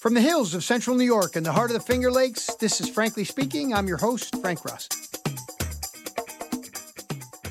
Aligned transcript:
From 0.00 0.14
the 0.14 0.20
hills 0.20 0.54
of 0.54 0.62
central 0.62 0.94
New 0.94 1.04
York 1.04 1.34
and 1.34 1.44
the 1.44 1.50
heart 1.50 1.72
of 1.72 1.74
the 1.74 1.82
Finger 1.82 2.12
Lakes, 2.12 2.54
this 2.60 2.80
is 2.80 2.88
Frankly 2.88 3.24
Speaking. 3.24 3.74
I'm 3.74 3.88
your 3.88 3.96
host, 3.96 4.40
Frank 4.40 4.64
Rossi. 4.64 4.88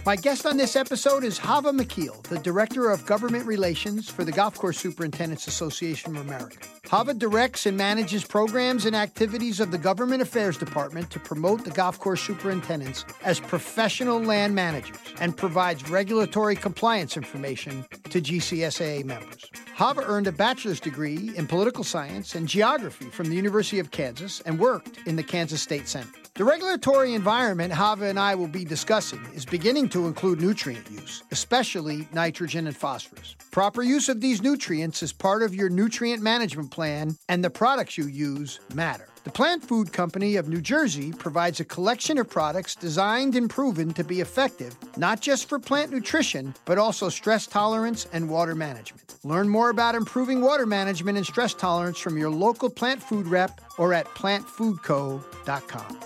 My 0.05 0.15
guest 0.15 0.45
on 0.45 0.55
this 0.55 0.77
episode 0.77 1.25
is 1.25 1.37
Chava 1.37 1.77
McKeel, 1.77 2.23
the 2.23 2.39
Director 2.39 2.89
of 2.89 3.05
Government 3.05 3.45
Relations 3.45 4.09
for 4.09 4.23
the 4.23 4.31
Golf 4.31 4.55
Course 4.55 4.77
Superintendents 4.77 5.47
Association 5.47 6.15
of 6.15 6.25
America. 6.25 6.57
Chava 6.83 7.19
directs 7.19 7.65
and 7.65 7.75
manages 7.75 8.23
programs 8.23 8.85
and 8.85 8.95
activities 8.95 9.59
of 9.59 9.71
the 9.71 9.77
Government 9.77 10.21
Affairs 10.21 10.57
Department 10.57 11.11
to 11.11 11.19
promote 11.19 11.65
the 11.65 11.71
golf 11.71 11.99
course 11.99 12.21
superintendents 12.21 13.03
as 13.25 13.41
professional 13.41 14.21
land 14.21 14.55
managers 14.55 14.95
and 15.19 15.35
provides 15.35 15.89
regulatory 15.89 16.55
compliance 16.55 17.17
information 17.17 17.85
to 18.09 18.21
GCSAA 18.21 19.03
members. 19.03 19.51
Chava 19.77 20.03
earned 20.07 20.25
a 20.25 20.31
bachelor's 20.31 20.79
degree 20.79 21.31
in 21.35 21.45
political 21.45 21.83
science 21.83 22.33
and 22.33 22.47
geography 22.47 23.11
from 23.11 23.29
the 23.29 23.35
University 23.35 23.77
of 23.77 23.91
Kansas 23.91 24.41
and 24.47 24.57
worked 24.57 24.97
in 25.05 25.15
the 25.15 25.21
Kansas 25.21 25.61
State 25.61 25.87
Senate. 25.87 26.09
The 26.33 26.43
regulatory 26.43 27.13
environment 27.13 27.71
Chava 27.71 28.09
and 28.09 28.19
I 28.19 28.33
will 28.33 28.47
be 28.47 28.65
discussing 28.65 29.23
is 29.35 29.45
beginning 29.45 29.89
to 29.89 30.07
include 30.07 30.41
nutrient 30.41 30.89
use, 30.89 31.21
especially 31.29 32.07
nitrogen 32.11 32.65
and 32.65 32.75
phosphorus. 32.75 33.35
Proper 33.51 33.83
use 33.83 34.09
of 34.09 34.19
these 34.19 34.41
nutrients 34.41 35.03
is 35.03 35.13
part 35.13 35.43
of 35.43 35.53
your 35.53 35.69
nutrient 35.69 36.23
management 36.23 36.71
plan, 36.71 37.15
and 37.29 37.43
the 37.43 37.51
products 37.51 37.99
you 37.99 38.07
use 38.07 38.59
matter. 38.73 39.07
The 39.23 39.31
Plant 39.31 39.63
Food 39.63 39.91
Company 39.91 40.35
of 40.37 40.47
New 40.47 40.61
Jersey 40.61 41.11
provides 41.11 41.59
a 41.59 41.65
collection 41.65 42.17
of 42.17 42.29
products 42.29 42.75
designed 42.75 43.35
and 43.35 43.49
proven 43.49 43.93
to 43.93 44.03
be 44.03 44.21
effective, 44.21 44.75
not 44.95 45.19
just 45.21 45.49
for 45.49 45.59
plant 45.59 45.91
nutrition, 45.91 46.53
but 46.65 46.77
also 46.77 47.09
stress 47.09 47.45
tolerance 47.45 48.07
and 48.13 48.29
water 48.29 48.55
management. 48.55 49.15
Learn 49.23 49.49
more 49.49 49.69
about 49.69 49.95
improving 49.95 50.41
water 50.41 50.65
management 50.65 51.17
and 51.17 51.27
stress 51.27 51.53
tolerance 51.53 51.99
from 51.99 52.17
your 52.17 52.29
local 52.29 52.69
plant 52.69 53.03
food 53.03 53.27
rep 53.27 53.59
or 53.77 53.93
at 53.93 54.05
plantfoodco.com. 54.07 55.99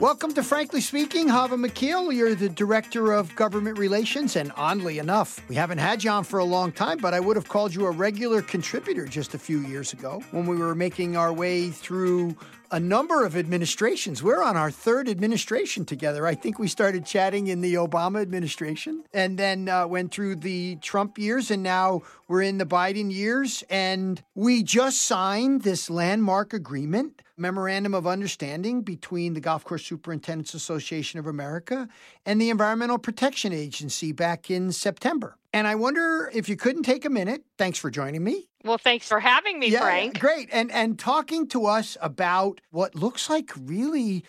Welcome 0.00 0.32
to 0.32 0.42
Frankly 0.42 0.80
Speaking. 0.80 1.28
Chava 1.28 1.62
McKeel, 1.62 2.16
you're 2.16 2.34
the 2.34 2.48
Director 2.48 3.12
of 3.12 3.36
Government 3.36 3.78
Relations, 3.78 4.34
and 4.34 4.50
oddly 4.56 4.98
enough, 4.98 5.46
we 5.46 5.54
haven't 5.54 5.76
had 5.76 6.02
you 6.02 6.08
on 6.08 6.24
for 6.24 6.38
a 6.38 6.44
long 6.44 6.72
time, 6.72 6.96
but 6.96 7.12
I 7.12 7.20
would 7.20 7.36
have 7.36 7.48
called 7.48 7.74
you 7.74 7.84
a 7.84 7.90
regular 7.90 8.40
contributor 8.40 9.04
just 9.04 9.34
a 9.34 9.38
few 9.38 9.58
years 9.58 9.92
ago 9.92 10.22
when 10.30 10.46
we 10.46 10.56
were 10.56 10.74
making 10.74 11.18
our 11.18 11.34
way 11.34 11.68
through 11.68 12.34
a 12.70 12.80
number 12.80 13.24
of 13.24 13.36
administrations. 13.36 14.22
We're 14.22 14.42
on 14.42 14.56
our 14.56 14.70
third 14.70 15.08
administration 15.08 15.84
together. 15.84 16.26
I 16.26 16.34
think 16.34 16.58
we 16.58 16.68
started 16.68 17.04
chatting 17.04 17.48
in 17.48 17.60
the 17.60 17.74
Obama 17.74 18.20
administration 18.22 19.04
and 19.12 19.38
then 19.38 19.68
uh, 19.68 19.86
went 19.86 20.12
through 20.12 20.36
the 20.36 20.76
Trump 20.76 21.18
years, 21.18 21.50
and 21.50 21.62
now 21.62 22.02
we're 22.28 22.42
in 22.42 22.58
the 22.58 22.66
Biden 22.66 23.12
years. 23.12 23.64
And 23.70 24.22
we 24.34 24.62
just 24.62 25.02
signed 25.02 25.62
this 25.62 25.90
landmark 25.90 26.52
agreement, 26.52 27.22
memorandum 27.36 27.94
of 27.94 28.06
understanding 28.06 28.82
between 28.82 29.34
the 29.34 29.40
Golf 29.40 29.64
Course 29.64 29.84
Superintendents 29.84 30.54
Association 30.54 31.18
of 31.18 31.26
America 31.26 31.88
and 32.24 32.40
the 32.40 32.50
Environmental 32.50 32.98
Protection 32.98 33.52
Agency 33.52 34.12
back 34.12 34.50
in 34.50 34.72
September. 34.72 35.36
And 35.52 35.66
I 35.66 35.74
wonder 35.74 36.30
if 36.32 36.48
you 36.48 36.56
couldn't 36.56 36.84
take 36.84 37.04
a 37.04 37.10
minute. 37.10 37.42
Thanks 37.58 37.78
for 37.78 37.90
joining 37.90 38.22
me. 38.22 38.49
Well, 38.64 38.78
thanks 38.78 39.08
for 39.08 39.20
having 39.20 39.58
me, 39.58 39.68
yeah, 39.68 39.80
Frank. 39.80 40.18
Great. 40.18 40.48
And 40.52 40.70
and 40.70 40.98
talking 40.98 41.48
to 41.48 41.66
us 41.66 41.96
about 42.00 42.60
what 42.70 42.94
looks 42.94 43.30
like 43.30 43.50
really 43.58 44.24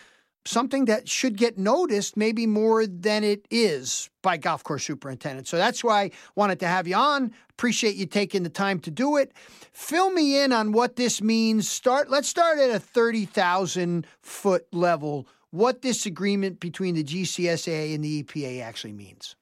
something 0.46 0.86
that 0.86 1.08
should 1.08 1.38
get 1.38 1.58
noticed 1.58 2.18
maybe 2.18 2.48
more 2.48 2.88
than 2.88 3.24
it 3.24 3.46
is 3.52 4.10
by 4.22 4.38
golf 4.38 4.64
course 4.64 4.84
superintendents. 4.84 5.50
So 5.50 5.58
that's 5.58 5.84
why 5.84 6.04
I 6.04 6.12
wanted 6.36 6.60
to 6.62 6.68
have 6.68 6.88
you 6.88 6.96
on. 6.96 7.32
Appreciate 7.52 7.96
you 7.96 8.06
taking 8.06 8.44
the 8.44 8.50
time 8.50 8.80
to 8.80 8.92
do 8.92 9.18
it. 9.18 9.34
Fill 9.72 10.12
me 10.12 10.42
in 10.42 10.52
on 10.52 10.72
what 10.72 10.96
this 10.96 11.22
means. 11.22 11.70
Start 11.70 12.10
let's 12.10 12.28
start 12.28 12.58
at 12.58 12.72
a 12.72 12.80
30,000 12.80 14.08
foot 14.22 14.66
level. 14.72 15.28
What 15.52 15.82
this 15.82 16.06
agreement 16.06 16.60
between 16.60 16.96
the 16.96 17.04
GCSA 17.04 17.94
and 17.94 18.04
the 18.04 18.24
EPA 18.24 18.64
actually 18.64 18.94
means. 18.94 19.36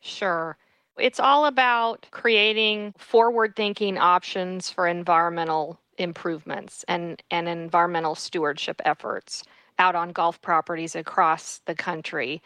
Sure. 0.00 0.58
It's 1.02 1.18
all 1.18 1.46
about 1.46 2.06
creating 2.12 2.94
forward 2.96 3.56
thinking 3.56 3.98
options 3.98 4.70
for 4.70 4.86
environmental 4.86 5.80
improvements 5.98 6.84
and, 6.86 7.20
and 7.28 7.48
environmental 7.48 8.14
stewardship 8.14 8.80
efforts 8.84 9.42
out 9.80 9.96
on 9.96 10.12
golf 10.12 10.40
properties 10.42 10.94
across 10.94 11.60
the 11.66 11.74
country. 11.74 12.40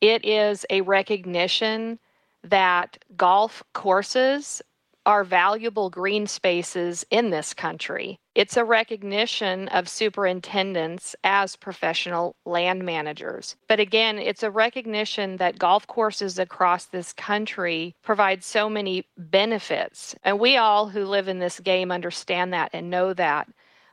It 0.00 0.24
is 0.24 0.66
a 0.70 0.80
recognition 0.80 2.00
that 2.42 2.98
golf 3.16 3.62
courses 3.74 4.60
are 5.06 5.24
valuable 5.24 5.90
green 5.90 6.26
spaces 6.26 7.04
in 7.10 7.30
this 7.30 7.54
country. 7.54 8.18
It's 8.34 8.56
a 8.56 8.64
recognition 8.64 9.68
of 9.68 9.88
superintendents 9.88 11.16
as 11.24 11.56
professional 11.56 12.36
land 12.44 12.84
managers. 12.84 13.56
But 13.68 13.80
again, 13.80 14.18
it's 14.18 14.42
a 14.42 14.50
recognition 14.50 15.38
that 15.38 15.58
golf 15.58 15.86
courses 15.86 16.38
across 16.38 16.86
this 16.86 17.12
country 17.12 17.94
provide 18.02 18.44
so 18.44 18.68
many 18.68 19.06
benefits. 19.16 20.14
And 20.22 20.38
we 20.38 20.56
all 20.56 20.88
who 20.88 21.04
live 21.04 21.28
in 21.28 21.38
this 21.38 21.60
game 21.60 21.90
understand 21.90 22.52
that 22.52 22.70
and 22.72 22.90
know 22.90 23.14
that. 23.14 23.48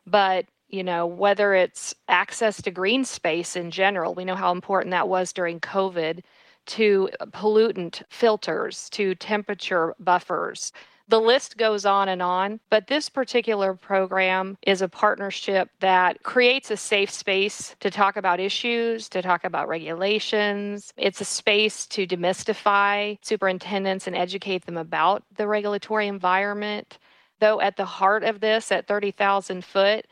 But 0.06 0.46
you 0.70 0.84
know, 0.84 1.06
whether 1.06 1.54
it's 1.54 1.96
access 2.10 2.62
to 2.62 2.72
green 2.72 3.06
space 3.06 3.56
in 3.56 3.72
general, 3.72 4.14
we 4.14 4.26
know 4.26 4.36
how 4.36 4.52
important 4.52 4.92
that 4.92 5.08
was 5.08 5.32
during 5.32 5.62
COVID, 5.62 6.22
to 6.68 7.10
pollutant 7.32 8.04
filters, 8.10 8.90
to 8.92 9.16
temperature 9.16 9.96
buffers, 10.00 10.72
the 11.08 11.22
list 11.22 11.58
goes 11.58 11.86
on 11.86 12.10
and 12.10 12.22
on, 12.22 12.60
but 12.70 12.88
this 12.88 13.10
particular 13.10 13.74
program 13.74 14.58
is 14.62 14.82
a 14.82 14.90
partnership 14.90 15.70
that 15.80 16.22
creates 16.24 16.70
a 16.70 16.78
safe 16.78 17.10
space 17.10 17.76
to 17.80 17.90
talk 17.90 18.18
about 18.18 18.40
issues, 18.40 19.08
to 19.10 19.22
talk 19.22 19.44
about 19.44 19.70
regulations. 19.70 20.92
It's 20.98 21.22
a 21.22 21.26
space 21.26 21.86
to 21.88 22.06
demystify 22.06 23.18
superintendents 23.22 24.08
and 24.08 24.16
educate 24.16 24.66
them 24.66 24.78
about 24.78 25.24
the 25.36 25.48
regulatory 25.48 26.08
environment. 26.08 26.98
Though 27.40 27.62
at 27.62 27.78
the 27.78 27.86
heart 27.86 28.24
of 28.24 28.40
this, 28.40 28.72
at 28.72 28.88
30,000 28.88 29.64
foot, 29.64 30.08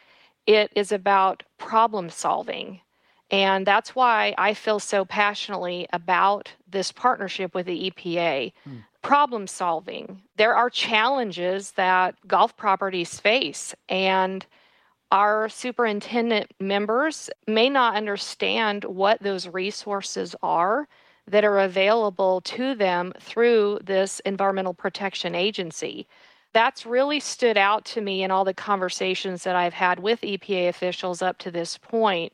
it 0.46 0.72
is 0.76 0.92
about 0.92 1.44
problem 1.58 2.10
solving. 2.10 2.82
And 3.32 3.66
that's 3.66 3.96
why 3.96 4.36
I 4.38 4.54
feel 4.54 4.80
so 4.80 5.04
passionately 5.04 5.88
about 5.92 6.52
this 6.70 6.92
partnership 6.92 7.56
with 7.56 7.66
the 7.66 7.92
EPA. 7.92 8.54
Hmm 8.64 8.78
problem 9.06 9.46
solving. 9.46 10.20
There 10.36 10.56
are 10.56 10.70
challenges 10.70 11.72
that 11.74 12.16
golf 12.28 12.58
properties 12.58 13.20
face, 13.20 13.76
and 13.88 14.44
our 15.12 15.48
superintendent 15.48 16.52
members 16.60 17.30
may 17.46 17.70
not 17.70 17.96
understand 17.96 18.84
what 18.84 19.22
those 19.22 19.48
resources 19.48 20.36
are 20.42 20.88
that 21.28 21.46
are 21.46 21.60
available 21.60 22.42
to 22.42 22.74
them 22.74 23.14
through 23.20 23.80
this 23.84 24.22
environmental 24.22 24.74
protection 24.74 25.36
agency. 25.36 26.08
That's 26.54 26.86
really 26.86 27.20
stood 27.20 27.58
out 27.58 27.86
to 27.86 28.02
me 28.02 28.24
in 28.24 28.32
all 28.32 28.44
the 28.44 28.56
conversations 28.56 29.44
that 29.44 29.56
I've 29.56 29.74
had 29.74 30.00
with 30.00 30.22
EPA 30.22 30.70
officials 30.70 31.22
up 31.22 31.38
to 31.40 31.52
this 31.52 31.78
point. 31.78 32.34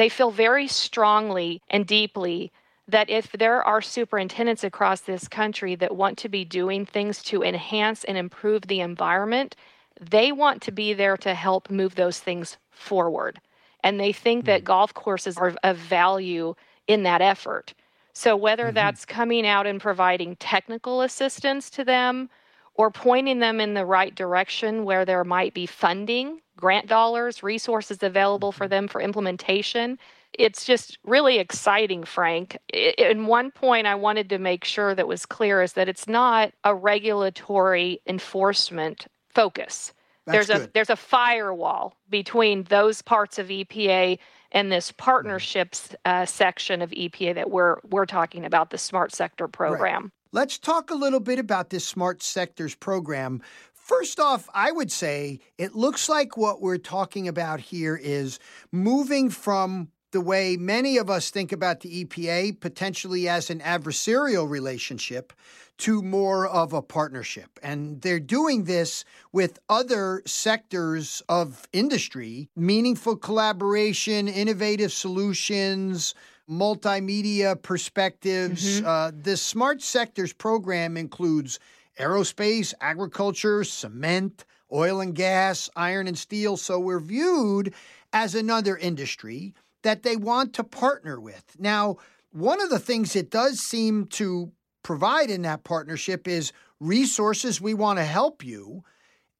They 0.00 0.08
feel 0.08 0.30
very 0.30 0.66
strongly 0.66 1.60
and 1.68 1.86
deeply 1.86 2.52
that 2.88 3.10
if 3.10 3.32
there 3.32 3.62
are 3.62 3.82
superintendents 3.82 4.64
across 4.64 5.02
this 5.02 5.28
country 5.28 5.74
that 5.74 5.94
want 5.94 6.16
to 6.20 6.28
be 6.30 6.42
doing 6.42 6.86
things 6.86 7.22
to 7.24 7.42
enhance 7.42 8.02
and 8.04 8.16
improve 8.16 8.62
the 8.62 8.80
environment, 8.80 9.56
they 10.00 10.32
want 10.32 10.62
to 10.62 10.72
be 10.72 10.94
there 10.94 11.18
to 11.18 11.34
help 11.34 11.68
move 11.68 11.96
those 11.96 12.18
things 12.18 12.56
forward. 12.70 13.42
And 13.84 14.00
they 14.00 14.10
think 14.10 14.46
that 14.46 14.60
mm-hmm. 14.60 14.72
golf 14.72 14.94
courses 14.94 15.36
are 15.36 15.54
of 15.62 15.76
value 15.76 16.54
in 16.86 17.02
that 17.02 17.20
effort. 17.20 17.74
So, 18.14 18.34
whether 18.38 18.68
mm-hmm. 18.68 18.76
that's 18.76 19.04
coming 19.04 19.46
out 19.46 19.66
and 19.66 19.82
providing 19.82 20.36
technical 20.36 21.02
assistance 21.02 21.68
to 21.68 21.84
them 21.84 22.30
or 22.74 22.90
pointing 22.90 23.40
them 23.40 23.60
in 23.60 23.74
the 23.74 23.84
right 23.84 24.14
direction 24.14 24.84
where 24.84 25.04
there 25.04 25.24
might 25.24 25.54
be 25.54 25.66
funding, 25.66 26.40
grant 26.56 26.86
dollars, 26.86 27.42
resources 27.42 28.02
available 28.02 28.52
for 28.52 28.64
mm-hmm. 28.64 28.70
them 28.70 28.88
for 28.88 29.00
implementation, 29.00 29.98
it's 30.38 30.64
just 30.64 30.98
really 31.04 31.38
exciting, 31.38 32.04
Frank. 32.04 32.56
In 32.72 33.26
one 33.26 33.50
point, 33.50 33.86
I 33.86 33.96
wanted 33.96 34.28
to 34.30 34.38
make 34.38 34.64
sure 34.64 34.94
that 34.94 35.08
was 35.08 35.26
clear 35.26 35.60
is 35.62 35.72
that 35.72 35.88
it's 35.88 36.06
not 36.06 36.52
a 36.64 36.74
regulatory 36.74 38.00
enforcement 38.06 39.06
focus. 39.28 39.92
That's 40.26 40.46
there's 40.46 40.58
good. 40.58 40.68
a 40.68 40.72
there's 40.72 40.90
a 40.90 40.96
firewall 40.96 41.96
between 42.08 42.64
those 42.64 43.02
parts 43.02 43.38
of 43.38 43.48
EPA 43.48 44.18
and 44.52 44.70
this 44.70 44.92
partnerships 44.92 45.94
uh, 46.04 46.26
section 46.26 46.82
of 46.82 46.90
EPA 46.90 47.34
that 47.34 47.50
we're 47.50 47.78
we're 47.90 48.06
talking 48.06 48.44
about 48.44 48.70
the 48.70 48.78
Smart 48.78 49.12
Sector 49.12 49.48
program. 49.48 50.02
Right. 50.02 50.12
Let's 50.32 50.60
talk 50.60 50.92
a 50.92 50.94
little 50.94 51.18
bit 51.18 51.40
about 51.40 51.70
this 51.70 51.84
Smart 51.84 52.22
Sectors 52.22 52.76
program. 52.76 53.42
First 53.72 54.20
off, 54.20 54.48
I 54.54 54.70
would 54.70 54.92
say 54.92 55.40
it 55.58 55.74
looks 55.74 56.08
like 56.08 56.36
what 56.36 56.62
we're 56.62 56.78
talking 56.78 57.26
about 57.26 57.58
here 57.58 57.96
is 58.00 58.38
moving 58.70 59.30
from 59.30 59.88
the 60.12 60.20
way 60.20 60.56
many 60.56 60.98
of 60.98 61.10
us 61.10 61.30
think 61.30 61.50
about 61.50 61.80
the 61.80 62.04
EPA, 62.04 62.60
potentially 62.60 63.28
as 63.28 63.50
an 63.50 63.58
adversarial 63.58 64.48
relationship, 64.48 65.32
to 65.78 66.00
more 66.00 66.46
of 66.46 66.72
a 66.72 66.82
partnership. 66.82 67.58
And 67.60 68.00
they're 68.00 68.20
doing 68.20 68.64
this 68.64 69.04
with 69.32 69.58
other 69.68 70.22
sectors 70.26 71.24
of 71.28 71.66
industry, 71.72 72.50
meaningful 72.54 73.16
collaboration, 73.16 74.28
innovative 74.28 74.92
solutions, 74.92 76.14
multimedia 76.50 77.60
perspectives. 77.60 78.80
Mm-hmm. 78.80 78.86
Uh, 78.86 79.12
the 79.22 79.36
Smart 79.36 79.82
Sectors 79.82 80.32
program 80.32 80.96
includes 80.96 81.60
aerospace, 81.98 82.74
agriculture, 82.80 83.62
cement, 83.62 84.44
oil 84.72 85.00
and 85.00 85.14
gas, 85.14 85.70
iron 85.76 86.06
and 86.08 86.18
steel. 86.18 86.56
So 86.56 86.78
we're 86.80 87.00
viewed 87.00 87.74
as 88.12 88.34
another 88.34 88.76
industry 88.76 89.54
that 89.82 90.02
they 90.02 90.16
want 90.16 90.52
to 90.54 90.64
partner 90.64 91.20
with. 91.20 91.56
Now, 91.58 91.96
one 92.32 92.60
of 92.60 92.70
the 92.70 92.78
things 92.78 93.16
it 93.16 93.30
does 93.30 93.60
seem 93.60 94.06
to 94.06 94.52
provide 94.82 95.30
in 95.30 95.42
that 95.42 95.64
partnership 95.64 96.28
is 96.28 96.52
resources. 96.78 97.60
We 97.60 97.74
want 97.74 97.98
to 97.98 98.04
help 98.04 98.44
you. 98.44 98.84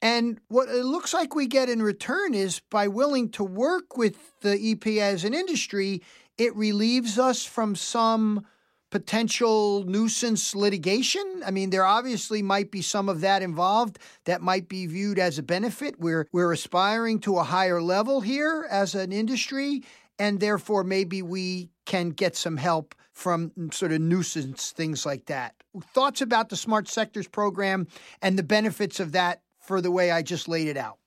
And 0.02 0.40
what 0.48 0.68
it 0.68 0.84
looks 0.84 1.12
like 1.12 1.34
we 1.34 1.46
get 1.46 1.68
in 1.68 1.82
return 1.82 2.32
is 2.32 2.60
by 2.70 2.88
willing 2.88 3.28
to 3.30 3.44
work 3.44 3.96
with 3.96 4.40
the 4.40 4.56
EPA 4.56 5.00
as 5.00 5.24
an 5.24 5.34
industry, 5.34 6.02
it 6.38 6.56
relieves 6.56 7.18
us 7.18 7.44
from 7.44 7.76
some 7.76 8.46
potential 8.90 9.84
nuisance 9.84 10.54
litigation. 10.54 11.42
I 11.44 11.50
mean, 11.50 11.70
there 11.70 11.84
obviously 11.84 12.42
might 12.42 12.70
be 12.70 12.82
some 12.82 13.08
of 13.08 13.20
that 13.20 13.42
involved 13.42 13.98
that 14.24 14.42
might 14.42 14.68
be 14.68 14.86
viewed 14.86 15.18
as 15.18 15.38
a 15.38 15.42
benefit. 15.42 16.00
We're 16.00 16.26
we're 16.32 16.52
aspiring 16.52 17.20
to 17.20 17.38
a 17.38 17.44
higher 17.44 17.80
level 17.80 18.20
here 18.20 18.66
as 18.70 18.94
an 18.94 19.12
industry, 19.12 19.84
and 20.18 20.40
therefore 20.40 20.82
maybe 20.82 21.22
we 21.22 21.70
can 21.86 22.10
get 22.10 22.36
some 22.36 22.56
help 22.56 22.94
from 23.12 23.52
sort 23.72 23.92
of 23.92 24.00
nuisance 24.00 24.72
things 24.72 25.04
like 25.04 25.26
that. 25.26 25.54
Thoughts 25.94 26.20
about 26.20 26.48
the 26.48 26.56
Smart 26.56 26.88
Sectors 26.88 27.28
program 27.28 27.86
and 28.22 28.38
the 28.38 28.42
benefits 28.42 28.98
of 28.98 29.12
that 29.12 29.42
for 29.70 29.80
the 29.80 29.92
way 29.92 30.10
I 30.10 30.20
just 30.20 30.48
laid 30.48 30.66
it 30.66 30.76
out? 30.76 30.98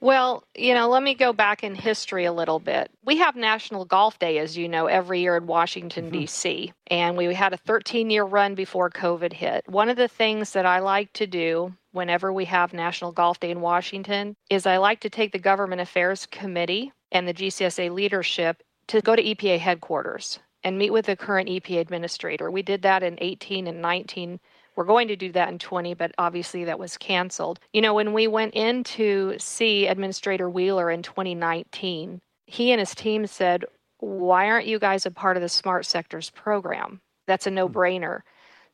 Well, 0.00 0.44
you 0.54 0.74
know, 0.74 0.86
let 0.90 1.02
me 1.02 1.14
go 1.14 1.32
back 1.32 1.64
in 1.64 1.74
history 1.74 2.26
a 2.26 2.32
little 2.32 2.58
bit. 2.58 2.90
We 3.06 3.16
have 3.16 3.36
National 3.36 3.86
Golf 3.86 4.18
Day, 4.18 4.36
as 4.36 4.54
you 4.54 4.68
know, 4.68 4.84
every 4.84 5.22
year 5.22 5.34
in 5.34 5.46
Washington, 5.46 6.06
mm-hmm. 6.06 6.18
D.C., 6.18 6.74
and 6.88 7.16
we 7.16 7.32
had 7.32 7.54
a 7.54 7.56
13 7.56 8.10
year 8.10 8.24
run 8.24 8.54
before 8.54 8.90
COVID 8.90 9.32
hit. 9.32 9.66
One 9.66 9.88
of 9.88 9.96
the 9.96 10.08
things 10.08 10.52
that 10.52 10.66
I 10.66 10.80
like 10.80 11.10
to 11.14 11.26
do 11.26 11.72
whenever 11.92 12.30
we 12.34 12.44
have 12.44 12.74
National 12.74 13.12
Golf 13.12 13.40
Day 13.40 13.50
in 13.50 13.62
Washington 13.62 14.36
is 14.50 14.66
I 14.66 14.76
like 14.76 15.00
to 15.00 15.10
take 15.10 15.32
the 15.32 15.38
Government 15.38 15.80
Affairs 15.80 16.26
Committee 16.26 16.92
and 17.12 17.26
the 17.26 17.32
GCSA 17.32 17.90
leadership 17.90 18.62
to 18.88 19.00
go 19.00 19.16
to 19.16 19.22
EPA 19.22 19.58
headquarters 19.58 20.38
and 20.64 20.76
meet 20.76 20.92
with 20.92 21.06
the 21.06 21.16
current 21.16 21.48
EPA 21.48 21.80
administrator. 21.80 22.50
We 22.50 22.60
did 22.60 22.82
that 22.82 23.02
in 23.02 23.16
18 23.22 23.66
and 23.66 23.80
19. 23.80 24.38
We're 24.76 24.84
going 24.84 25.08
to 25.08 25.16
do 25.16 25.32
that 25.32 25.48
in 25.48 25.58
20, 25.58 25.94
but 25.94 26.12
obviously 26.18 26.64
that 26.64 26.78
was 26.78 26.96
canceled. 26.96 27.60
You 27.72 27.82
know, 27.82 27.94
when 27.94 28.12
we 28.12 28.26
went 28.26 28.54
in 28.54 28.84
to 28.84 29.34
see 29.38 29.86
Administrator 29.86 30.48
Wheeler 30.48 30.90
in 30.90 31.02
2019, 31.02 32.20
he 32.46 32.72
and 32.72 32.80
his 32.80 32.94
team 32.94 33.26
said, 33.26 33.64
Why 33.98 34.48
aren't 34.48 34.66
you 34.66 34.78
guys 34.78 35.06
a 35.06 35.10
part 35.10 35.36
of 35.36 35.42
the 35.42 35.48
Smart 35.48 35.86
Sectors 35.86 36.30
program? 36.30 37.00
That's 37.26 37.46
a 37.46 37.50
hmm. 37.50 37.56
no 37.56 37.68
brainer. 37.68 38.20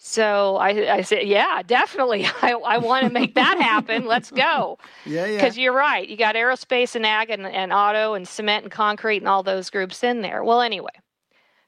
So 0.01 0.57
I, 0.57 0.95
I 0.95 1.01
said, 1.03 1.27
yeah, 1.27 1.61
definitely. 1.67 2.25
I, 2.43 2.53
I 2.53 2.79
want 2.79 3.05
to 3.05 3.11
make 3.11 3.35
that 3.35 3.61
happen. 3.61 4.07
Let's 4.07 4.31
go. 4.31 4.79
Yeah, 5.05 5.27
yeah. 5.27 5.37
Because 5.37 5.57
you're 5.57 5.73
right. 5.73 6.07
You 6.07 6.17
got 6.17 6.35
aerospace 6.35 6.95
and 6.95 7.07
ag 7.07 7.31
and, 7.31 7.47
and 7.47 7.73
auto 7.73 8.13
and 8.13 8.29
cement 8.29 8.65
and 8.65 8.73
concrete 8.73 9.19
and 9.19 9.29
all 9.29 9.43
those 9.43 9.71
groups 9.71 10.05
in 10.05 10.21
there. 10.21 10.45
Well, 10.45 10.61
anyway, 10.61 10.91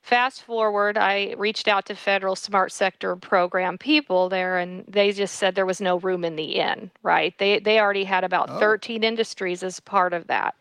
Fast 0.03 0.43
forward, 0.43 0.97
I 0.97 1.35
reached 1.37 1.69
out 1.69 1.87
to 1.87 1.95
federal 1.95 2.35
smart 2.35 2.73
sector 2.73 3.17
program 3.17 3.77
people 3.77 4.29
there, 4.29 4.59
and 4.59 4.85
they 4.89 5.13
just 5.13 5.37
said 5.37 5.55
there 5.55 5.67
was 5.67 5.81
no 5.81 5.99
room 5.99 6.25
in 6.25 6.37
the 6.37 6.57
inn, 6.57 6.91
right? 7.03 7.37
They, 7.39 7.59
they 7.59 7.79
already 7.79 8.05
had 8.05 8.25
about 8.25 8.49
oh. 8.51 8.59
13 8.59 9.05
industries 9.05 9.63
as 9.63 9.79
part 9.79 10.13
of 10.13 10.27
that. 10.29 10.55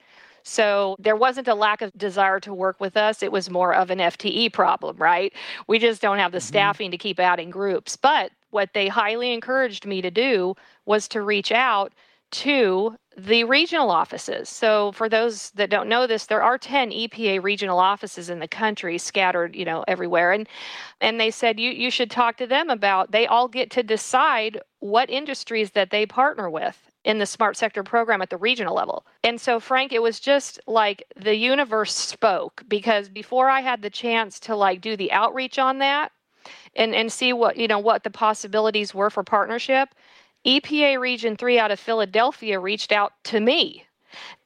So 0.43 0.95
there 0.99 1.15
wasn't 1.15 1.47
a 1.47 1.55
lack 1.55 1.81
of 1.81 1.97
desire 1.97 2.39
to 2.41 2.53
work 2.53 2.79
with 2.79 2.97
us. 2.97 3.23
It 3.23 3.31
was 3.31 3.49
more 3.49 3.73
of 3.73 3.89
an 3.91 3.99
FTE 3.99 4.51
problem, 4.51 4.97
right? 4.97 5.33
We 5.67 5.79
just 5.79 6.01
don't 6.01 6.17
have 6.17 6.31
the 6.31 6.39
mm-hmm. 6.39 6.47
staffing 6.47 6.91
to 6.91 6.97
keep 6.97 7.19
adding 7.19 7.49
groups. 7.49 7.95
But 7.95 8.31
what 8.49 8.73
they 8.73 8.87
highly 8.87 9.31
encouraged 9.31 9.85
me 9.85 10.01
to 10.01 10.11
do 10.11 10.55
was 10.85 11.07
to 11.09 11.21
reach 11.21 11.51
out 11.51 11.93
to 12.31 12.95
the 13.17 13.43
regional 13.43 13.91
offices. 13.91 14.49
So 14.49 14.91
for 14.93 15.09
those 15.09 15.51
that 15.51 15.69
don't 15.69 15.89
know 15.89 16.07
this, 16.07 16.25
there 16.25 16.41
are 16.41 16.57
10 16.57 16.91
EPA 16.91 17.43
regional 17.43 17.79
offices 17.79 18.29
in 18.29 18.39
the 18.39 18.47
country 18.47 18.97
scattered, 18.97 19.55
you 19.55 19.65
know, 19.65 19.83
everywhere. 19.87 20.31
And 20.31 20.47
and 21.01 21.19
they 21.19 21.31
said 21.31 21.59
you 21.59 21.71
you 21.71 21.91
should 21.91 22.11
talk 22.11 22.37
to 22.37 22.47
them 22.47 22.69
about 22.69 23.11
they 23.11 23.27
all 23.27 23.47
get 23.47 23.71
to 23.71 23.83
decide 23.83 24.61
what 24.79 25.09
industries 25.09 25.71
that 25.71 25.89
they 25.91 26.05
partner 26.05 26.49
with 26.49 26.77
in 27.03 27.17
the 27.17 27.25
smart 27.25 27.57
sector 27.57 27.83
program 27.83 28.21
at 28.21 28.29
the 28.29 28.37
regional 28.37 28.75
level. 28.75 29.05
And 29.23 29.39
so 29.39 29.59
Frank, 29.59 29.91
it 29.91 30.01
was 30.01 30.19
just 30.19 30.59
like 30.67 31.03
the 31.15 31.35
universe 31.35 31.95
spoke 31.95 32.63
because 32.67 33.09
before 33.09 33.49
I 33.49 33.61
had 33.61 33.81
the 33.81 33.89
chance 33.89 34.39
to 34.41 34.55
like 34.55 34.81
do 34.81 34.95
the 34.95 35.11
outreach 35.11 35.59
on 35.59 35.79
that 35.79 36.11
and 36.75 36.93
and 36.93 37.11
see 37.11 37.33
what, 37.33 37.57
you 37.57 37.67
know, 37.67 37.79
what 37.79 38.03
the 38.03 38.09
possibilities 38.09 38.93
were 38.93 39.09
for 39.09 39.23
partnership, 39.23 39.89
EPA 40.45 40.99
Region 40.99 41.35
3 41.35 41.59
out 41.59 41.71
of 41.71 41.79
Philadelphia 41.79 42.59
reached 42.59 42.91
out 42.91 43.13
to 43.25 43.39
me. 43.39 43.85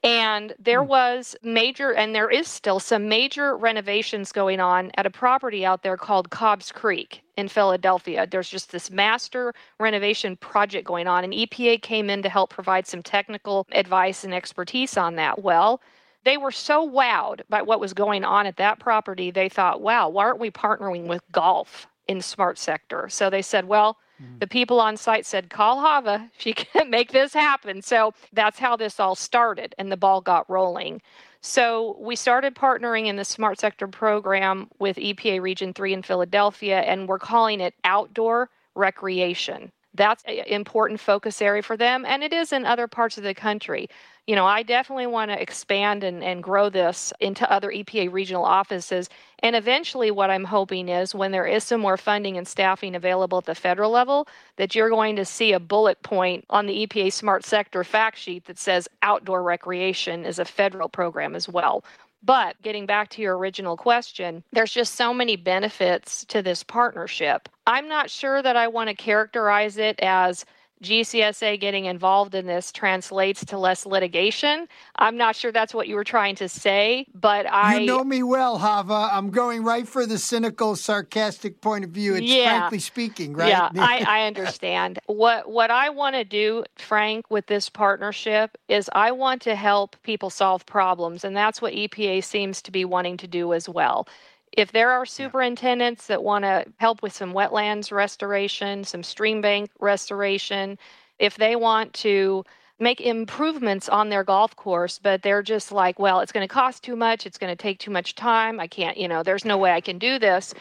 And 0.03 0.53
there 0.59 0.83
hmm. 0.83 0.89
was 0.89 1.35
major, 1.41 1.93
and 1.93 2.13
there 2.13 2.29
is 2.29 2.47
still 2.47 2.79
some 2.79 3.07
major 3.07 3.55
renovations 3.55 4.31
going 4.31 4.59
on 4.59 4.91
at 4.97 5.05
a 5.05 5.09
property 5.09 5.65
out 5.65 5.83
there 5.83 5.95
called 5.95 6.29
Cobbs 6.29 6.71
Creek 6.71 7.21
in 7.37 7.47
Philadelphia. 7.47 8.27
There's 8.29 8.49
just 8.49 8.71
this 8.71 8.91
master 8.91 9.53
renovation 9.79 10.35
project 10.35 10.85
going 10.85 11.07
on, 11.07 11.23
and 11.23 11.33
EPA 11.33 11.81
came 11.81 12.09
in 12.09 12.21
to 12.23 12.29
help 12.29 12.49
provide 12.49 12.85
some 12.85 13.01
technical 13.01 13.65
advice 13.71 14.23
and 14.23 14.33
expertise 14.33 14.97
on 14.97 15.15
that. 15.15 15.41
Well, 15.41 15.81
they 16.25 16.37
were 16.37 16.51
so 16.51 16.89
wowed 16.89 17.41
by 17.49 17.61
what 17.61 17.79
was 17.79 17.93
going 17.93 18.23
on 18.23 18.45
at 18.45 18.57
that 18.57 18.79
property, 18.79 19.31
they 19.31 19.49
thought, 19.49 19.81
wow, 19.81 20.09
why 20.09 20.25
aren't 20.25 20.39
we 20.39 20.51
partnering 20.51 21.07
with 21.07 21.21
golf 21.31 21.87
in 22.07 22.21
smart 22.21 22.57
sector? 22.57 23.07
So 23.09 23.29
they 23.29 23.41
said, 23.41 23.65
well, 23.65 23.97
Mm. 24.23 24.39
The 24.39 24.47
people 24.47 24.79
on 24.79 24.97
site 24.97 25.25
said, 25.25 25.49
Call 25.49 25.77
Chava, 25.77 26.29
she 26.37 26.53
can 26.53 26.89
make 26.89 27.11
this 27.11 27.33
happen. 27.33 27.81
So 27.81 28.13
that's 28.31 28.59
how 28.59 28.75
this 28.75 28.99
all 28.99 29.15
started, 29.15 29.75
and 29.77 29.91
the 29.91 29.97
ball 29.97 30.21
got 30.21 30.49
rolling. 30.49 31.01
So 31.41 31.97
we 31.99 32.15
started 32.15 32.55
partnering 32.55 33.07
in 33.07 33.17
the 33.17 33.25
Smart 33.25 33.59
Sector 33.59 33.87
program 33.87 34.69
with 34.79 34.95
EPA 34.95 35.41
Region 35.41 35.73
3 35.73 35.93
in 35.93 36.01
Philadelphia, 36.01 36.79
and 36.81 37.07
we're 37.07 37.19
calling 37.19 37.59
it 37.59 37.73
outdoor 37.83 38.49
recreation. 38.75 39.71
That's 39.93 40.23
an 40.23 40.45
important 40.47 40.99
focus 40.99 41.41
area 41.41 41.61
for 41.61 41.75
them, 41.77 42.05
and 42.05 42.23
it 42.23 42.33
is 42.33 42.53
in 42.53 42.65
other 42.65 42.87
parts 42.87 43.17
of 43.17 43.23
the 43.23 43.33
country 43.33 43.89
you 44.25 44.35
know, 44.35 44.45
I 44.45 44.63
definitely 44.63 45.07
want 45.07 45.31
to 45.31 45.41
expand 45.41 46.03
and, 46.03 46.23
and 46.23 46.41
grow 46.41 46.69
this 46.69 47.11
into 47.19 47.49
other 47.51 47.69
EPA 47.69 48.11
regional 48.11 48.45
offices. 48.45 49.09
And 49.39 49.55
eventually, 49.55 50.11
what 50.11 50.29
I'm 50.29 50.45
hoping 50.45 50.87
is 50.87 51.13
when 51.13 51.31
there 51.31 51.45
is 51.45 51.65
some 51.65 51.81
more 51.81 51.97
funding 51.97 52.37
and 52.37 52.47
staffing 52.47 52.95
available 52.95 53.39
at 53.39 53.45
the 53.45 53.55
federal 53.55 53.91
level, 53.91 54.27
that 54.55 54.75
you're 54.75 54.89
going 54.89 55.17
to 55.17 55.25
see 55.25 55.51
a 55.51 55.59
bullet 55.59 56.01
point 56.03 56.45
on 56.49 56.67
the 56.67 56.87
EPA 56.87 57.11
Smart 57.11 57.45
Sector 57.45 57.83
fact 57.83 58.17
sheet 58.17 58.45
that 58.45 58.57
says 58.57 58.87
outdoor 59.01 59.43
recreation 59.43 60.25
is 60.25 60.39
a 60.39 60.45
federal 60.45 60.87
program 60.87 61.35
as 61.35 61.49
well. 61.49 61.83
But 62.25 62.61
getting 62.61 62.85
back 62.85 63.09
to 63.09 63.21
your 63.21 63.37
original 63.37 63.75
question, 63.75 64.45
there's 64.53 64.71
just 64.71 64.95
so 64.95 65.13
many 65.13 65.35
benefits 65.35 66.23
to 66.25 66.41
this 66.41 66.63
partnership. 66.63 67.49
I'm 67.67 67.89
not 67.89 68.09
sure 68.09 68.41
that 68.41 68.55
I 68.55 68.69
want 68.69 68.89
to 68.89 68.95
characterize 68.95 69.77
it 69.77 69.99
as 70.01 70.45
GCSA 70.83 71.59
getting 71.59 71.85
involved 71.85 72.35
in 72.35 72.45
this 72.45 72.71
translates 72.71 73.43
to 73.45 73.57
less 73.57 73.85
litigation. 73.85 74.67
I'm 74.97 75.17
not 75.17 75.35
sure 75.35 75.51
that's 75.51 75.73
what 75.73 75.87
you 75.87 75.95
were 75.95 76.03
trying 76.03 76.35
to 76.35 76.49
say, 76.49 77.07
but 77.15 77.49
I. 77.51 77.79
You 77.79 77.87
know 77.87 78.03
me 78.03 78.21
well, 78.23 78.59
Chava. 78.59 79.09
I'm 79.11 79.29
going 79.29 79.63
right 79.63 79.87
for 79.87 80.05
the 80.05 80.17
cynical, 80.17 80.75
sarcastic 80.75 81.61
point 81.61 81.85
of 81.85 81.91
view. 81.91 82.15
It's 82.15 82.25
yeah. 82.25 82.59
frankly 82.59 82.79
speaking, 82.79 83.33
right? 83.33 83.49
Yeah, 83.49 83.69
I, 83.77 84.05
I 84.07 84.27
understand. 84.27 84.99
What 85.07 85.49
what 85.49 85.71
I 85.71 85.89
want 85.89 86.15
to 86.15 86.23
do, 86.23 86.63
Frank, 86.75 87.31
with 87.31 87.47
this 87.47 87.69
partnership 87.69 88.57
is 88.67 88.89
I 88.93 89.11
want 89.11 89.41
to 89.43 89.55
help 89.55 89.95
people 90.03 90.29
solve 90.29 90.65
problems, 90.65 91.23
and 91.23 91.35
that's 91.35 91.61
what 91.61 91.73
EPA 91.73 92.23
seems 92.23 92.61
to 92.61 92.71
be 92.71 92.85
wanting 92.85 93.17
to 93.17 93.27
do 93.27 93.53
as 93.53 93.69
well. 93.69 94.07
If 94.55 94.71
there 94.71 94.91
are 94.91 95.05
superintendents 95.05 96.07
that 96.07 96.23
want 96.23 96.43
to 96.43 96.65
help 96.77 97.01
with 97.01 97.13
some 97.13 97.33
wetlands 97.33 97.91
restoration, 97.91 98.83
some 98.83 99.01
stream 99.03 99.41
bank 99.41 99.71
restoration, 99.79 100.77
if 101.17 101.37
they 101.37 101.55
want 101.55 101.93
to 101.93 102.45
make 102.79 103.01
improvements 103.01 103.89
on 103.89 104.09
their 104.09 104.23
golf 104.23 104.55
course, 104.55 104.99
but 105.01 105.23
they're 105.23 105.41
just 105.41 105.71
like, 105.71 105.97
well, 105.97 106.19
it's 106.19 106.31
going 106.31 106.47
to 106.47 106.53
cost 106.53 106.83
too 106.83 106.95
much, 106.95 107.25
it's 107.25 107.37
going 107.37 107.51
to 107.51 107.61
take 107.61 107.79
too 107.79 107.91
much 107.91 108.13
time, 108.13 108.59
I 108.59 108.67
can't, 108.67 108.97
you 108.97 109.07
know, 109.07 109.23
there's 109.23 109.45
no 109.45 109.57
way 109.57 109.71
I 109.71 109.81
can 109.81 109.97
do 109.97 110.19
this. 110.19 110.53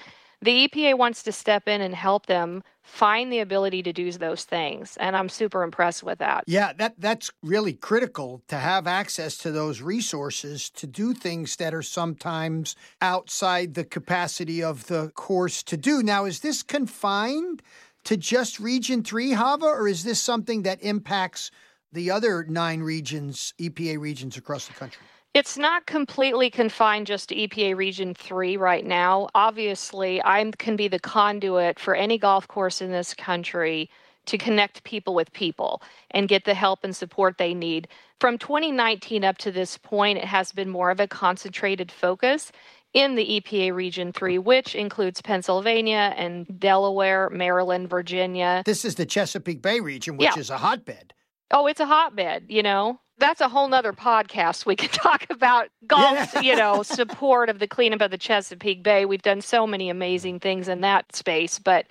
The 0.42 0.66
EPA 0.66 0.99
wants 0.99 1.22
to 1.22 1.32
step 1.32 1.68
in 1.68 1.80
and 1.80 1.94
help 1.94 2.26
them 2.26 2.64
find 2.82 3.32
the 3.32 3.38
ability 3.38 3.80
to 3.84 3.92
do 3.92 4.11
those 4.11 4.44
things 4.44 4.96
and 4.99 5.16
i'm 5.16 5.28
super 5.28 5.62
impressed 5.62 6.02
with 6.02 6.18
that. 6.18 6.42
Yeah 6.46 6.72
that 6.75 6.94
that's 6.99 7.30
really 7.42 7.75
critical 7.75 8.42
to 8.49 8.56
have 8.56 8.88
access 8.88 9.38
to 9.38 9.52
those 9.52 9.80
resources 9.80 10.68
to 10.70 10.87
do 10.88 11.14
things 11.14 11.56
that 11.56 11.72
are 11.72 11.82
sometimes 11.82 12.75
outside 13.00 13.75
the 13.75 13.84
capacity 13.84 14.62
of 14.62 14.88
the 14.88 15.11
course 15.14 15.62
to 15.62 15.76
do. 15.76 16.02
Now 16.02 16.25
is 16.25 16.40
this 16.40 16.62
confined 16.64 17.62
to 18.04 18.16
just 18.16 18.58
region 18.58 19.04
3 19.04 19.30
chava 19.30 19.62
or 19.62 19.87
is 19.87 20.02
this 20.02 20.20
something 20.20 20.62
that 20.62 20.82
impacts 20.82 21.52
the 21.92 22.11
other 22.11 22.44
9 22.44 22.80
regions 22.80 23.54
EPA 23.61 23.99
regions 24.00 24.37
across 24.37 24.66
the 24.66 24.75
country 24.75 25.06
it's 25.34 25.56
not 25.56 25.86
completely 25.86 26.50
confined 26.50 27.06
just 27.06 27.28
to 27.30 27.34
EPA 27.36 27.76
Region 27.76 28.14
3 28.14 28.56
right 28.56 28.84
now. 28.84 29.28
Obviously, 29.34 30.22
I 30.24 30.50
can 30.58 30.76
be 30.76 30.88
the 30.88 30.98
conduit 30.98 31.78
for 31.78 31.94
any 31.94 32.18
golf 32.18 32.46
course 32.48 32.82
in 32.82 32.90
this 32.90 33.14
country 33.14 33.88
to 34.26 34.38
connect 34.38 34.84
people 34.84 35.14
with 35.14 35.32
people 35.32 35.82
and 36.10 36.28
get 36.28 36.44
the 36.44 36.54
help 36.54 36.84
and 36.84 36.94
support 36.94 37.38
they 37.38 37.54
need. 37.54 37.88
From 38.20 38.38
2019 38.38 39.24
up 39.24 39.38
to 39.38 39.50
this 39.50 39.78
point, 39.78 40.18
it 40.18 40.24
has 40.26 40.52
been 40.52 40.68
more 40.68 40.90
of 40.90 41.00
a 41.00 41.08
concentrated 41.08 41.90
focus 41.90 42.52
in 42.92 43.14
the 43.14 43.40
EPA 43.40 43.72
Region 43.74 44.12
3, 44.12 44.38
which 44.38 44.74
includes 44.74 45.22
Pennsylvania 45.22 46.14
and 46.16 46.60
Delaware, 46.60 47.30
Maryland, 47.30 47.88
Virginia. 47.88 48.62
This 48.66 48.84
is 48.84 48.94
the 48.96 49.06
Chesapeake 49.06 49.62
Bay 49.62 49.80
region, 49.80 50.18
which 50.18 50.36
Yeah. 50.36 50.38
is 50.38 50.50
a 50.50 50.58
hotbed. 50.58 51.14
Oh, 51.50 51.66
it's 51.66 51.80
a 51.80 51.86
hotbed, 51.86 52.46
you 52.48 52.62
know. 52.62 53.00
That's 53.19 53.40
a 53.40 53.49
whole 53.49 53.69
nother 53.69 53.92
podcast. 53.92 54.66
We 54.66 54.76
could 54.76 54.92
talk 54.92 55.26
about 55.31 55.69
golf, 55.87 56.35
Yeah. 56.35 56.40
you 56.40 56.57
know, 56.57 56.83
support 56.83 57.49
of 57.49 57.59
the 57.59 57.66
cleanup 57.69 58.00
of 58.00 58.11
the 58.11 58.19
Chesapeake 58.19 58.83
Bay. 58.83 59.04
We've 59.04 59.23
done 59.23 59.40
so 59.40 59.66
many 59.66 59.90
amazing 59.90 60.40
things 60.40 60.69
in 60.69 60.81
that 60.81 61.14
space, 61.14 61.59
but 61.59 61.87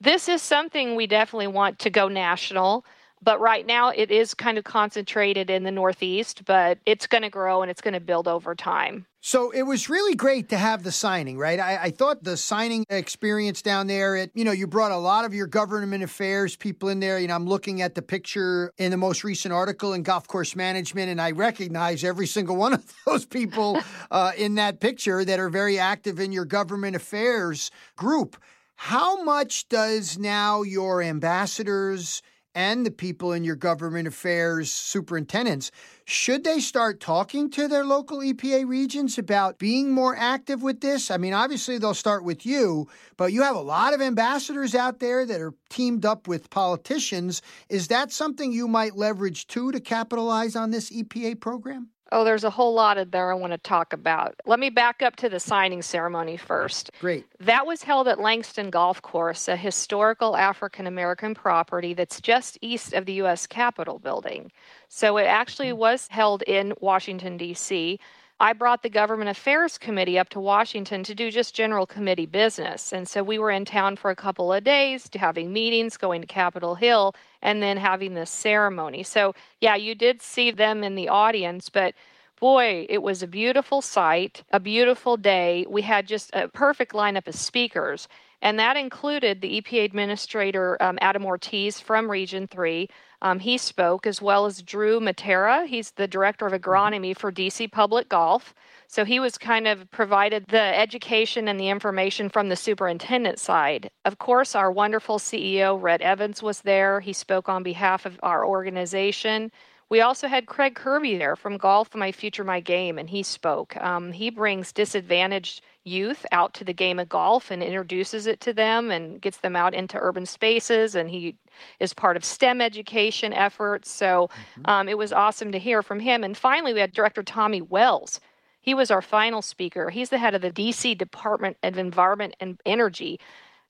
this 0.00 0.28
is 0.28 0.42
something 0.42 0.94
we 0.96 1.06
definitely 1.06 1.46
want 1.46 1.78
to 1.80 1.90
go 1.90 2.08
national. 2.08 2.84
But 3.24 3.40
right 3.40 3.66
now, 3.66 3.88
it 3.88 4.10
is 4.10 4.34
kind 4.34 4.58
of 4.58 4.64
concentrated 4.64 5.48
in 5.48 5.62
the 5.62 5.70
Northeast, 5.70 6.44
but 6.44 6.78
it's 6.84 7.06
going 7.06 7.22
to 7.22 7.30
grow 7.30 7.62
and 7.62 7.70
it's 7.70 7.80
going 7.80 7.94
to 7.94 8.00
build 8.00 8.28
over 8.28 8.54
time. 8.54 9.06
So 9.26 9.50
it 9.52 9.62
was 9.62 9.88
really 9.88 10.14
great 10.14 10.50
to 10.50 10.58
have 10.58 10.82
the 10.82 10.92
signing, 10.92 11.38
right? 11.38 11.58
I, 11.58 11.84
I 11.84 11.90
thought 11.90 12.22
the 12.22 12.36
signing 12.36 12.84
experience 12.90 13.62
down 13.62 13.86
there, 13.86 14.16
it, 14.16 14.30
you 14.34 14.44
know, 14.44 14.52
you 14.52 14.66
brought 14.66 14.92
a 14.92 14.98
lot 14.98 15.24
of 15.24 15.32
your 15.32 15.46
government 15.46 16.04
affairs 16.04 16.56
people 16.56 16.90
in 16.90 17.00
there. 17.00 17.18
You 17.18 17.28
know, 17.28 17.34
I'm 17.34 17.46
looking 17.46 17.80
at 17.80 17.94
the 17.94 18.02
picture 18.02 18.70
in 18.76 18.90
the 18.90 18.98
most 18.98 19.24
recent 19.24 19.54
article 19.54 19.94
in 19.94 20.02
Golf 20.02 20.28
Course 20.28 20.54
Management, 20.54 21.08
and 21.08 21.22
I 21.22 21.30
recognize 21.30 22.04
every 22.04 22.26
single 22.26 22.56
one 22.56 22.74
of 22.74 22.92
those 23.06 23.24
people 23.24 23.80
uh, 24.10 24.32
in 24.36 24.56
that 24.56 24.80
picture 24.80 25.24
that 25.24 25.40
are 25.40 25.48
very 25.48 25.78
active 25.78 26.20
in 26.20 26.30
your 26.30 26.44
government 26.44 26.94
affairs 26.94 27.70
group. 27.96 28.36
How 28.76 29.22
much 29.22 29.70
does 29.70 30.18
now 30.18 30.60
your 30.60 31.00
ambassadors 31.00 32.20
and 32.54 32.84
the 32.84 32.90
people 32.90 33.32
in 33.32 33.44
your 33.44 33.56
government 33.56 34.08
affairs 34.08 34.72
superintendents 34.72 35.70
should 36.06 36.44
they 36.44 36.60
start 36.60 37.00
talking 37.00 37.50
to 37.50 37.66
their 37.66 37.84
local 37.84 38.18
EPA 38.18 38.68
regions 38.68 39.16
about 39.16 39.58
being 39.58 39.90
more 39.90 40.14
active 40.14 40.62
with 40.62 40.80
this? 40.80 41.10
I 41.10 41.16
mean, 41.16 41.32
obviously 41.32 41.78
they'll 41.78 41.94
start 41.94 42.24
with 42.24 42.44
you, 42.44 42.88
but 43.16 43.32
you 43.32 43.42
have 43.42 43.56
a 43.56 43.60
lot 43.60 43.94
of 43.94 44.02
ambassadors 44.02 44.74
out 44.74 44.98
there 44.98 45.24
that 45.24 45.40
are 45.40 45.54
teamed 45.70 46.04
up 46.04 46.28
with 46.28 46.50
politicians. 46.50 47.40
Is 47.70 47.88
that 47.88 48.12
something 48.12 48.52
you 48.52 48.68
might 48.68 48.96
leverage 48.96 49.46
too 49.46 49.72
to 49.72 49.80
capitalize 49.80 50.56
on 50.56 50.70
this 50.70 50.90
EPA 50.90 51.40
program? 51.40 51.88
Oh, 52.14 52.22
there's 52.22 52.44
a 52.44 52.50
whole 52.50 52.72
lot 52.72 52.96
of 52.96 53.10
there 53.10 53.32
I 53.32 53.34
want 53.34 53.54
to 53.54 53.58
talk 53.58 53.92
about. 53.92 54.36
Let 54.46 54.60
me 54.60 54.70
back 54.70 55.02
up 55.02 55.16
to 55.16 55.28
the 55.28 55.40
signing 55.40 55.82
ceremony 55.82 56.36
first. 56.36 56.92
Great. 57.00 57.26
That 57.40 57.66
was 57.66 57.82
held 57.82 58.06
at 58.06 58.20
Langston 58.20 58.70
Golf 58.70 59.02
Course, 59.02 59.48
a 59.48 59.56
historical 59.56 60.36
African 60.36 60.86
American 60.86 61.34
property 61.34 61.92
that's 61.92 62.20
just 62.20 62.56
east 62.60 62.92
of 62.92 63.06
the 63.06 63.14
U.S. 63.14 63.48
Capitol 63.48 63.98
building. 63.98 64.52
So 64.88 65.16
it 65.16 65.24
actually 65.24 65.70
hmm. 65.70 65.78
was 65.78 66.06
held 66.06 66.42
in 66.42 66.72
Washington, 66.80 67.36
D.C. 67.36 67.98
I 68.44 68.52
brought 68.52 68.82
the 68.82 68.90
Government 68.90 69.30
Affairs 69.30 69.78
Committee 69.78 70.18
up 70.18 70.28
to 70.28 70.38
Washington 70.38 71.02
to 71.04 71.14
do 71.14 71.30
just 71.30 71.54
general 71.54 71.86
committee 71.86 72.26
business. 72.26 72.92
And 72.92 73.08
so 73.08 73.22
we 73.22 73.38
were 73.38 73.50
in 73.50 73.64
town 73.64 73.96
for 73.96 74.10
a 74.10 74.14
couple 74.14 74.52
of 74.52 74.62
days, 74.62 75.08
having 75.14 75.50
meetings, 75.50 75.96
going 75.96 76.20
to 76.20 76.26
Capitol 76.26 76.74
Hill, 76.74 77.14
and 77.40 77.62
then 77.62 77.78
having 77.78 78.12
this 78.12 78.30
ceremony. 78.30 79.02
So, 79.02 79.34
yeah, 79.62 79.76
you 79.76 79.94
did 79.94 80.20
see 80.20 80.50
them 80.50 80.84
in 80.84 80.94
the 80.94 81.08
audience, 81.08 81.70
but 81.70 81.94
boy, 82.38 82.84
it 82.90 83.02
was 83.02 83.22
a 83.22 83.26
beautiful 83.26 83.80
sight, 83.80 84.42
a 84.52 84.60
beautiful 84.60 85.16
day. 85.16 85.64
We 85.66 85.80
had 85.80 86.06
just 86.06 86.28
a 86.34 86.46
perfect 86.48 86.92
lineup 86.92 87.26
of 87.26 87.34
speakers, 87.34 88.08
and 88.42 88.58
that 88.58 88.76
included 88.76 89.40
the 89.40 89.58
EPA 89.62 89.86
Administrator 89.86 90.76
um, 90.82 90.98
Adam 91.00 91.24
Ortiz 91.24 91.80
from 91.80 92.10
Region 92.10 92.46
3. 92.46 92.90
Um, 93.22 93.38
he 93.38 93.58
spoke, 93.58 94.06
as 94.06 94.20
well 94.20 94.46
as 94.46 94.62
Drew 94.62 95.00
Matera. 95.00 95.66
He's 95.66 95.92
the 95.92 96.08
Director 96.08 96.46
of 96.46 96.52
Agronomy 96.52 97.16
for 97.16 97.32
DC 97.32 97.70
Public 97.72 98.08
Golf. 98.08 98.54
So 98.86 99.04
he 99.04 99.18
was 99.18 99.38
kind 99.38 99.66
of 99.66 99.90
provided 99.90 100.46
the 100.48 100.78
education 100.78 101.48
and 101.48 101.58
the 101.58 101.68
information 101.68 102.28
from 102.28 102.48
the 102.48 102.56
superintendent 102.56 103.38
side. 103.38 103.90
Of 104.04 104.18
course, 104.18 104.54
our 104.54 104.70
wonderful 104.70 105.18
CEO, 105.18 105.80
Rhett 105.80 106.00
Evans, 106.00 106.42
was 106.42 106.60
there. 106.60 107.00
He 107.00 107.12
spoke 107.12 107.48
on 107.48 107.62
behalf 107.62 108.06
of 108.06 108.20
our 108.22 108.46
organization. 108.46 109.50
We 109.90 110.00
also 110.00 110.28
had 110.28 110.46
Craig 110.46 110.74
Kirby 110.74 111.18
there 111.18 111.36
from 111.36 111.56
Golf 111.56 111.94
My 111.94 112.10
Future 112.10 112.44
My 112.44 112.60
Game, 112.60 112.98
and 112.98 113.08
he 113.10 113.22
spoke. 113.22 113.76
Um, 113.76 114.12
he 114.12 114.30
brings 114.30 114.72
disadvantaged 114.72 115.62
youth 115.84 116.24
out 116.32 116.54
to 116.54 116.64
the 116.64 116.72
game 116.72 116.98
of 116.98 117.08
golf 117.08 117.50
and 117.50 117.62
introduces 117.62 118.26
it 118.26 118.40
to 118.40 118.52
them 118.52 118.90
and 118.90 119.20
gets 119.20 119.38
them 119.38 119.54
out 119.54 119.74
into 119.74 119.98
urban 120.00 120.26
spaces. 120.26 120.94
And 120.94 121.10
he 121.10 121.36
is 121.78 121.94
part 121.94 122.16
of 122.16 122.24
STEM 122.24 122.60
education 122.60 123.32
efforts. 123.32 123.90
So 123.90 124.30
um, 124.64 124.88
it 124.88 124.98
was 124.98 125.12
awesome 125.12 125.52
to 125.52 125.58
hear 125.58 125.82
from 125.82 126.00
him. 126.00 126.24
And 126.24 126.36
finally, 126.36 126.72
we 126.72 126.80
had 126.80 126.92
Director 126.92 127.22
Tommy 127.22 127.60
Wells. 127.60 128.20
He 128.60 128.74
was 128.74 128.90
our 128.90 129.02
final 129.02 129.42
speaker. 129.42 129.90
He's 129.90 130.08
the 130.08 130.18
head 130.18 130.34
of 130.34 130.40
the 130.42 130.50
DC 130.50 130.96
Department 130.96 131.58
of 131.62 131.76
Environment 131.76 132.34
and 132.40 132.58
Energy. 132.64 133.20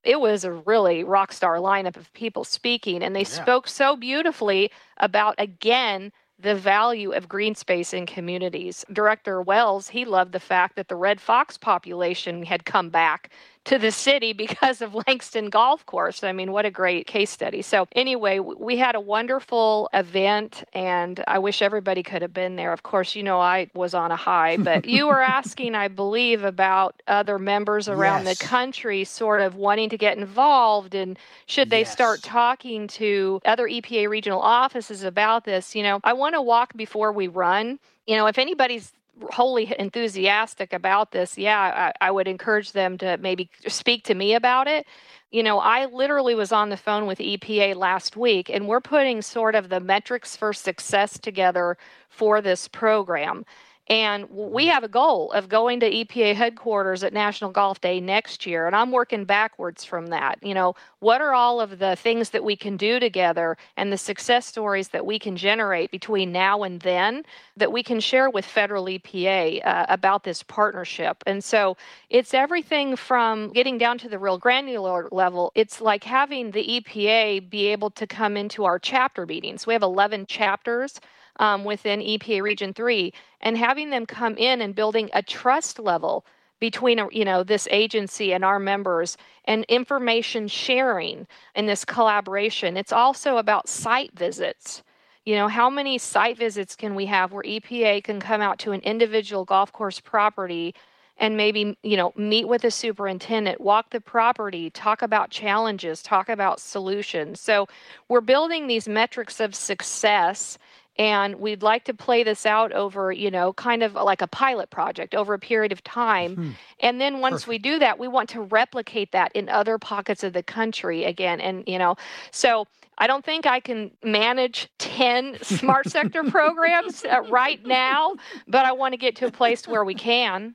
It 0.04 0.20
was 0.20 0.44
a 0.44 0.52
really 0.52 1.02
rock 1.02 1.32
star 1.32 1.56
lineup 1.56 1.96
of 1.96 2.12
people 2.12 2.44
speaking, 2.44 3.02
and 3.02 3.16
they 3.16 3.20
Yeah. 3.20 3.42
spoke 3.42 3.66
so 3.66 3.96
beautifully 3.96 4.70
about, 4.98 5.34
again, 5.38 6.12
the 6.38 6.54
value 6.54 7.12
of 7.12 7.28
green 7.28 7.54
space 7.54 7.94
in 7.94 8.06
communities. 8.06 8.84
Director 8.92 9.40
Wells, 9.40 9.88
he 9.88 10.04
loved 10.04 10.32
the 10.32 10.40
fact 10.40 10.76
that 10.76 10.88
the 10.88 10.96
red 10.96 11.20
fox 11.20 11.56
population 11.56 12.44
had 12.44 12.64
come 12.64 12.90
back 12.90 13.30
to 13.64 13.78
the 13.78 13.90
city 13.90 14.32
because 14.32 14.82
of 14.82 14.94
Langston 15.06 15.50
Golf 15.50 15.86
Course. 15.86 16.22
I 16.22 16.32
mean, 16.32 16.52
what 16.52 16.66
a 16.66 16.70
great 16.70 17.06
case 17.06 17.30
study. 17.30 17.62
So, 17.62 17.86
anyway, 17.92 18.38
we 18.38 18.76
had 18.76 18.94
a 18.94 19.00
wonderful 19.00 19.88
event, 19.94 20.64
and 20.72 21.22
I 21.26 21.38
wish 21.38 21.62
everybody 21.62 22.02
could 22.02 22.22
have 22.22 22.34
been 22.34 22.56
there. 22.56 22.72
Of 22.72 22.82
course, 22.82 23.14
you 23.14 23.22
know, 23.22 23.40
I 23.40 23.68
was 23.74 23.94
on 23.94 24.10
a 24.10 24.16
high, 24.16 24.56
but 24.58 24.84
you 24.84 25.06
were 25.06 25.22
asking, 25.40 25.74
I 25.74 25.88
believe, 25.88 26.44
about 26.44 27.02
other 27.08 27.38
members 27.38 27.88
around 27.88 28.24
Yes. 28.24 28.38
the 28.38 28.44
country 28.44 29.04
sort 29.04 29.40
of 29.40 29.54
wanting 29.56 29.88
to 29.90 29.98
get 29.98 30.16
involved 30.18 30.94
and 30.94 31.18
should 31.46 31.70
they 31.70 31.84
start 31.84 32.22
talking 32.22 32.86
to 32.88 33.40
other 33.44 33.66
EPA 33.68 34.08
regional 34.08 34.40
offices 34.40 35.02
about 35.04 35.44
this. 35.44 35.74
You 35.74 35.82
know, 35.82 36.00
I 36.04 36.12
want 36.12 36.34
to 36.34 36.42
walk 36.42 36.76
before 36.76 37.12
we 37.12 37.28
run. 37.28 37.78
You 38.06 38.16
know, 38.16 38.26
if 38.26 38.38
anybody's 38.38 38.92
wholly 39.30 39.74
enthusiastic 39.78 40.72
about 40.72 41.12
this, 41.12 41.38
yeah, 41.38 41.92
I, 42.00 42.08
I 42.08 42.10
would 42.10 42.28
encourage 42.28 42.72
them 42.72 42.98
to 42.98 43.16
maybe 43.18 43.50
speak 43.68 44.04
to 44.04 44.14
me 44.14 44.34
about 44.34 44.66
it. 44.66 44.86
You 45.30 45.42
know, 45.42 45.58
I 45.58 45.86
literally 45.86 46.34
was 46.34 46.52
on 46.52 46.68
the 46.68 46.76
phone 46.76 47.06
with 47.06 47.18
EPA 47.18 47.74
last 47.76 48.16
week, 48.16 48.48
and 48.50 48.68
we're 48.68 48.80
putting 48.80 49.22
sort 49.22 49.54
of 49.54 49.68
the 49.68 49.80
metrics 49.80 50.36
for 50.36 50.52
success 50.52 51.18
together 51.18 51.76
for 52.08 52.40
this 52.40 52.68
program. 52.68 53.44
And 53.88 54.30
we 54.30 54.66
have 54.68 54.82
a 54.82 54.88
goal 54.88 55.30
of 55.32 55.50
going 55.50 55.80
to 55.80 55.90
EPA 55.90 56.34
headquarters 56.34 57.04
at 57.04 57.12
National 57.12 57.50
Golf 57.50 57.82
Day 57.82 58.00
next 58.00 58.46
year. 58.46 58.66
And 58.66 58.74
I'm 58.74 58.90
working 58.90 59.26
backwards 59.26 59.84
from 59.84 60.06
that. 60.06 60.38
You 60.42 60.54
know, 60.54 60.74
what 61.00 61.20
are 61.20 61.34
all 61.34 61.60
of 61.60 61.78
the 61.78 61.94
things 61.96 62.30
that 62.30 62.42
we 62.42 62.56
can 62.56 62.78
do 62.78 62.98
together 62.98 63.58
and 63.76 63.92
the 63.92 63.98
success 63.98 64.46
stories 64.46 64.88
that 64.88 65.04
we 65.04 65.18
can 65.18 65.36
generate 65.36 65.90
between 65.90 66.32
now 66.32 66.62
and 66.62 66.80
then 66.80 67.24
that 67.58 67.72
we 67.72 67.82
can 67.82 68.00
share 68.00 68.30
with 68.30 68.46
federal 68.46 68.86
EPA 68.86 69.66
uh, 69.66 69.84
about 69.90 70.24
this 70.24 70.42
partnership? 70.42 71.22
And 71.26 71.44
so 71.44 71.76
it's 72.08 72.32
everything 72.32 72.96
from 72.96 73.52
getting 73.52 73.76
down 73.76 73.98
to 73.98 74.08
the 74.08 74.18
real 74.18 74.38
granular 74.38 75.08
level. 75.12 75.52
It's 75.54 75.82
like 75.82 76.04
having 76.04 76.52
the 76.52 76.80
EPA 76.80 77.50
be 77.50 77.66
able 77.66 77.90
to 77.90 78.06
come 78.06 78.38
into 78.38 78.64
our 78.64 78.78
chapter 78.78 79.26
meetings. 79.26 79.66
We 79.66 79.74
have 79.74 79.82
11 79.82 80.24
chapters 80.24 81.00
um, 81.36 81.64
within 81.64 82.00
EPA 82.00 82.42
Region 82.42 82.72
3 82.72 83.12
and 83.40 83.56
having 83.58 83.90
them 83.90 84.06
come 84.06 84.36
in 84.36 84.60
and 84.60 84.74
building 84.74 85.10
a 85.12 85.22
trust 85.22 85.78
level 85.78 86.24
between 86.60 86.98
uh, 86.98 87.08
you 87.10 87.24
know 87.24 87.42
this 87.42 87.68
agency 87.70 88.32
and 88.32 88.44
our 88.44 88.58
members 88.58 89.16
and 89.44 89.64
information 89.64 90.48
sharing 90.48 91.26
and 91.54 91.68
this 91.68 91.84
collaboration. 91.84 92.76
It's 92.76 92.92
also 92.92 93.36
about 93.36 93.68
site 93.68 94.12
visits. 94.16 94.82
You 95.24 95.36
know 95.36 95.48
how 95.48 95.68
many 95.68 95.98
site 95.98 96.38
visits 96.38 96.76
can 96.76 96.94
we 96.94 97.06
have 97.06 97.32
where 97.32 97.42
epa 97.42 98.02
can 98.02 98.20
come 98.20 98.40
out 98.40 98.58
to 98.60 98.72
an 98.72 98.80
individual 98.80 99.44
golf 99.44 99.72
course 99.72 100.00
property 100.00 100.74
and 101.18 101.36
maybe 101.36 101.76
you 101.82 101.96
know 101.96 102.12
meet 102.16 102.48
with 102.48 102.62
the 102.62 102.70
superintendent 102.70 103.60
walk 103.60 103.90
the 103.90 104.00
property 104.00 104.70
talk 104.70 105.02
about 105.02 105.30
challenges 105.30 106.02
talk 106.02 106.28
about 106.28 106.60
solutions? 106.60 107.40
So 107.40 107.68
we're 108.08 108.20
building 108.20 108.66
these 108.66 108.88
metrics 108.88 109.40
of 109.40 109.54
success 109.54 110.56
and 110.96 111.36
we'd 111.36 111.62
like 111.62 111.84
to 111.84 111.94
play 111.94 112.22
this 112.22 112.46
out 112.46 112.72
over 112.72 113.10
you 113.10 113.30
know 113.30 113.52
kind 113.52 113.82
of 113.82 113.94
like 113.94 114.22
a 114.22 114.26
pilot 114.26 114.70
project 114.70 115.14
over 115.14 115.34
a 115.34 115.38
period 115.38 115.72
of 115.72 115.82
time 115.82 116.34
hmm. 116.36 116.50
and 116.80 117.00
then 117.00 117.20
once 117.20 117.44
Perfect. 117.44 117.48
we 117.48 117.58
do 117.58 117.78
that 117.78 117.98
we 117.98 118.08
want 118.08 118.28
to 118.30 118.42
replicate 118.42 119.12
that 119.12 119.32
in 119.34 119.48
other 119.48 119.78
pockets 119.78 120.22
of 120.22 120.32
the 120.32 120.42
country 120.42 121.04
again 121.04 121.40
and 121.40 121.64
you 121.66 121.78
know 121.78 121.96
so 122.30 122.66
I 122.96 123.06
don't 123.06 123.24
think 123.24 123.44
I 123.44 123.60
can 123.60 123.90
manage 124.04 124.68
10 124.78 125.38
smart 125.42 125.88
sector 125.88 126.22
programs 126.22 127.04
uh, 127.04 127.22
right 127.28 127.64
now, 127.66 128.14
but 128.46 128.64
I 128.64 128.72
want 128.72 128.92
to 128.92 128.96
get 128.96 129.16
to 129.16 129.26
a 129.26 129.32
place 129.32 129.66
where 129.66 129.84
we 129.84 129.94
can. 129.94 130.54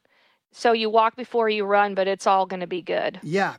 So 0.51 0.71
you 0.71 0.89
walk 0.89 1.15
before 1.15 1.49
you 1.49 1.65
run, 1.65 1.95
but 1.95 2.07
it's 2.07 2.25
all 2.25 2.45
going 2.45 2.61
to 2.61 2.67
be 2.67 2.81
good. 2.81 3.19
Yeah. 3.23 3.55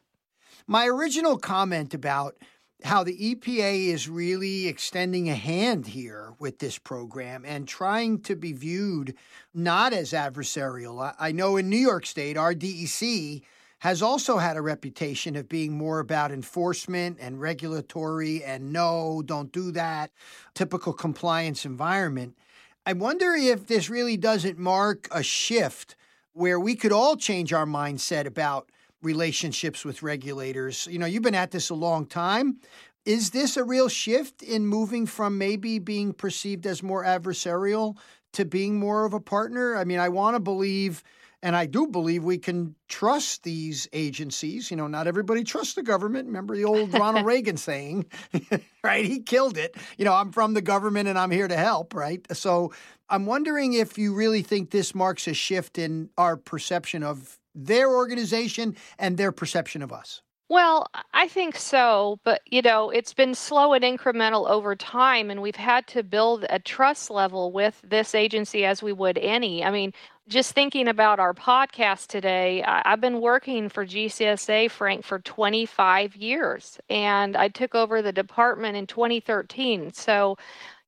My 0.66 0.86
original 0.86 1.36
comment 1.36 1.94
about 1.94 2.36
how 2.84 3.04
the 3.04 3.34
EPA 3.34 3.88
is 3.88 4.08
really 4.08 4.66
extending 4.68 5.28
a 5.28 5.34
hand 5.34 5.88
here 5.88 6.34
with 6.38 6.58
this 6.58 6.78
program 6.78 7.44
and 7.44 7.66
trying 7.66 8.20
to 8.22 8.36
be 8.36 8.52
viewed 8.52 9.14
not 9.54 9.92
as 9.92 10.12
adversarial. 10.12 11.14
I 11.18 11.32
know 11.32 11.56
in 11.56 11.68
New 11.68 11.76
York 11.76 12.06
State, 12.06 12.36
our 12.36 12.54
DEC 12.54 13.42
has 13.80 14.02
also 14.02 14.38
had 14.38 14.56
a 14.56 14.62
reputation 14.62 15.36
of 15.36 15.48
being 15.48 15.72
more 15.72 16.00
about 16.00 16.30
enforcement 16.30 17.16
and 17.20 17.40
regulatory 17.40 18.44
and 18.44 18.72
no, 18.72 19.22
don't 19.24 19.52
do 19.52 19.70
that, 19.72 20.10
typical 20.54 20.92
compliance 20.92 21.64
environment. 21.64 22.36
I 22.84 22.92
wonder 22.92 23.34
if 23.34 23.66
this 23.66 23.88
really 23.88 24.16
doesn't 24.16 24.58
mark 24.58 25.08
a 25.10 25.22
shift 25.22 25.96
where 26.32 26.60
we 26.60 26.74
could 26.74 26.92
all 26.92 27.16
change 27.16 27.52
our 27.52 27.66
mindset 27.66 28.26
about 28.26 28.70
relationships 29.02 29.84
with 29.84 30.02
regulators. 30.02 30.86
You 30.90 30.98
know, 30.98 31.06
you've 31.06 31.22
been 31.22 31.34
at 31.34 31.50
this 31.50 31.70
a 31.70 31.74
long 31.74 32.06
time. 32.06 32.58
Is 33.04 33.30
this 33.30 33.56
a 33.56 33.64
real 33.64 33.88
shift 33.88 34.42
in 34.42 34.66
moving 34.66 35.06
from 35.06 35.38
maybe 35.38 35.78
being 35.78 36.12
perceived 36.12 36.66
as 36.66 36.82
more 36.82 37.04
adversarial 37.04 37.96
to 38.34 38.44
being 38.44 38.78
more 38.78 39.04
of 39.04 39.14
a 39.14 39.20
partner? 39.20 39.76
I 39.76 39.84
mean, 39.84 39.98
I 39.98 40.10
want 40.10 40.36
to 40.36 40.40
believe 40.40 41.02
and 41.42 41.56
I 41.56 41.66
do 41.66 41.86
believe 41.86 42.22
we 42.22 42.38
can 42.38 42.74
trust 42.88 43.44
these 43.44 43.88
agencies. 43.92 44.70
You 44.70 44.76
know, 44.76 44.86
not 44.86 45.06
everybody 45.06 45.42
trusts 45.42 45.74
the 45.74 45.82
government. 45.82 46.26
Remember 46.26 46.54
the 46.54 46.64
old 46.64 46.92
Ronald 46.92 47.24
Reagan 47.26 47.56
saying, 47.56 48.06
right? 48.84 49.04
He 49.04 49.20
killed 49.20 49.56
it. 49.56 49.74
You 49.96 50.04
know, 50.04 50.12
I'm 50.12 50.32
from 50.32 50.52
the 50.52 50.60
government 50.60 51.08
and 51.08 51.18
I'm 51.18 51.30
here 51.30 51.48
to 51.48 51.56
help, 51.56 51.94
right? 51.94 52.24
So 52.36 52.72
I'm 53.08 53.24
wondering 53.24 53.72
if 53.72 53.96
you 53.96 54.14
really 54.14 54.42
think 54.42 54.70
this 54.70 54.94
marks 54.94 55.26
a 55.26 55.34
shift 55.34 55.78
in 55.78 56.10
our 56.18 56.36
perception 56.36 57.02
of 57.02 57.38
their 57.54 57.90
organization 57.90 58.76
and 58.98 59.16
their 59.16 59.32
perception 59.32 59.82
of 59.82 59.92
us. 59.92 60.22
Well, 60.50 60.88
I 61.14 61.28
think 61.28 61.54
so, 61.54 62.18
but 62.24 62.42
you 62.44 62.60
know, 62.60 62.90
it's 62.90 63.14
been 63.14 63.36
slow 63.36 63.72
and 63.72 63.84
incremental 63.84 64.50
over 64.50 64.74
time, 64.74 65.30
and 65.30 65.40
we've 65.40 65.54
had 65.54 65.86
to 65.88 66.02
build 66.02 66.44
a 66.50 66.58
trust 66.58 67.08
level 67.08 67.52
with 67.52 67.80
this 67.88 68.16
agency 68.16 68.64
as 68.64 68.82
we 68.82 68.92
would 68.92 69.16
any. 69.16 69.62
I 69.64 69.70
mean, 69.70 69.92
just 70.26 70.52
thinking 70.52 70.88
about 70.88 71.20
our 71.20 71.34
podcast 71.34 72.08
today, 72.08 72.64
I've 72.64 73.00
been 73.00 73.20
working 73.20 73.68
for 73.68 73.86
GCSA, 73.86 74.72
Frank, 74.72 75.04
for 75.04 75.20
25 75.20 76.16
years, 76.16 76.80
and 76.90 77.36
I 77.36 77.46
took 77.46 77.76
over 77.76 78.02
the 78.02 78.12
department 78.12 78.76
in 78.76 78.88
2013. 78.88 79.92
So 79.92 80.36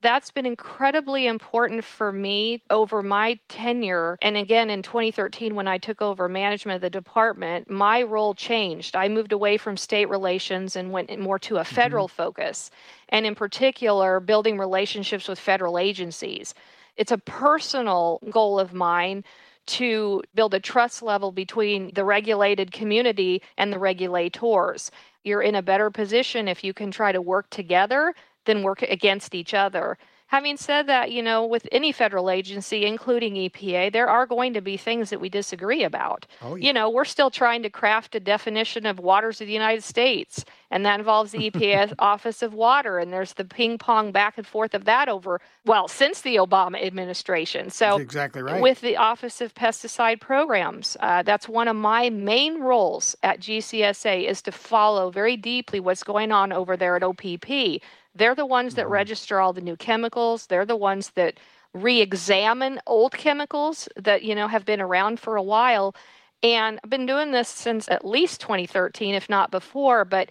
that's 0.02 0.32
been 0.32 0.46
incredibly 0.46 1.26
important 1.26 1.84
for 1.84 2.12
me 2.12 2.62
over 2.70 3.02
my 3.02 3.38
tenure. 3.48 4.18
And 4.20 4.36
again, 4.36 4.68
in 4.68 4.82
2013, 4.82 5.54
when 5.54 5.68
I 5.68 5.78
took 5.78 6.02
over 6.02 6.28
management 6.28 6.76
of 6.76 6.82
the 6.82 6.90
department, 6.90 7.70
my 7.70 8.02
role 8.02 8.34
changed. 8.34 8.96
I 8.96 9.08
moved 9.08 9.32
away 9.32 9.56
from 9.56 9.76
state 9.76 10.08
relations 10.08 10.76
and 10.76 10.90
went 10.90 11.16
more 11.18 11.38
to 11.40 11.58
a 11.58 11.64
federal 11.64 12.08
mm-hmm. 12.08 12.16
focus, 12.16 12.70
and 13.08 13.24
in 13.24 13.34
particular, 13.34 14.20
building 14.20 14.58
relationships 14.58 15.28
with 15.28 15.38
federal 15.38 15.78
agencies. 15.78 16.52
It's 16.96 17.12
a 17.12 17.18
personal 17.18 18.20
goal 18.28 18.58
of 18.58 18.74
mine 18.74 19.24
to 19.64 20.22
build 20.34 20.54
a 20.54 20.60
trust 20.60 21.02
level 21.02 21.30
between 21.30 21.92
the 21.94 22.04
regulated 22.04 22.72
community 22.72 23.40
and 23.56 23.72
the 23.72 23.78
regulators. 23.78 24.90
You're 25.24 25.42
in 25.42 25.54
a 25.54 25.62
better 25.62 25.88
position 25.90 26.48
if 26.48 26.64
you 26.64 26.74
can 26.74 26.90
try 26.90 27.12
to 27.12 27.22
work 27.22 27.48
together 27.50 28.12
than 28.44 28.62
work 28.62 28.82
against 28.82 29.34
each 29.34 29.54
other. 29.54 29.98
Having 30.32 30.56
said 30.56 30.86
that, 30.86 31.12
you 31.12 31.22
know, 31.22 31.44
with 31.44 31.68
any 31.70 31.92
federal 31.92 32.30
agency, 32.30 32.86
including 32.86 33.34
EPA, 33.34 33.92
there 33.92 34.08
are 34.08 34.24
going 34.24 34.54
to 34.54 34.62
be 34.62 34.78
things 34.78 35.10
that 35.10 35.20
we 35.20 35.28
disagree 35.28 35.84
about. 35.84 36.26
Oh, 36.40 36.54
yeah. 36.54 36.68
You 36.68 36.72
know, 36.72 36.88
we're 36.88 37.04
still 37.04 37.30
trying 37.30 37.62
to 37.64 37.68
craft 37.68 38.14
a 38.14 38.20
definition 38.20 38.86
of 38.86 38.98
waters 38.98 39.42
of 39.42 39.46
the 39.46 39.52
United 39.52 39.84
States, 39.84 40.42
and 40.70 40.86
that 40.86 40.98
involves 40.98 41.32
the 41.32 41.50
EPA 41.50 41.92
Office 41.98 42.40
of 42.40 42.54
Water, 42.54 42.98
and 42.98 43.12
there's 43.12 43.34
the 43.34 43.44
ping 43.44 43.76
pong 43.76 44.10
back 44.10 44.38
and 44.38 44.46
forth 44.46 44.72
of 44.72 44.86
that 44.86 45.10
over, 45.10 45.38
well, 45.66 45.86
since 45.86 46.22
the 46.22 46.36
Obama 46.36 46.82
administration. 46.82 47.68
So, 47.68 47.90
that's 47.90 48.00
exactly 48.00 48.40
right. 48.40 48.62
With 48.62 48.80
the 48.80 48.96
Office 48.96 49.42
of 49.42 49.52
Pesticide 49.54 50.22
Programs, 50.22 50.96
uh, 51.00 51.22
that's 51.24 51.46
one 51.46 51.68
of 51.68 51.76
my 51.76 52.08
main 52.08 52.58
roles 52.62 53.14
at 53.22 53.38
GCSA 53.38 54.26
is 54.26 54.40
to 54.40 54.50
follow 54.50 55.10
very 55.10 55.36
deeply 55.36 55.78
what's 55.78 56.02
going 56.04 56.32
on 56.32 56.54
over 56.54 56.74
there 56.74 56.96
at 56.96 57.02
OPP 57.02 57.82
they're 58.14 58.34
the 58.34 58.46
ones 58.46 58.74
that 58.74 58.84
mm-hmm. 58.84 58.92
register 58.92 59.40
all 59.40 59.52
the 59.52 59.60
new 59.60 59.76
chemicals. 59.76 60.46
They're 60.46 60.66
the 60.66 60.76
ones 60.76 61.10
that 61.14 61.38
re-examine 61.74 62.80
old 62.86 63.12
chemicals 63.12 63.88
that 63.96 64.22
you 64.22 64.34
know 64.34 64.48
have 64.48 64.64
been 64.64 64.80
around 64.80 65.20
for 65.20 65.36
a 65.36 65.42
while. 65.42 65.94
And 66.42 66.80
I've 66.82 66.90
been 66.90 67.06
doing 67.06 67.30
this 67.30 67.48
since 67.48 67.88
at 67.88 68.04
least 68.04 68.40
2013, 68.40 69.14
if 69.14 69.28
not 69.28 69.50
before. 69.50 70.04
But 70.04 70.30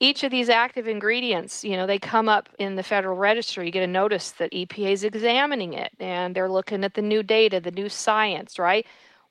each 0.00 0.22
of 0.22 0.30
these 0.30 0.48
active 0.48 0.86
ingredients, 0.86 1.64
you 1.64 1.76
know, 1.76 1.86
they 1.86 1.98
come 1.98 2.28
up 2.28 2.48
in 2.58 2.76
the 2.76 2.82
Federal 2.82 3.16
Register. 3.16 3.64
You 3.64 3.70
get 3.70 3.82
a 3.82 3.86
notice 3.86 4.32
that 4.32 4.52
EPA 4.52 4.92
is 4.92 5.04
examining 5.04 5.72
it 5.72 5.92
and 5.98 6.34
they're 6.34 6.50
looking 6.50 6.84
at 6.84 6.94
the 6.94 7.02
new 7.02 7.22
data, 7.22 7.60
the 7.60 7.70
new 7.70 7.88
science, 7.88 8.58
right? 8.58 8.86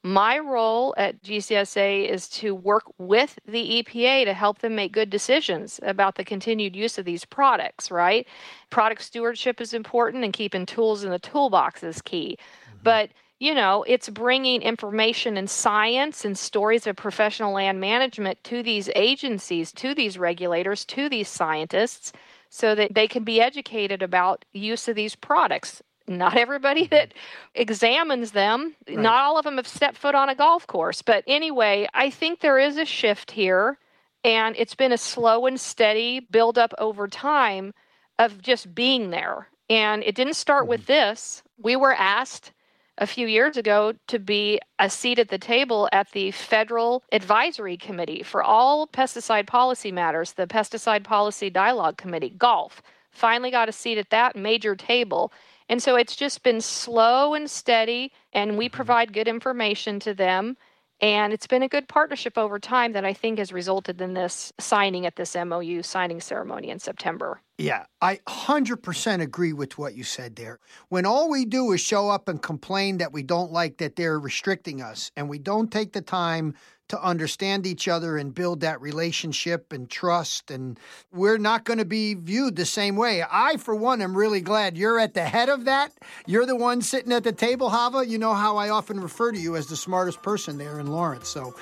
My 0.08 0.40
role 0.40 0.96
at 0.98 1.22
GCSA 1.22 2.08
is 2.08 2.30
to 2.30 2.56
work 2.56 2.84
with 2.98 3.38
the 3.46 3.84
EPA 3.84 4.24
to 4.24 4.34
help 4.34 4.60
them 4.60 4.74
make 4.74 4.94
good 4.94 5.10
decisions 5.10 5.82
about 5.84 6.16
the 6.16 6.24
continued 6.24 6.78
use 6.78 6.98
of 6.98 7.04
these 7.04 7.26
products, 7.26 7.92
right? 7.92 8.26
Product 8.70 9.02
stewardship 9.02 9.60
is 9.60 9.74
important 9.74 10.24
and 10.24 10.32
keeping 10.32 10.66
tools 10.66 11.04
in 11.04 11.12
the 11.12 11.20
toolbox 11.20 11.84
is 11.84 12.02
key. 12.02 12.38
Mm-hmm. 12.40 12.78
But 12.84 13.10
you 13.40 13.54
know, 13.54 13.84
it's 13.86 14.08
bringing 14.08 14.62
information 14.62 15.36
and 15.36 15.50
science 15.50 16.24
and 16.24 16.38
stories 16.38 16.88
of 16.88 16.96
professional 16.96 17.54
land 17.54 17.82
management 17.82 18.42
to 18.46 18.64
these 18.64 18.90
agencies, 18.96 19.74
to 19.74 19.94
these 19.94 20.18
regulators, 20.18 20.86
to 20.86 21.10
these 21.10 21.28
scientists 21.28 22.14
so 22.50 22.74
that 22.76 22.96
they 22.96 23.08
can 23.10 23.26
be 23.26 23.42
educated 23.42 24.02
about 24.02 24.46
use 24.54 24.88
of 24.88 24.96
these 24.96 25.16
products 25.16 25.82
not 26.08 26.38
everybody 26.38 26.84
mm-hmm. 26.84 26.96
that 26.96 27.14
examines 27.56 28.32
them, 28.32 28.76
right. 28.88 28.98
not 28.98 29.24
all 29.24 29.38
of 29.38 29.46
them 29.46 29.58
have 29.58 29.68
stepped 29.68 29.98
foot 29.98 30.16
on 30.16 30.30
a 30.30 30.36
golf 30.36 30.66
course. 30.68 31.02
But 31.02 31.24
anyway, 31.28 31.88
I 31.94 32.10
think 32.10 32.40
there 32.40 32.60
is 32.60 32.78
a 32.78 32.86
shift 32.86 33.32
here, 33.32 33.78
and 34.24 34.56
it's 34.58 34.76
been 34.76 34.92
a 34.92 34.98
slow 34.98 35.46
and 35.46 35.60
steady 35.60 36.20
build 36.20 36.58
up 36.58 36.74
over 36.78 37.08
time 37.08 37.74
of 38.20 38.42
just 38.42 38.74
being 38.74 39.10
there. 39.10 39.48
And 39.70 40.04
it 40.04 40.16
didn't 40.16 40.36
start 40.36 40.64
mm-hmm. 40.64 40.70
with 40.70 40.86
this. 40.86 41.44
We 41.58 41.76
were 41.76 41.94
asked 41.94 42.52
a 42.98 43.08
few 43.08 43.28
years 43.28 43.58
ago 43.58 43.94
to 44.08 44.20
be 44.20 44.60
a 44.80 44.90
seat 44.90 45.20
at 45.20 45.30
the 45.30 45.38
table 45.38 45.88
at 45.92 46.12
the 46.12 46.32
Federal 46.32 47.04
Advisory 47.12 47.78
Committee 47.78 48.24
for 48.24 48.42
all 48.42 48.88
pesticide 48.88 49.46
policy 49.46 49.92
matters, 49.92 50.34
the 50.34 50.48
Pesticide 50.48 51.04
Policy 51.04 51.50
Dialogue 51.50 51.98
Committee, 51.98 52.34
GOLF. 52.38 52.82
Finally 53.12 53.52
got 53.52 53.70
a 53.70 53.72
seat 53.72 53.98
at 53.98 54.10
that 54.10 54.36
major 54.36 54.76
table. 54.76 55.32
And 55.70 55.82
so 55.84 55.96
it's 55.96 56.16
just 56.16 56.44
been 56.44 56.62
slow 56.62 57.34
and 57.34 57.50
steady, 57.50 58.12
and 58.34 58.58
we 58.58 58.68
mm-hmm. 58.68 58.76
provide 58.76 59.14
good 59.14 59.28
information 59.28 60.00
to 60.02 60.14
them. 60.14 60.58
And 61.00 61.32
it's 61.32 61.46
been 61.46 61.62
a 61.62 61.68
good 61.68 61.88
partnership 61.88 62.40
over 62.40 62.58
time 62.58 62.94
that 62.94 63.06
I 63.06 63.14
think 63.14 63.38
has 63.38 63.54
resulted 63.54 64.02
in 64.02 64.16
this 64.16 64.52
signing 64.60 65.06
at 65.06 65.16
this 65.16 65.36
MOU 65.36 65.84
signing 65.84 66.20
ceremony 66.20 66.70
in 66.70 66.80
September. 66.80 67.40
Yeah, 67.60 67.86
I 68.02 68.20
100% 68.28 69.22
agree 69.22 69.54
with 69.54 69.78
what 69.78 69.96
you 69.96 70.04
said 70.04 70.36
there. 70.36 70.60
When 70.90 71.06
all 71.06 71.30
we 71.30 71.46
do 71.46 71.72
is 71.72 71.82
show 71.82 72.10
up 72.10 72.28
and 72.28 72.42
complain 72.42 72.98
that 72.98 73.14
we 73.14 73.22
don't 73.22 73.52
like 73.52 73.78
that 73.78 73.96
they're 73.96 74.20
restricting 74.20 74.82
us, 74.82 75.12
and 75.16 75.30
we 75.30 75.38
don't 75.38 75.72
take 75.72 75.94
the 75.94 76.02
time 76.02 76.56
to 76.90 77.02
understand 77.04 77.66
each 77.66 77.88
other 77.88 78.18
and 78.18 78.34
build 78.34 78.62
that 78.62 78.82
relationship 78.82 79.74
and 79.74 79.90
trust. 79.90 80.52
And 80.52 80.80
we're 81.12 81.38
not 81.38 81.64
going 81.64 81.80
to 81.80 81.86
be 81.86 82.14
viewed 82.14 82.56
the 82.56 82.66
same 82.66 82.96
way. 82.96 83.24
I, 83.30 83.58
for 83.58 83.76
one, 83.76 84.02
am 84.02 84.16
really 84.16 84.42
glad 84.42 84.78
you're 84.78 85.00
at 85.00 85.14
the 85.14 85.26
head 85.26 85.50
of 85.50 85.66
that. 85.66 85.92
You're 86.26 86.46
the 86.46 86.56
one 86.56 86.82
sitting 86.82 87.12
at 87.12 87.24
the 87.24 87.32
table, 87.32 87.70
Chava. 87.70 88.08
You 88.08 88.18
know 88.18 88.34
how 88.34 88.58
I 88.58 88.70
often 88.70 89.00
refer 89.00 89.32
to 89.32 89.40
you 89.40 89.56
as 89.56 89.68
the 89.68 89.76
smartest 89.76 90.22
person 90.22 90.58
there 90.58 90.80
in 90.80 90.88
Lawrence. 90.88 91.28
So 91.28 91.56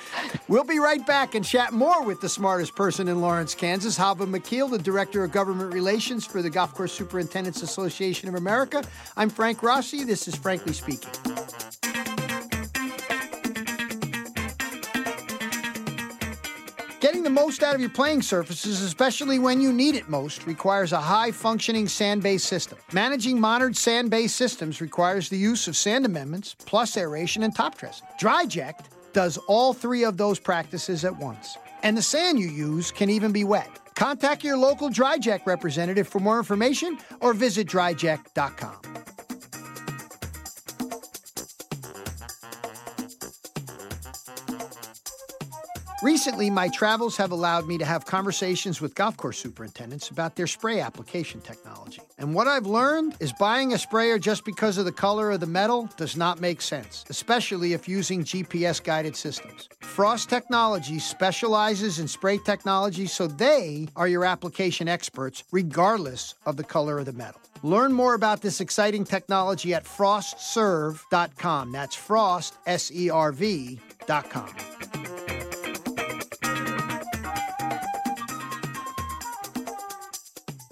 we'll 0.48 0.64
be 0.64 0.78
right 0.78 1.04
back 1.06 1.34
and 1.34 1.44
chat 1.44 1.72
more 1.72 2.02
with 2.04 2.20
the 2.20 2.28
smartest 2.28 2.74
person 2.76 3.08
in 3.08 3.20
Lawrence, 3.20 3.54
Kansas, 3.54 3.98
Chava 3.98 4.26
McKeel, 4.26 4.70
the 4.70 4.78
Director 4.78 5.24
of 5.24 5.32
Government 5.32 5.72
Relations 5.72 6.24
for 6.24 6.42
the 6.42 6.50
Golf 6.50 6.74
Course 6.74 6.92
Superintendents 6.92 7.62
Association 7.62 8.28
of 8.28 8.34
America. 8.34 8.84
I'm 9.16 9.30
Frank 9.30 9.62
Rossi. 9.62 10.04
This 10.04 10.28
is 10.28 10.34
Frankly 10.36 10.72
Speaking. 10.72 11.10
Most 17.36 17.62
out 17.62 17.74
of 17.74 17.80
your 17.80 17.90
playing 17.90 18.22
surfaces, 18.22 18.82
especially 18.82 19.38
when 19.38 19.60
you 19.60 19.72
need 19.72 19.94
it 19.94 20.08
most, 20.08 20.46
requires 20.46 20.92
a 20.92 21.00
high 21.00 21.30
functioning 21.30 21.86
sand 21.86 22.22
based 22.22 22.46
system. 22.46 22.78
Managing 22.92 23.40
modern 23.40 23.74
sand 23.74 24.10
based 24.10 24.34
systems 24.34 24.80
requires 24.80 25.28
the 25.28 25.36
use 25.36 25.68
of 25.68 25.76
sand 25.76 26.04
amendments, 26.04 26.56
plus 26.58 26.96
aeration 26.96 27.44
and 27.44 27.54
top 27.54 27.78
dressing. 27.78 28.06
DryJect 28.20 28.86
does 29.12 29.38
all 29.46 29.72
three 29.72 30.04
of 30.04 30.16
those 30.16 30.40
practices 30.40 31.04
at 31.04 31.16
once. 31.16 31.56
And 31.82 31.96
the 31.96 32.02
sand 32.02 32.40
you 32.40 32.48
use 32.48 32.90
can 32.90 33.08
even 33.10 33.30
be 33.30 33.44
wet. 33.44 33.70
Contact 33.94 34.42
your 34.42 34.56
local 34.56 34.90
DryJect 34.90 35.46
representative 35.46 36.08
for 36.08 36.18
more 36.18 36.38
information 36.38 36.98
or 37.20 37.34
visit 37.34 37.68
dryject.com. 37.68 39.05
Recently, 46.06 46.50
my 46.50 46.68
travels 46.68 47.16
have 47.16 47.32
allowed 47.32 47.66
me 47.66 47.78
to 47.78 47.84
have 47.84 48.06
conversations 48.06 48.80
with 48.80 48.94
golf 48.94 49.16
course 49.16 49.38
superintendents 49.38 50.08
about 50.08 50.36
their 50.36 50.46
spray 50.46 50.78
application 50.78 51.40
technology. 51.40 52.00
And 52.16 52.32
what 52.32 52.46
I've 52.46 52.64
learned 52.64 53.16
is 53.18 53.32
buying 53.32 53.72
a 53.72 53.78
sprayer 53.78 54.16
just 54.16 54.44
because 54.44 54.78
of 54.78 54.84
the 54.84 54.92
color 54.92 55.32
of 55.32 55.40
the 55.40 55.46
metal 55.46 55.90
does 55.96 56.16
not 56.16 56.40
make 56.40 56.62
sense, 56.62 57.04
especially 57.10 57.72
if 57.72 57.88
using 57.88 58.22
GPS 58.22 58.80
guided 58.80 59.16
systems. 59.16 59.68
Frost 59.80 60.30
Technology 60.30 61.00
specializes 61.00 61.98
in 61.98 62.06
spray 62.06 62.38
technology, 62.38 63.08
so 63.08 63.26
they 63.26 63.88
are 63.96 64.06
your 64.06 64.24
application 64.24 64.86
experts, 64.86 65.42
regardless 65.50 66.36
of 66.46 66.56
the 66.56 66.62
color 66.62 67.00
of 67.00 67.06
the 67.06 67.14
metal. 67.14 67.40
Learn 67.64 67.92
more 67.92 68.14
about 68.14 68.42
this 68.42 68.60
exciting 68.60 69.02
technology 69.02 69.74
at 69.74 69.82
frostserve.com. 69.84 71.72
That's 71.72 71.96
frost, 71.96 72.58
S 72.64 72.92
E 72.94 73.10
R 73.10 73.32
V.com. 73.32 74.54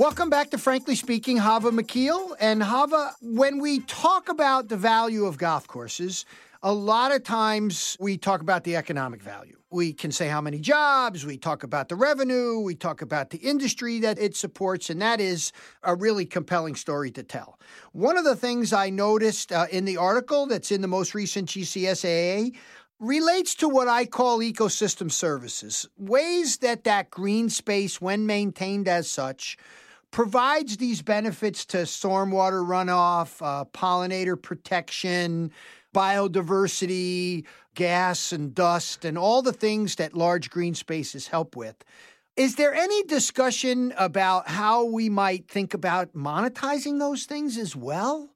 Welcome 0.04 0.28
back 0.28 0.50
to 0.50 0.58
Frankly 0.58 0.96
Speaking, 0.96 1.38
Chava 1.38 1.70
McKeel. 1.70 2.36
And 2.38 2.60
Chava, 2.60 3.12
when 3.22 3.58
we 3.58 3.80
talk 3.80 4.28
about 4.28 4.68
the 4.68 4.76
value 4.76 5.24
of 5.24 5.38
golf 5.38 5.66
courses, 5.66 6.26
a 6.62 6.74
lot 6.74 7.10
of 7.10 7.24
times 7.24 7.96
we 7.98 8.18
talk 8.18 8.42
about 8.42 8.64
the 8.64 8.76
economic 8.76 9.22
value. 9.22 9.56
We 9.70 9.94
can 9.94 10.12
say 10.12 10.28
how 10.28 10.42
many 10.42 10.58
jobs, 10.58 11.24
we 11.24 11.38
talk 11.38 11.62
about 11.62 11.88
the 11.88 11.96
revenue, 11.96 12.58
we 12.58 12.74
talk 12.74 13.00
about 13.00 13.30
the 13.30 13.38
industry 13.38 13.98
that 14.00 14.18
it 14.18 14.36
supports, 14.36 14.90
and 14.90 15.00
that 15.00 15.22
is 15.22 15.52
a 15.82 15.96
really 15.96 16.26
compelling 16.26 16.74
story 16.74 17.10
to 17.12 17.22
tell. 17.22 17.58
One 17.92 18.18
of 18.18 18.24
the 18.24 18.36
things 18.36 18.74
I 18.74 18.90
noticed 18.90 19.52
uh, 19.52 19.68
in 19.70 19.86
the 19.86 19.96
article 19.96 20.44
that's 20.44 20.70
in 20.70 20.82
the 20.82 20.86
most 20.86 21.14
recent 21.14 21.48
GCSAA 21.48 22.54
relates 23.00 23.54
to 23.54 23.70
what 23.70 23.88
I 23.88 24.04
call 24.04 24.40
ecosystem 24.40 25.10
services, 25.10 25.88
ways 25.96 26.58
that 26.58 26.84
that 26.84 27.08
green 27.08 27.48
space, 27.48 28.02
when 28.02 28.26
maintained 28.26 28.86
as 28.86 29.10
such, 29.10 29.56
provides 30.14 30.76
these 30.76 31.02
benefits 31.02 31.64
to 31.64 31.78
stormwater 31.78 32.64
runoff, 32.64 33.42
uh, 33.42 33.64
pollinator 33.64 34.40
protection, 34.40 35.50
biodiversity, 35.92 37.44
gas 37.74 38.30
and 38.30 38.54
dust, 38.54 39.04
and 39.04 39.18
all 39.18 39.42
the 39.42 39.52
things 39.52 39.96
that 39.96 40.14
large 40.14 40.50
green 40.50 40.72
spaces 40.72 41.26
help 41.26 41.56
with. 41.56 41.74
Is 42.36 42.54
there 42.54 42.72
any 42.72 43.02
discussion 43.02 43.92
about 43.98 44.46
how 44.46 44.84
we 44.84 45.08
might 45.08 45.48
think 45.48 45.74
about 45.74 46.14
monetizing 46.14 47.00
those 47.00 47.24
things 47.24 47.58
as 47.58 47.74
well? 47.74 48.30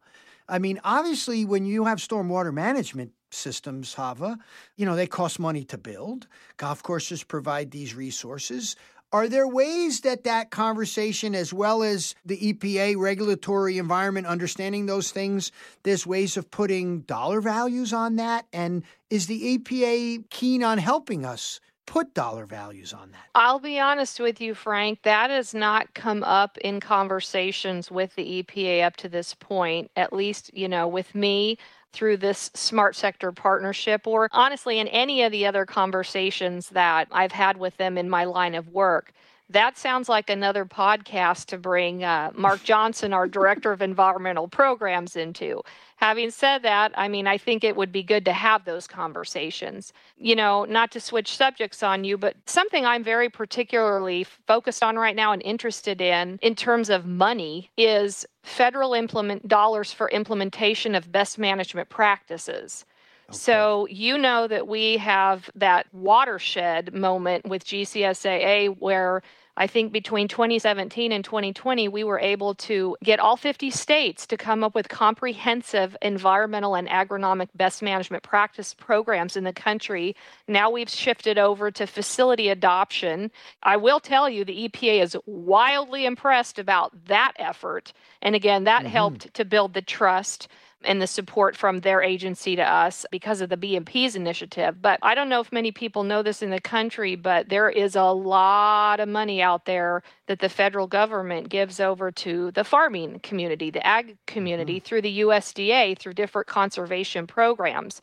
I 0.48 0.58
mean, 0.58 0.80
obviously, 0.82 1.44
when 1.44 1.64
you 1.64 1.84
have 1.84 1.98
stormwater 1.98 2.52
management 2.52 3.12
systems, 3.30 3.94
Chava, 3.94 4.36
you 4.76 4.84
know, 4.84 4.96
they 4.96 5.06
cost 5.06 5.38
money 5.38 5.62
to 5.66 5.78
build. 5.78 6.26
Golf 6.56 6.82
courses 6.82 7.22
provide 7.22 7.70
these 7.70 7.94
resources. 7.94 8.74
Are 9.10 9.28
there 9.28 9.48
ways 9.48 10.02
that 10.02 10.24
that 10.24 10.50
conversation, 10.50 11.34
as 11.34 11.50
well 11.50 11.82
as 11.82 12.14
the 12.26 12.52
EPA 12.52 12.98
regulatory 12.98 13.78
environment, 13.78 14.26
understanding 14.26 14.84
those 14.84 15.10
things, 15.10 15.50
there's 15.82 16.06
ways 16.06 16.36
of 16.36 16.50
putting 16.50 17.00
dollar 17.00 17.40
values 17.40 17.94
on 17.94 18.16
that? 18.16 18.46
And 18.52 18.82
is 19.08 19.26
the 19.26 19.58
EPA 19.58 20.28
keen 20.28 20.62
on 20.62 20.76
helping 20.76 21.24
us 21.24 21.58
put 21.86 22.12
dollar 22.12 22.44
values 22.44 22.92
on 22.92 23.12
that? 23.12 23.24
I'll 23.34 23.60
be 23.60 23.80
honest 23.80 24.20
with 24.20 24.42
you, 24.42 24.54
Frank, 24.54 25.00
that 25.04 25.30
has 25.30 25.54
not 25.54 25.94
come 25.94 26.22
up 26.22 26.58
in 26.58 26.78
conversations 26.78 27.90
with 27.90 28.14
the 28.14 28.42
EPA 28.42 28.84
up 28.84 28.96
to 28.98 29.08
this 29.08 29.32
point, 29.32 29.90
at 29.96 30.12
least, 30.12 30.50
you 30.52 30.68
know, 30.68 30.86
with 30.86 31.14
me 31.14 31.56
through 31.92 32.18
this 32.18 32.50
smart 32.54 32.96
sector 32.96 33.32
partnership 33.32 34.06
or 34.06 34.28
honestly 34.32 34.78
in 34.78 34.88
any 34.88 35.22
of 35.22 35.32
the 35.32 35.46
other 35.46 35.66
conversations 35.66 36.68
that 36.70 37.08
I've 37.10 37.32
had 37.32 37.56
with 37.56 37.76
them 37.76 37.98
in 37.98 38.08
my 38.10 38.24
line 38.24 38.54
of 38.54 38.68
work. 38.68 39.12
That 39.50 39.78
sounds 39.78 40.10
like 40.10 40.28
another 40.28 40.66
podcast 40.66 41.46
to 41.46 41.58
bring 41.58 42.04
uh, 42.04 42.32
Mark 42.34 42.62
Johnson, 42.64 43.14
our 43.14 43.26
director 43.26 43.72
of 43.72 43.80
environmental 43.80 44.46
programs, 44.46 45.16
into. 45.16 45.62
Having 45.96 46.32
said 46.32 46.62
that, 46.62 46.92
I 46.96 47.08
mean, 47.08 47.26
I 47.26 47.38
think 47.38 47.64
it 47.64 47.74
would 47.74 47.90
be 47.90 48.02
good 48.02 48.26
to 48.26 48.32
have 48.32 48.66
those 48.66 48.86
conversations. 48.86 49.94
You 50.18 50.36
know, 50.36 50.66
not 50.66 50.90
to 50.92 51.00
switch 51.00 51.34
subjects 51.34 51.82
on 51.82 52.04
you, 52.04 52.18
but 52.18 52.36
something 52.44 52.84
I'm 52.84 53.02
very 53.02 53.30
particularly 53.30 54.24
focused 54.24 54.82
on 54.82 54.96
right 54.96 55.16
now 55.16 55.32
and 55.32 55.42
interested 55.42 56.02
in, 56.02 56.38
in 56.42 56.54
terms 56.54 56.90
of 56.90 57.06
money, 57.06 57.70
is 57.78 58.26
federal 58.42 58.92
implement 58.92 59.48
dollars 59.48 59.92
for 59.92 60.10
implementation 60.10 60.94
of 60.94 61.10
best 61.10 61.38
management 61.38 61.88
practices. 61.88 62.84
Okay. 63.30 63.36
So, 63.36 63.86
you 63.90 64.16
know 64.16 64.48
that 64.48 64.66
we 64.66 64.96
have 64.98 65.50
that 65.54 65.86
watershed 65.92 66.94
moment 66.94 67.46
with 67.46 67.64
GCSAA 67.64 68.78
where 68.78 69.22
I 69.58 69.66
think 69.66 69.92
between 69.92 70.28
2017 70.28 71.10
and 71.10 71.24
2020, 71.24 71.88
we 71.88 72.04
were 72.04 72.20
able 72.20 72.54
to 72.54 72.96
get 73.02 73.18
all 73.18 73.36
50 73.36 73.72
states 73.72 74.24
to 74.28 74.36
come 74.36 74.62
up 74.62 74.72
with 74.72 74.88
comprehensive 74.88 75.96
environmental 76.00 76.76
and 76.76 76.88
agronomic 76.88 77.48
best 77.56 77.82
management 77.82 78.22
practice 78.22 78.72
programs 78.72 79.36
in 79.36 79.42
the 79.42 79.52
country. 79.52 80.14
Now 80.46 80.70
we've 80.70 80.88
shifted 80.88 81.38
over 81.38 81.72
to 81.72 81.88
facility 81.88 82.48
adoption. 82.48 83.32
I 83.64 83.78
will 83.78 83.98
tell 83.98 84.30
you, 84.30 84.44
the 84.44 84.68
EPA 84.68 85.02
is 85.02 85.16
wildly 85.26 86.06
impressed 86.06 86.60
about 86.60 87.06
that 87.06 87.32
effort. 87.36 87.92
And 88.22 88.36
again, 88.36 88.62
that 88.64 88.82
mm-hmm. 88.82 88.92
helped 88.92 89.34
to 89.34 89.44
build 89.44 89.74
the 89.74 89.82
trust 89.82 90.46
and 90.84 91.02
the 91.02 91.06
support 91.06 91.56
from 91.56 91.80
their 91.80 92.02
agency 92.02 92.54
to 92.56 92.62
us 92.62 93.04
because 93.10 93.40
of 93.40 93.48
the 93.48 93.56
BMP's 93.56 94.14
initiative. 94.14 94.80
But 94.80 95.00
I 95.02 95.14
don't 95.14 95.28
know 95.28 95.40
if 95.40 95.52
many 95.52 95.72
people 95.72 96.04
know 96.04 96.22
this 96.22 96.42
in 96.42 96.50
the 96.50 96.60
country, 96.60 97.16
but 97.16 97.48
there 97.48 97.68
is 97.68 97.96
a 97.96 98.04
lot 98.04 99.00
of 99.00 99.08
money 99.08 99.42
out 99.42 99.64
there 99.64 100.02
that 100.26 100.38
the 100.38 100.48
federal 100.48 100.86
government 100.86 101.48
gives 101.48 101.80
over 101.80 102.12
to 102.12 102.52
the 102.52 102.64
farming 102.64 103.20
community, 103.20 103.70
the 103.70 103.84
ag 103.86 104.16
community, 104.26 104.76
mm-hmm. 104.76 104.84
through 104.84 105.02
the 105.02 105.20
USDA, 105.20 105.98
through 105.98 106.14
different 106.14 106.46
conservation 106.46 107.26
programs. 107.26 108.00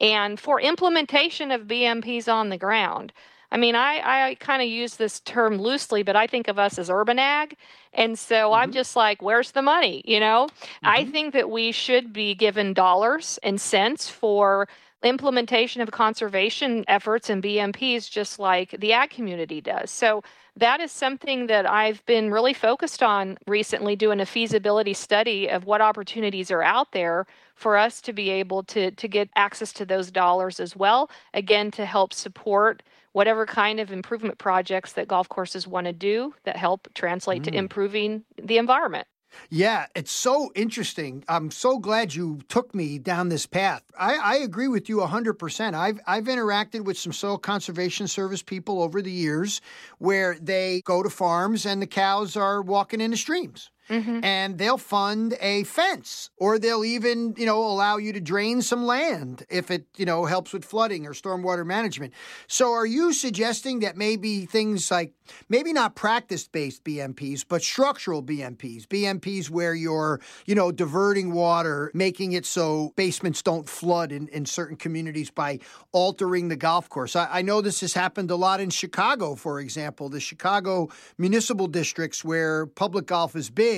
And 0.00 0.40
for 0.40 0.60
implementation 0.60 1.50
of 1.50 1.62
BMPs 1.62 2.32
on 2.32 2.48
the 2.48 2.58
ground, 2.58 3.12
I 3.54 3.56
mean, 3.56 3.76
I, 3.76 4.30
I 4.30 4.34
kind 4.40 4.60
of 4.62 4.68
use 4.68 4.96
this 4.96 5.20
term 5.20 5.58
loosely, 5.58 6.02
but 6.02 6.16
I 6.16 6.26
think 6.26 6.48
of 6.48 6.58
us 6.58 6.76
as 6.76 6.90
urban 6.90 7.20
ag. 7.20 7.56
And 7.92 8.18
so 8.18 8.34
mm-hmm. 8.34 8.54
I'm 8.54 8.72
just 8.72 8.96
like, 8.96 9.22
where's 9.22 9.52
the 9.52 9.62
money? 9.62 10.02
You 10.04 10.18
know, 10.18 10.48
mm-hmm. 10.48 10.86
I 10.88 11.04
think 11.04 11.34
that 11.34 11.48
we 11.48 11.70
should 11.70 12.12
be 12.12 12.34
given 12.34 12.74
dollars 12.74 13.38
and 13.44 13.60
cents 13.60 14.08
for 14.10 14.66
implementation 15.04 15.80
of 15.82 15.92
conservation 15.92 16.84
efforts 16.88 17.30
and 17.30 17.44
BMPs, 17.44 18.10
just 18.10 18.40
like 18.40 18.74
the 18.80 18.92
ag 18.92 19.10
community 19.10 19.60
does. 19.60 19.92
So 19.92 20.24
that 20.56 20.80
is 20.80 20.90
something 20.90 21.46
that 21.46 21.64
I've 21.70 22.04
been 22.06 22.32
really 22.32 22.54
focused 22.54 23.04
on 23.04 23.38
recently, 23.46 23.94
doing 23.94 24.18
a 24.18 24.26
feasibility 24.26 24.94
study 24.94 25.48
of 25.48 25.64
what 25.64 25.80
opportunities 25.80 26.50
are 26.50 26.62
out 26.62 26.90
there 26.90 27.24
for 27.54 27.76
us 27.76 28.00
to 28.00 28.12
be 28.12 28.30
able 28.30 28.64
to, 28.64 28.90
to 28.90 29.06
get 29.06 29.28
access 29.36 29.72
to 29.74 29.84
those 29.84 30.10
dollars 30.10 30.58
as 30.58 30.74
well, 30.74 31.08
again, 31.34 31.70
to 31.72 31.86
help 31.86 32.12
support 32.12 32.82
whatever 33.14 33.46
kind 33.46 33.78
of 33.78 33.92
improvement 33.92 34.38
projects 34.38 34.92
that 34.94 35.06
golf 35.06 35.28
courses 35.28 35.66
want 35.68 35.86
to 35.86 35.92
do 35.92 36.34
that 36.42 36.56
help 36.56 36.88
translate 36.94 37.42
mm. 37.42 37.44
to 37.44 37.54
improving 37.54 38.24
the 38.42 38.58
environment. 38.58 39.06
Yeah, 39.50 39.86
it's 39.94 40.10
so 40.12 40.50
interesting. 40.54 41.24
I'm 41.28 41.50
so 41.50 41.78
glad 41.78 42.14
you 42.14 42.40
took 42.48 42.74
me 42.74 42.98
down 42.98 43.28
this 43.28 43.46
path. 43.46 43.82
I, 43.98 44.16
I, 44.16 44.36
agree 44.36 44.68
with 44.68 44.88
you 44.88 44.98
100%. 44.98 45.74
I've, 45.74 46.00
I've 46.06 46.24
interacted 46.24 46.84
with 46.84 46.98
some 46.98 47.12
soil 47.12 47.38
conservation 47.38 48.06
service 48.06 48.42
people 48.42 48.82
over 48.82 49.02
the 49.02 49.10
years 49.10 49.60
where 49.98 50.36
they 50.40 50.82
go 50.84 51.02
to 51.02 51.10
farms 51.10 51.66
and 51.66 51.82
the 51.82 51.86
cows 51.86 52.36
are 52.36 52.62
walking 52.62 53.00
in 53.00 53.10
the 53.10 53.16
streams. 53.16 53.70
Mm-hmm. 53.88 54.20
and 54.24 54.58
they'll 54.58 54.78
fund 54.78 55.36
a 55.40 55.64
fence 55.64 56.30
or 56.36 56.58
they'll 56.58 56.84
even, 56.84 57.34
you 57.36 57.46
know, 57.46 57.58
allow 57.64 57.96
you 57.96 58.12
to 58.12 58.20
drain 58.20 58.62
some 58.62 58.84
land 58.84 59.44
if 59.50 59.70
it, 59.70 59.86
you 59.96 60.06
know, 60.06 60.24
helps 60.24 60.52
with 60.52 60.64
flooding 60.64 61.06
or 61.06 61.12
stormwater 61.12 61.66
management. 61.66 62.12
So 62.46 62.72
are 62.72 62.86
you 62.86 63.12
suggesting 63.12 63.80
that 63.80 63.96
maybe 63.96 64.46
things 64.46 64.90
like 64.90 65.12
maybe 65.48 65.72
not 65.72 65.94
practice-based 65.94 66.84
BMPs, 66.84 67.44
but 67.48 67.62
structural 67.62 68.22
BMPs, 68.22 68.86
BMPs 68.86 69.50
where 69.50 69.74
you're, 69.74 70.20
you 70.46 70.54
know, 70.54 70.70
diverting 70.70 71.32
water, 71.32 71.90
making 71.94 72.32
it 72.32 72.46
so 72.46 72.92
basements 72.96 73.42
don't 73.42 73.68
flood 73.68 74.12
in, 74.12 74.28
in 74.28 74.46
certain 74.46 74.76
communities 74.76 75.30
by 75.30 75.58
altering 75.92 76.48
the 76.48 76.56
golf 76.56 76.88
course. 76.88 77.16
I, 77.16 77.28
I 77.30 77.42
know 77.42 77.60
this 77.60 77.80
has 77.80 77.94
happened 77.94 78.30
a 78.30 78.36
lot 78.36 78.60
in 78.60 78.70
Chicago, 78.70 79.34
for 79.34 79.60
example. 79.60 80.08
The 80.08 80.20
Chicago 80.20 80.88
municipal 81.18 81.66
districts 81.66 82.24
where 82.24 82.66
public 82.66 83.06
golf 83.06 83.34
is 83.36 83.50
big 83.50 83.73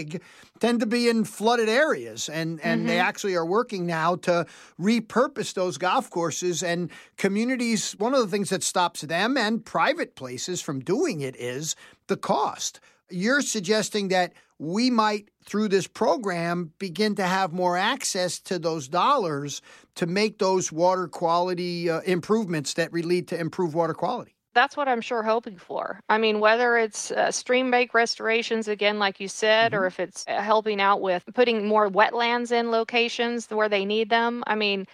tend 0.60 0.80
to 0.80 0.86
be 0.86 1.08
in 1.08 1.24
flooded 1.24 1.68
areas 1.68 2.28
and, 2.28 2.60
and 2.62 2.80
mm-hmm. 2.80 2.88
they 2.88 2.98
actually 2.98 3.34
are 3.34 3.46
working 3.46 3.86
now 3.86 4.16
to 4.16 4.46
repurpose 4.80 5.54
those 5.54 5.78
golf 5.78 6.10
courses 6.10 6.62
and 6.62 6.90
communities 7.16 7.92
one 7.92 8.14
of 8.14 8.20
the 8.20 8.28
things 8.28 8.50
that 8.50 8.62
stops 8.62 9.02
them 9.02 9.36
and 9.36 9.64
private 9.64 10.16
places 10.16 10.60
from 10.60 10.80
doing 10.80 11.20
it 11.20 11.36
is 11.36 11.76
the 12.06 12.16
cost 12.16 12.80
you're 13.10 13.42
suggesting 13.42 14.08
that 14.08 14.32
we 14.58 14.90
might 14.90 15.28
through 15.44 15.68
this 15.68 15.86
program 15.86 16.72
begin 16.78 17.14
to 17.14 17.22
have 17.22 17.52
more 17.52 17.76
access 17.76 18.38
to 18.40 18.58
those 18.58 18.88
dollars 18.88 19.62
to 19.94 20.06
make 20.06 20.38
those 20.38 20.72
water 20.72 21.06
quality 21.06 21.90
uh, 21.90 22.00
improvements 22.00 22.74
that 22.74 22.92
lead 22.92 23.28
to 23.28 23.38
improved 23.38 23.74
water 23.74 23.94
quality 23.94 24.35
that's 24.56 24.76
what 24.76 24.88
I'm 24.88 25.02
sure 25.02 25.22
hoping 25.22 25.58
for. 25.58 26.00
I 26.08 26.16
mean, 26.18 26.40
whether 26.40 26.78
it's 26.78 27.10
uh, 27.10 27.30
stream 27.30 27.70
bank 27.70 27.92
restorations, 27.92 28.66
again, 28.66 28.98
like 28.98 29.20
you 29.20 29.28
said, 29.28 29.72
mm-hmm. 29.72 29.82
or 29.82 29.86
if 29.86 30.00
it's 30.00 30.24
uh, 30.26 30.40
helping 30.40 30.80
out 30.80 31.02
with 31.02 31.22
putting 31.34 31.68
more 31.68 31.88
wetlands 31.88 32.50
in 32.50 32.70
locations 32.70 33.48
where 33.50 33.68
they 33.68 33.84
need 33.84 34.08
them. 34.08 34.42
I 34.46 34.54
mean, 34.54 34.86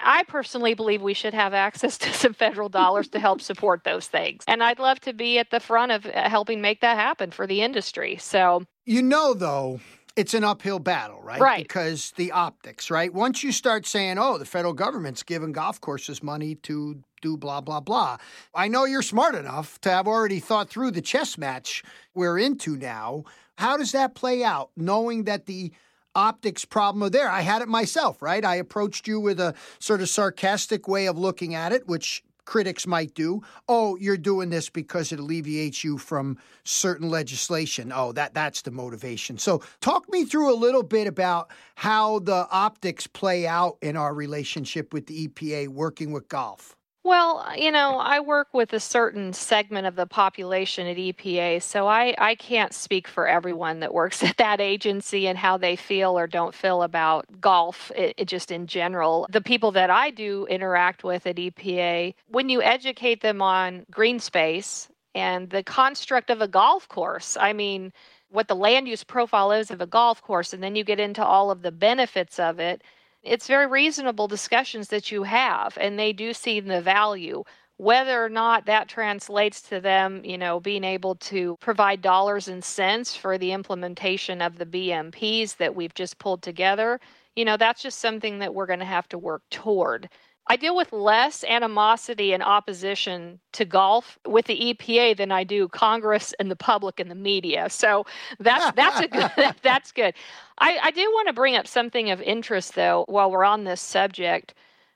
I 0.00 0.22
personally 0.22 0.74
believe 0.74 1.02
we 1.02 1.14
should 1.14 1.34
have 1.34 1.52
access 1.52 1.98
to 2.04 2.12
some 2.12 2.32
federal 2.32 2.68
dollars 2.68 3.08
to 3.08 3.18
help 3.18 3.40
support 3.40 3.82
those 3.84 4.06
things. 4.06 4.44
And 4.46 4.62
I'd 4.62 4.78
love 4.78 5.00
to 5.00 5.12
be 5.12 5.38
at 5.38 5.50
the 5.50 5.60
front 5.60 5.92
of 5.92 6.06
uh, 6.06 6.28
helping 6.28 6.60
make 6.60 6.80
that 6.80 6.96
happen 6.96 7.32
for 7.32 7.46
the 7.46 7.60
industry. 7.60 8.16
So, 8.20 8.62
you 8.86 9.02
know, 9.02 9.34
though, 9.34 9.80
it's 10.16 10.34
an 10.34 10.44
uphill 10.44 10.78
battle, 10.78 11.20
right? 11.22 11.40
Right. 11.40 11.64
Because 11.66 12.12
the 12.16 12.32
optics, 12.32 12.90
right? 12.90 13.12
Once 13.12 13.42
you 13.42 13.52
start 13.52 13.86
saying, 13.86 14.18
oh, 14.18 14.38
the 14.38 14.44
federal 14.44 14.74
government's 14.74 15.22
giving 15.22 15.52
golf 15.52 15.80
courses 15.80 16.22
money 16.22 16.54
to 16.56 17.02
do 17.20 17.36
blah, 17.36 17.60
blah, 17.60 17.80
blah. 17.80 18.16
I 18.54 18.68
know 18.68 18.84
you're 18.84 19.02
smart 19.02 19.34
enough 19.34 19.80
to 19.82 19.90
have 19.90 20.06
already 20.06 20.40
thought 20.40 20.70
through 20.70 20.92
the 20.92 21.02
chess 21.02 21.36
match 21.38 21.82
we're 22.14 22.38
into 22.38 22.76
now. 22.76 23.24
How 23.56 23.76
does 23.76 23.92
that 23.92 24.14
play 24.14 24.44
out, 24.44 24.70
knowing 24.76 25.24
that 25.24 25.46
the 25.46 25.72
optics 26.14 26.64
problem 26.64 27.02
are 27.02 27.10
there? 27.10 27.28
I 27.28 27.40
had 27.40 27.62
it 27.62 27.68
myself, 27.68 28.22
right? 28.22 28.44
I 28.44 28.56
approached 28.56 29.08
you 29.08 29.20
with 29.20 29.40
a 29.40 29.54
sort 29.78 30.00
of 30.00 30.08
sarcastic 30.08 30.86
way 30.86 31.06
of 31.06 31.18
looking 31.18 31.54
at 31.54 31.72
it, 31.72 31.88
which 31.88 32.22
critics 32.48 32.86
might 32.86 33.12
do. 33.12 33.42
Oh, 33.68 33.96
you're 33.96 34.16
doing 34.16 34.48
this 34.48 34.70
because 34.70 35.12
it 35.12 35.20
alleviates 35.20 35.84
you 35.84 35.98
from 35.98 36.38
certain 36.64 37.10
legislation. 37.10 37.92
Oh, 37.94 38.12
that 38.12 38.32
that's 38.32 38.62
the 38.62 38.70
motivation. 38.70 39.36
So, 39.36 39.62
talk 39.82 40.08
me 40.08 40.24
through 40.24 40.52
a 40.52 40.56
little 40.56 40.82
bit 40.82 41.06
about 41.06 41.50
how 41.74 42.20
the 42.20 42.48
optics 42.50 43.06
play 43.06 43.46
out 43.46 43.76
in 43.82 43.96
our 43.96 44.14
relationship 44.14 44.94
with 44.94 45.06
the 45.06 45.28
EPA 45.28 45.68
working 45.68 46.10
with 46.10 46.26
golf. 46.28 46.74
Well, 47.04 47.38
uh, 47.38 47.54
you 47.56 47.70
know, 47.70 47.98
I 47.98 48.20
work 48.20 48.48
with 48.52 48.72
a 48.72 48.80
certain 48.80 49.32
segment 49.32 49.86
of 49.86 49.94
the 49.96 50.06
population 50.06 50.86
at 50.86 50.96
EPA, 50.96 51.62
so 51.62 51.86
I, 51.86 52.14
I 52.18 52.34
can't 52.34 52.74
speak 52.74 53.08
for 53.08 53.26
everyone 53.26 53.80
that 53.80 53.94
works 53.94 54.22
at 54.24 54.36
that 54.38 54.60
agency 54.60 55.26
and 55.26 55.38
how 55.38 55.56
they 55.56 55.76
feel 55.76 56.18
or 56.18 56.26
don't 56.26 56.54
feel 56.54 56.82
about 56.82 57.26
golf 57.40 57.90
it, 57.96 58.14
it 58.18 58.24
just 58.26 58.50
in 58.50 58.66
general. 58.66 59.26
The 59.30 59.40
people 59.40 59.72
that 59.72 59.90
I 59.90 60.10
do 60.10 60.46
interact 60.46 61.04
with 61.04 61.26
at 61.26 61.36
EPA, 61.36 62.14
when 62.28 62.48
you 62.48 62.62
educate 62.62 63.22
them 63.22 63.40
on 63.40 63.86
green 63.90 64.18
space 64.18 64.88
and 65.14 65.48
the 65.50 65.62
construct 65.62 66.30
of 66.30 66.42
a 66.42 66.48
golf 66.48 66.88
course, 66.88 67.36
I 67.40 67.52
mean, 67.52 67.92
what 68.30 68.48
the 68.48 68.56
land 68.56 68.88
use 68.88 69.04
profile 69.04 69.52
is 69.52 69.70
of 69.70 69.80
a 69.80 69.86
golf 69.86 70.20
course, 70.22 70.52
and 70.52 70.62
then 70.62 70.76
you 70.76 70.84
get 70.84 71.00
into 71.00 71.24
all 71.24 71.50
of 71.50 71.62
the 71.62 71.72
benefits 71.72 72.38
of 72.38 72.58
it 72.60 72.82
it's 73.28 73.46
very 73.46 73.66
reasonable 73.66 74.28
discussions 74.28 74.88
that 74.88 75.10
you 75.12 75.22
have, 75.24 75.76
and 75.80 75.98
they 75.98 76.12
do 76.12 76.32
see 76.32 76.60
the 76.60 76.80
value. 76.80 77.44
Whether 77.76 78.24
or 78.24 78.28
not 78.28 78.66
that 78.66 78.88
translates 78.88 79.62
to 79.68 79.80
them, 79.80 80.24
you 80.24 80.36
know, 80.38 80.58
being 80.60 80.82
able 80.82 81.14
to 81.16 81.56
provide 81.60 82.02
dollars 82.02 82.48
and 82.48 82.64
cents 82.64 83.14
for 83.16 83.38
the 83.38 83.52
implementation 83.52 84.42
of 84.42 84.58
the 84.58 84.66
BMPs 84.66 85.56
that 85.58 85.76
we've 85.76 85.94
just 85.94 86.18
pulled 86.18 86.42
together, 86.42 86.98
you 87.36 87.44
know, 87.44 87.56
that's 87.56 87.82
just 87.82 88.00
something 88.00 88.40
that 88.40 88.54
we're 88.54 88.66
going 88.66 88.80
to 88.80 88.84
have 88.84 89.08
to 89.10 89.18
work 89.18 89.42
toward. 89.50 90.08
I 90.48 90.56
deal 90.56 90.74
with 90.74 90.92
less 90.92 91.44
animosity 91.44 92.32
and 92.32 92.42
opposition 92.42 93.38
to 93.52 93.64
golf 93.64 94.18
with 94.26 94.46
the 94.46 94.74
EPA 94.74 95.16
than 95.16 95.30
I 95.30 95.44
do 95.44 95.68
Congress 95.68 96.34
and 96.38 96.50
the 96.50 96.56
public 96.56 96.98
and 96.98 97.10
the 97.10 97.14
media. 97.14 97.68
So 97.68 98.06
that's 98.38 98.72
that's 98.76 99.00
a 99.00 99.08
good 99.08 99.54
that's 99.62 99.92
good. 99.92 100.14
I, 100.58 100.78
I 100.82 100.90
do 100.90 101.02
want 101.02 101.28
to 101.28 101.34
bring 101.34 101.56
up 101.56 101.66
something 101.66 102.10
of 102.10 102.22
interest 102.22 102.74
though 102.74 103.04
while 103.08 103.30
we're 103.30 103.44
on 103.44 103.64
this 103.64 103.80
subject. 103.80 104.54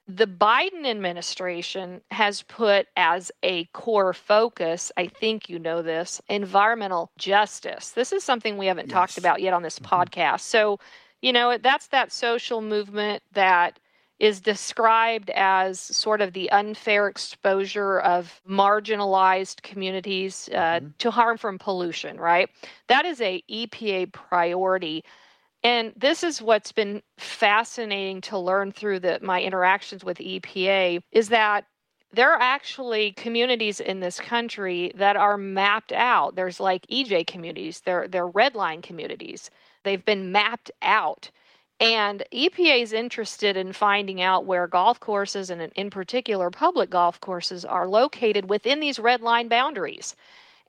The 0.09 0.27
Biden 0.27 0.85
administration 0.85 2.01
has 2.11 2.43
put 2.43 2.89
as 2.97 3.31
a 3.45 3.67
core 3.67 4.13
focus, 4.13 4.91
I 4.97 5.07
think 5.07 5.49
you 5.49 5.61
know 5.61 5.81
this, 5.81 6.21
environmental 6.29 7.13
justice. 7.19 7.91
This 7.91 8.13
is 8.13 8.25
something 8.25 8.59
we 8.59 8.67
haven't 8.67 8.89
yes. 8.89 8.95
talked 8.95 9.19
about 9.19 9.41
yet 9.41 9.55
on 9.55 9.63
this 9.63 9.79
mm-hmm. 9.79 9.95
podcast. 9.95 10.41
So, 10.41 10.81
you 11.21 11.33
know, 11.33 11.57
that's 11.57 11.87
that 11.89 12.11
social 12.11 12.61
movement 12.61 13.23
that 13.33 13.79
is 14.23 14.41
described 14.41 15.31
as 15.31 15.81
sort 15.81 16.21
of 16.21 16.33
the 16.33 16.49
unfair 16.53 17.09
exposure 17.09 17.99
of 17.99 18.41
marginalized 18.49 19.61
communities 19.63 20.49
uh, 20.53 20.79
mm-hmm. 20.79 20.87
to 20.99 21.11
harm 21.11 21.37
from 21.37 21.59
pollution, 21.59 22.21
right? 22.21 22.49
That 22.87 23.05
is 23.05 23.21
a 23.21 23.43
EPA 23.51 24.13
priority. 24.13 25.03
And 25.65 25.93
this 25.97 26.23
is 26.23 26.41
what's 26.41 26.71
been 26.71 27.03
fascinating 27.19 28.21
to 28.21 28.39
learn 28.39 28.71
through 28.71 29.01
the, 29.01 29.19
my 29.23 29.43
interactions 29.43 30.05
with 30.05 30.19
EPA 30.19 31.03
is 31.11 31.29
that 31.31 31.65
there 32.13 32.33
are 32.33 32.41
actually 32.41 33.13
communities 33.13 33.81
in 33.81 33.99
this 33.99 34.21
country 34.21 34.93
that 34.95 35.17
are 35.17 35.37
mapped 35.37 35.91
out. 35.91 36.37
There's 36.37 36.61
like 36.61 36.87
EJ 36.87 37.27
communities, 37.27 37.83
they're, 37.85 38.07
they're 38.07 38.29
red 38.29 38.55
line 38.55 38.83
communities. 38.83 39.51
They've 39.83 40.05
been 40.05 40.31
mapped 40.31 40.71
out 40.81 41.33
and 41.83 42.23
EPA 42.33 42.81
is 42.81 42.93
interested 42.93 43.57
in 43.57 43.73
finding 43.73 44.23
out 44.23 44.47
where 44.47 44.69
golf 44.69 45.01
courses, 45.01 45.51
and 45.51 45.61
in 45.75 45.91
particular 45.91 46.49
public 46.49 46.91
golf 46.91 47.21
courses, 47.21 47.65
are 47.65 47.89
located 47.89 48.49
within 48.49 48.79
these 48.79 49.01
red 49.01 49.21
line 49.21 49.49
boundaries. 49.49 50.15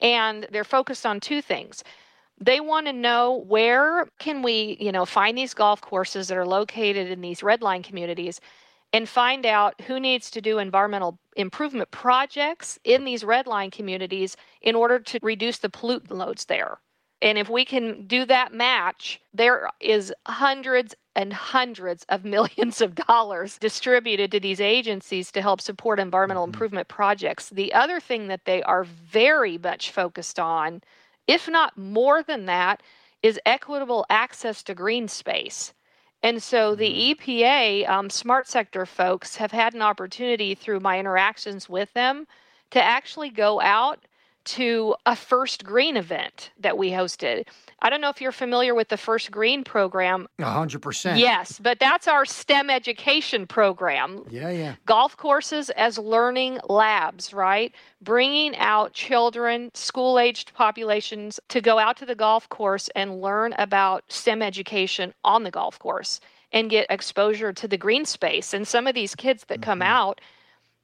And 0.02 0.48
they're 0.52 0.64
focused 0.64 1.06
on 1.06 1.20
two 1.20 1.40
things. 1.44 1.84
They 2.40 2.60
want 2.60 2.88
to 2.88 2.94
know 2.94 3.46
where 3.48 4.08
can 4.18 4.42
we, 4.42 4.76
you 4.80 4.92
know, 4.92 5.06
find 5.06 5.38
these 5.38 5.54
golf 5.54 5.82
courses 5.82 6.30
that 6.30 6.38
are 6.38 6.48
located 6.48 7.12
in 7.12 7.22
these 7.22 7.44
red 7.44 7.62
line 7.62 7.84
communities 7.84 8.42
and 8.92 9.08
find 9.08 9.46
out 9.46 9.80
who 9.82 10.00
needs 10.00 10.32
to 10.32 10.42
do 10.42 10.58
environmental 10.58 11.20
improvement 11.36 11.92
projects 11.92 12.80
in 12.84 13.06
these 13.06 13.24
red 13.24 13.46
line 13.46 13.70
communities 13.70 14.36
in 14.64 14.74
order 14.74 14.98
to 14.98 15.20
reduce 15.22 15.60
the 15.60 15.70
pollutant 15.70 16.10
loads 16.10 16.46
there. 16.46 16.80
And 17.24 17.38
if 17.38 17.50
we 17.50 17.64
can 17.64 18.06
do 18.06 18.26
that 18.26 18.54
match, 18.54 19.22
there 19.34 19.70
is 19.80 20.14
hundreds 20.28 20.94
and 21.16 21.32
hundreds 21.32 22.06
of 22.10 22.26
millions 22.36 22.82
of 22.82 22.96
dollars 22.96 23.58
distributed 23.58 24.30
to 24.32 24.42
these 24.42 24.60
agencies 24.60 25.32
to 25.32 25.42
help 25.42 25.62
support 25.62 26.00
environmental 26.00 26.44
mm-hmm. 26.44 26.54
improvement 26.54 26.90
projects. 26.90 27.50
The 27.50 27.74
other 27.74 28.02
thing 28.02 28.28
that 28.28 28.44
they 28.44 28.62
are 28.64 28.84
very 28.84 29.58
much 29.58 29.92
focused 29.92 30.38
on, 30.38 30.82
if 31.26 31.48
not 31.48 31.78
more 31.78 32.22
than 32.22 32.46
that, 32.48 32.84
is 33.24 33.40
equitable 33.46 34.06
access 34.10 34.62
to 34.64 34.76
green 34.76 35.08
space. 35.08 35.74
And 36.24 36.44
so 36.44 36.76
the 36.76 36.90
mm-hmm. 36.90 37.32
EPA 37.32 37.90
um, 37.90 38.10
smart 38.10 38.50
sector 38.50 38.86
folks 38.86 39.38
have 39.38 39.54
had 39.54 39.74
an 39.74 39.82
opportunity 39.82 40.56
through 40.56 40.82
my 40.82 41.00
interactions 41.00 41.70
with 41.70 41.94
them 41.94 42.28
to 42.72 42.84
actually 42.84 43.30
go 43.30 43.62
out 43.62 44.04
to 44.46 44.96
a 45.06 45.16
First 45.16 45.64
Green 45.64 45.98
event 45.98 46.52
that 46.60 46.78
we 46.78 46.92
hosted. 46.92 47.46
I 47.80 47.90
don't 47.90 48.02
know 48.02 48.10
if 48.10 48.22
you're 48.22 48.32
familiar 48.32 48.76
with 48.76 48.90
the 48.90 48.98
First 48.98 49.32
Green 49.32 49.64
program. 49.64 50.28
Hundred 50.40 50.82
percent. 50.82 51.20
Yes, 51.20 51.60
but 51.62 51.80
that's 51.80 52.08
our 52.08 52.26
STEM 52.26 52.70
education 52.70 53.48
program. 53.48 54.24
Yeah, 54.30 54.50
yeah. 54.50 54.76
Golf 54.86 55.18
courses 55.18 55.70
as 55.72 55.98
learning 55.98 56.60
labs, 56.68 57.34
right? 57.34 57.74
Bringing 58.02 58.56
out 58.58 58.94
children, 58.94 59.72
school 59.74 60.20
aged 60.20 60.54
populations 60.54 61.40
to 61.50 61.62
go 61.62 61.80
out 61.80 61.98
to 61.98 62.06
the 62.06 62.16
golf 62.16 62.50
course 62.50 62.90
and 62.96 63.22
learn 63.22 63.54
about 63.58 64.04
STEM 64.10 64.42
education 64.42 65.14
on 65.24 65.44
the 65.44 65.52
golf 65.52 65.80
course 65.80 66.20
and 66.52 66.70
get 66.70 66.86
exposure 66.90 67.52
to 67.52 67.68
the 67.68 67.78
green 67.78 68.06
space. 68.06 68.54
And 68.54 68.68
some 68.68 68.88
of 68.88 68.96
these 68.96 69.16
kids 69.16 69.46
that 69.46 69.56
mm-hmm. 69.56 69.64
come 69.64 69.82
out 69.82 70.22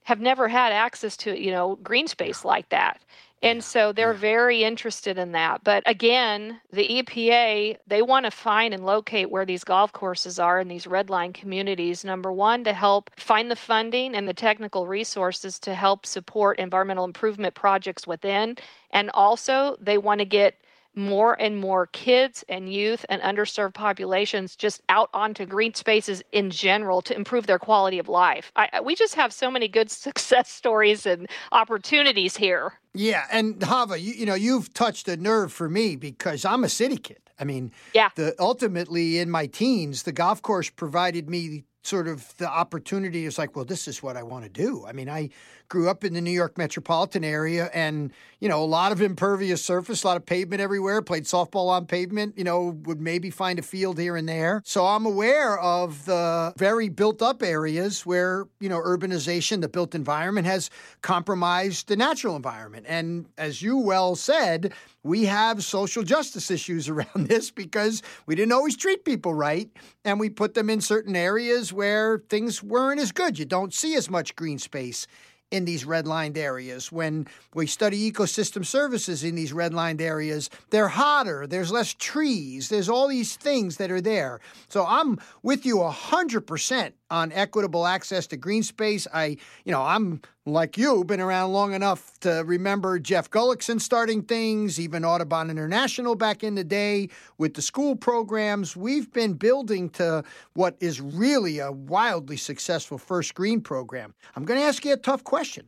have 0.09 0.19
never 0.19 0.47
had 0.47 0.73
access 0.73 1.15
to, 1.15 1.39
you 1.39 1.51
know, 1.51 1.75
green 1.83 2.07
space 2.07 2.43
like 2.43 2.67
that. 2.69 2.99
And 3.43 3.63
so 3.63 3.91
they're 3.91 4.15
very 4.15 4.63
interested 4.63 5.19
in 5.19 5.33
that. 5.33 5.63
But 5.63 5.83
again, 5.85 6.59
the 6.73 6.87
EPA, 6.87 7.77
they 7.85 8.01
want 8.01 8.25
to 8.25 8.31
find 8.31 8.73
and 8.73 8.87
locate 8.87 9.29
where 9.29 9.45
these 9.45 9.63
golf 9.63 9.93
courses 9.93 10.39
are 10.39 10.59
in 10.59 10.67
these 10.67 10.87
redline 10.87 11.31
communities. 11.31 12.03
Number 12.03 12.31
one, 12.31 12.63
to 12.63 12.73
help 12.73 13.11
find 13.19 13.51
the 13.51 13.55
funding 13.55 14.15
and 14.15 14.27
the 14.27 14.33
technical 14.33 14.87
resources 14.87 15.59
to 15.59 15.75
help 15.75 16.07
support 16.07 16.57
environmental 16.57 17.05
improvement 17.05 17.53
projects 17.53 18.07
within. 18.07 18.57
And 18.89 19.11
also, 19.13 19.77
they 19.79 19.99
want 19.99 20.21
to 20.21 20.25
get 20.25 20.55
more 20.95 21.39
and 21.39 21.57
more 21.57 21.87
kids 21.87 22.43
and 22.49 22.71
youth 22.71 23.05
and 23.09 23.21
underserved 23.21 23.73
populations 23.73 24.55
just 24.55 24.81
out 24.89 25.09
onto 25.13 25.45
green 25.45 25.73
spaces 25.73 26.21
in 26.31 26.49
general 26.49 27.01
to 27.01 27.15
improve 27.15 27.47
their 27.47 27.59
quality 27.59 27.99
of 27.99 28.09
life. 28.09 28.51
I, 28.55 28.81
we 28.81 28.95
just 28.95 29.15
have 29.15 29.31
so 29.31 29.49
many 29.49 29.67
good 29.67 29.91
success 30.09 30.49
stories 30.49 31.05
and 31.05 31.29
opportunities 31.51 32.37
here. 32.37 32.73
Yeah, 32.93 33.25
and 33.31 33.59
Chava, 33.59 34.01
you, 34.01 34.13
you 34.13 34.25
know, 34.25 34.33
you've 34.33 34.73
touched 34.73 35.07
a 35.07 35.17
nerve 35.17 35.53
for 35.53 35.69
me 35.69 35.95
because 35.95 36.43
I'm 36.43 36.63
a 36.63 36.69
city 36.69 36.97
kid. 36.97 37.19
I 37.39 37.45
mean, 37.45 37.71
yeah. 37.93 38.09
The 38.15 38.35
ultimately 38.37 39.17
in 39.19 39.29
my 39.29 39.47
teens, 39.47 40.03
the 40.03 40.11
golf 40.11 40.41
course 40.41 40.69
provided 40.69 41.29
me 41.29 41.63
sort 41.83 42.07
of 42.07 42.35
the 42.37 42.47
opportunity 42.47 43.25
is 43.25 43.37
like, 43.37 43.55
well, 43.55 43.65
this 43.65 43.87
is 43.87 44.03
what 44.03 44.17
I 44.17 44.23
want 44.23 44.43
to 44.43 44.49
do. 44.49 44.85
I 44.85 44.91
mean, 44.91 45.09
I 45.09 45.29
grew 45.69 45.89
up 45.89 46.03
in 46.03 46.13
the 46.13 46.21
New 46.21 46.31
York 46.31 46.57
metropolitan 46.57 47.23
area 47.23 47.69
and, 47.73 48.11
you 48.39 48.49
know, 48.49 48.61
a 48.61 48.65
lot 48.65 48.91
of 48.91 49.01
impervious 49.01 49.63
surface, 49.63 50.03
a 50.03 50.07
lot 50.07 50.17
of 50.17 50.25
pavement 50.25 50.61
everywhere, 50.61 51.01
played 51.01 51.23
softball 51.23 51.69
on 51.69 51.85
pavement, 51.85 52.37
you 52.37 52.43
know, 52.43 52.77
would 52.83 52.99
maybe 52.99 53.29
find 53.29 53.59
a 53.59 53.61
field 53.61 53.97
here 53.97 54.15
and 54.17 54.27
there. 54.27 54.61
So 54.65 54.85
I'm 54.85 55.05
aware 55.05 55.57
of 55.59 56.05
the 56.05 56.53
very 56.57 56.89
built 56.89 57.21
up 57.21 57.43
areas 57.43 58.05
where, 58.05 58.47
you 58.59 58.67
know, 58.67 58.81
urbanization, 58.81 59.61
the 59.61 59.69
built 59.69 59.95
environment 59.95 60.47
has 60.47 60.69
compromised 61.01 61.87
the 61.87 61.95
natural 61.95 62.35
environment. 62.35 62.85
And 62.89 63.27
as 63.37 63.61
you 63.61 63.77
well 63.77 64.15
said, 64.15 64.73
we 65.03 65.25
have 65.25 65.63
social 65.63 66.03
justice 66.03 66.51
issues 66.51 66.89
around 66.89 67.27
this 67.27 67.51
because 67.51 68.01
we 68.25 68.35
didn't 68.35 68.51
always 68.51 68.75
treat 68.75 69.05
people 69.05 69.33
right 69.33 69.69
and 70.03 70.19
we 70.19 70.29
put 70.29 70.53
them 70.53 70.69
in 70.69 70.81
certain 70.81 71.15
areas 71.15 71.68
where 71.73 72.19
things 72.29 72.63
weren't 72.63 72.99
as 72.99 73.11
good. 73.11 73.39
You 73.39 73.45
don't 73.45 73.73
see 73.73 73.95
as 73.95 74.09
much 74.09 74.35
green 74.35 74.59
space 74.59 75.07
in 75.51 75.65
these 75.65 75.83
redlined 75.83 76.37
areas. 76.37 76.91
When 76.91 77.27
we 77.53 77.65
study 77.65 78.11
ecosystem 78.11 78.65
services 78.65 79.23
in 79.23 79.35
these 79.35 79.51
redlined 79.51 80.01
areas, 80.01 80.49
they're 80.69 80.87
hotter, 80.87 81.47
there's 81.47 81.71
less 81.71 81.93
trees, 81.93 82.69
there's 82.69 82.89
all 82.89 83.07
these 83.07 83.35
things 83.35 83.77
that 83.77 83.91
are 83.91 84.01
there. 84.01 84.39
So 84.67 84.85
I'm 84.85 85.17
with 85.41 85.65
you 85.65 85.77
100% 85.77 86.91
on 87.09 87.31
equitable 87.31 87.87
access 87.87 88.27
to 88.27 88.37
green 88.37 88.63
space. 88.63 89.07
I, 89.13 89.37
you 89.65 89.71
know, 89.71 89.81
I'm 89.81 90.21
like 90.51 90.77
you, 90.77 91.03
been 91.03 91.19
around 91.19 91.53
long 91.53 91.73
enough 91.73 92.19
to 92.19 92.43
remember 92.45 92.99
Jeff 92.99 93.29
Gullikson 93.29 93.79
starting 93.79 94.23
things, 94.23 94.79
even 94.79 95.05
Audubon 95.05 95.49
International 95.49 96.15
back 96.15 96.43
in 96.43 96.55
the 96.55 96.63
day 96.63 97.09
with 97.37 97.53
the 97.53 97.61
school 97.61 97.95
programs. 97.95 98.75
We've 98.75 99.11
been 99.11 99.33
building 99.33 99.89
to 99.91 100.23
what 100.53 100.75
is 100.79 101.01
really 101.01 101.59
a 101.59 101.71
wildly 101.71 102.37
successful 102.37 102.97
First 102.97 103.35
Green 103.35 103.61
program. 103.61 104.13
I'm 104.35 104.45
going 104.45 104.59
to 104.59 104.65
ask 104.65 104.83
you 104.85 104.93
a 104.93 104.97
tough 104.97 105.23
question. 105.23 105.67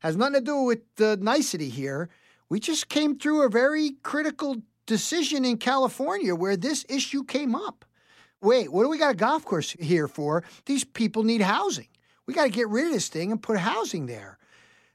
Has 0.00 0.16
nothing 0.16 0.34
to 0.34 0.40
do 0.40 0.62
with 0.62 0.80
the 0.96 1.16
nicety 1.20 1.68
here. 1.68 2.08
We 2.48 2.60
just 2.60 2.88
came 2.88 3.18
through 3.18 3.42
a 3.44 3.50
very 3.50 3.92
critical 4.02 4.56
decision 4.86 5.44
in 5.44 5.56
California 5.56 6.34
where 6.34 6.56
this 6.56 6.84
issue 6.88 7.24
came 7.24 7.54
up. 7.54 7.84
Wait, 8.42 8.72
what 8.72 8.82
do 8.82 8.88
we 8.88 8.98
got 8.98 9.12
a 9.12 9.16
golf 9.16 9.44
course 9.44 9.72
here 9.72 10.08
for? 10.08 10.42
These 10.64 10.84
people 10.84 11.22
need 11.22 11.42
housing. 11.42 11.88
We 12.30 12.34
got 12.34 12.44
to 12.44 12.50
get 12.50 12.68
rid 12.68 12.86
of 12.86 12.92
this 12.92 13.08
thing 13.08 13.32
and 13.32 13.42
put 13.42 13.58
housing 13.58 14.06
there. 14.06 14.38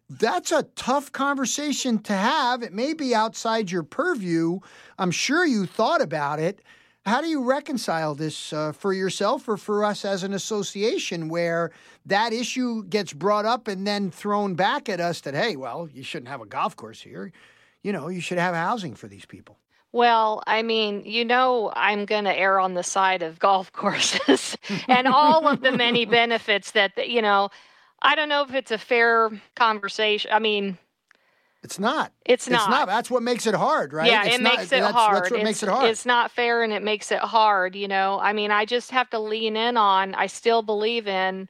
That's 0.09 0.53
a 0.53 0.63
tough 0.77 1.11
conversation 1.11 1.99
to 2.03 2.13
have. 2.13 2.63
It 2.63 2.71
may 2.71 2.93
be 2.93 3.13
outside 3.13 3.69
your 3.69 3.83
purview. 3.83 4.59
I'm 4.97 5.11
sure 5.11 5.45
you 5.45 5.65
thought 5.65 6.01
about 6.01 6.39
it. 6.39 6.61
How 7.05 7.19
do 7.19 7.27
you 7.27 7.43
reconcile 7.43 8.15
this 8.15 8.53
uh, 8.53 8.71
for 8.71 8.93
yourself 8.93 9.49
or 9.49 9.57
for 9.57 9.83
us 9.83 10.05
as 10.05 10.23
an 10.23 10.31
association 10.31 11.27
where 11.27 11.71
that 12.05 12.31
issue 12.31 12.85
gets 12.85 13.11
brought 13.11 13.43
up 13.43 13.67
and 13.67 13.85
then 13.85 14.11
thrown 14.11 14.55
back 14.55 14.87
at 14.87 15.01
us 15.01 15.19
that, 15.19 15.33
hey, 15.33 15.57
well, 15.57 15.89
you 15.93 16.03
shouldn't 16.03 16.29
have 16.29 16.39
a 16.39 16.45
golf 16.45 16.77
course 16.77 17.01
here. 17.01 17.33
You 17.83 17.91
know, 17.91 18.07
you 18.07 18.21
should 18.21 18.37
have 18.37 18.55
housing 18.55 18.95
for 18.95 19.09
these 19.09 19.25
people. 19.25 19.57
Well, 19.95 20.43
I 20.45 20.61
mean, 20.61 21.03
you 21.05 21.23
know, 21.23 21.71
I'm 21.73 22.03
going 22.03 22.25
to 22.25 22.37
err 22.37 22.59
on 22.59 22.73
the 22.73 22.83
side 22.83 23.21
of 23.21 23.39
golf 23.39 23.71
courses 23.71 24.57
and 24.89 25.07
all 25.07 25.47
of 25.47 25.61
the 25.61 25.71
many 25.71 26.03
benefits 26.21 26.71
that, 26.71 27.07
you 27.07 27.21
know, 27.21 27.49
I 28.01 28.15
don't 28.15 28.27
know 28.27 28.43
if 28.43 28.53
it's 28.53 28.71
a 28.71 28.77
fair 28.77 29.31
conversation. 29.55 30.31
I 30.33 30.39
mean, 30.39 30.77
it's 31.63 31.79
not. 31.79 32.11
It's 32.25 32.49
not. 32.49 32.63
It's 32.63 32.69
not. 32.69 32.87
That's 32.87 33.09
what 33.09 33.23
makes 33.23 33.47
it 33.47 33.55
hard, 33.55 33.93
right? 33.93 34.11
Yeah, 34.11 34.25
it's 34.25 34.35
it 34.35 34.41
not, 34.41 34.57
makes 34.57 34.65
it 34.73 34.81
that's, 34.81 34.93
hard. 34.93 35.15
That's 35.15 35.31
what 35.31 35.39
it's, 35.39 35.45
makes 35.45 35.63
it 35.63 35.69
hard. 35.69 35.89
It's 35.89 36.05
not 36.05 36.29
fair 36.29 36.61
and 36.61 36.73
it 36.73 36.83
makes 36.83 37.09
it 37.09 37.19
hard, 37.19 37.73
you 37.73 37.87
know. 37.87 38.19
I 38.19 38.33
mean, 38.33 38.51
I 38.51 38.65
just 38.65 38.91
have 38.91 39.09
to 39.11 39.19
lean 39.19 39.55
in 39.55 39.77
on 39.77 40.13
I 40.13 40.27
still 40.27 40.61
believe 40.61 41.07
in 41.07 41.47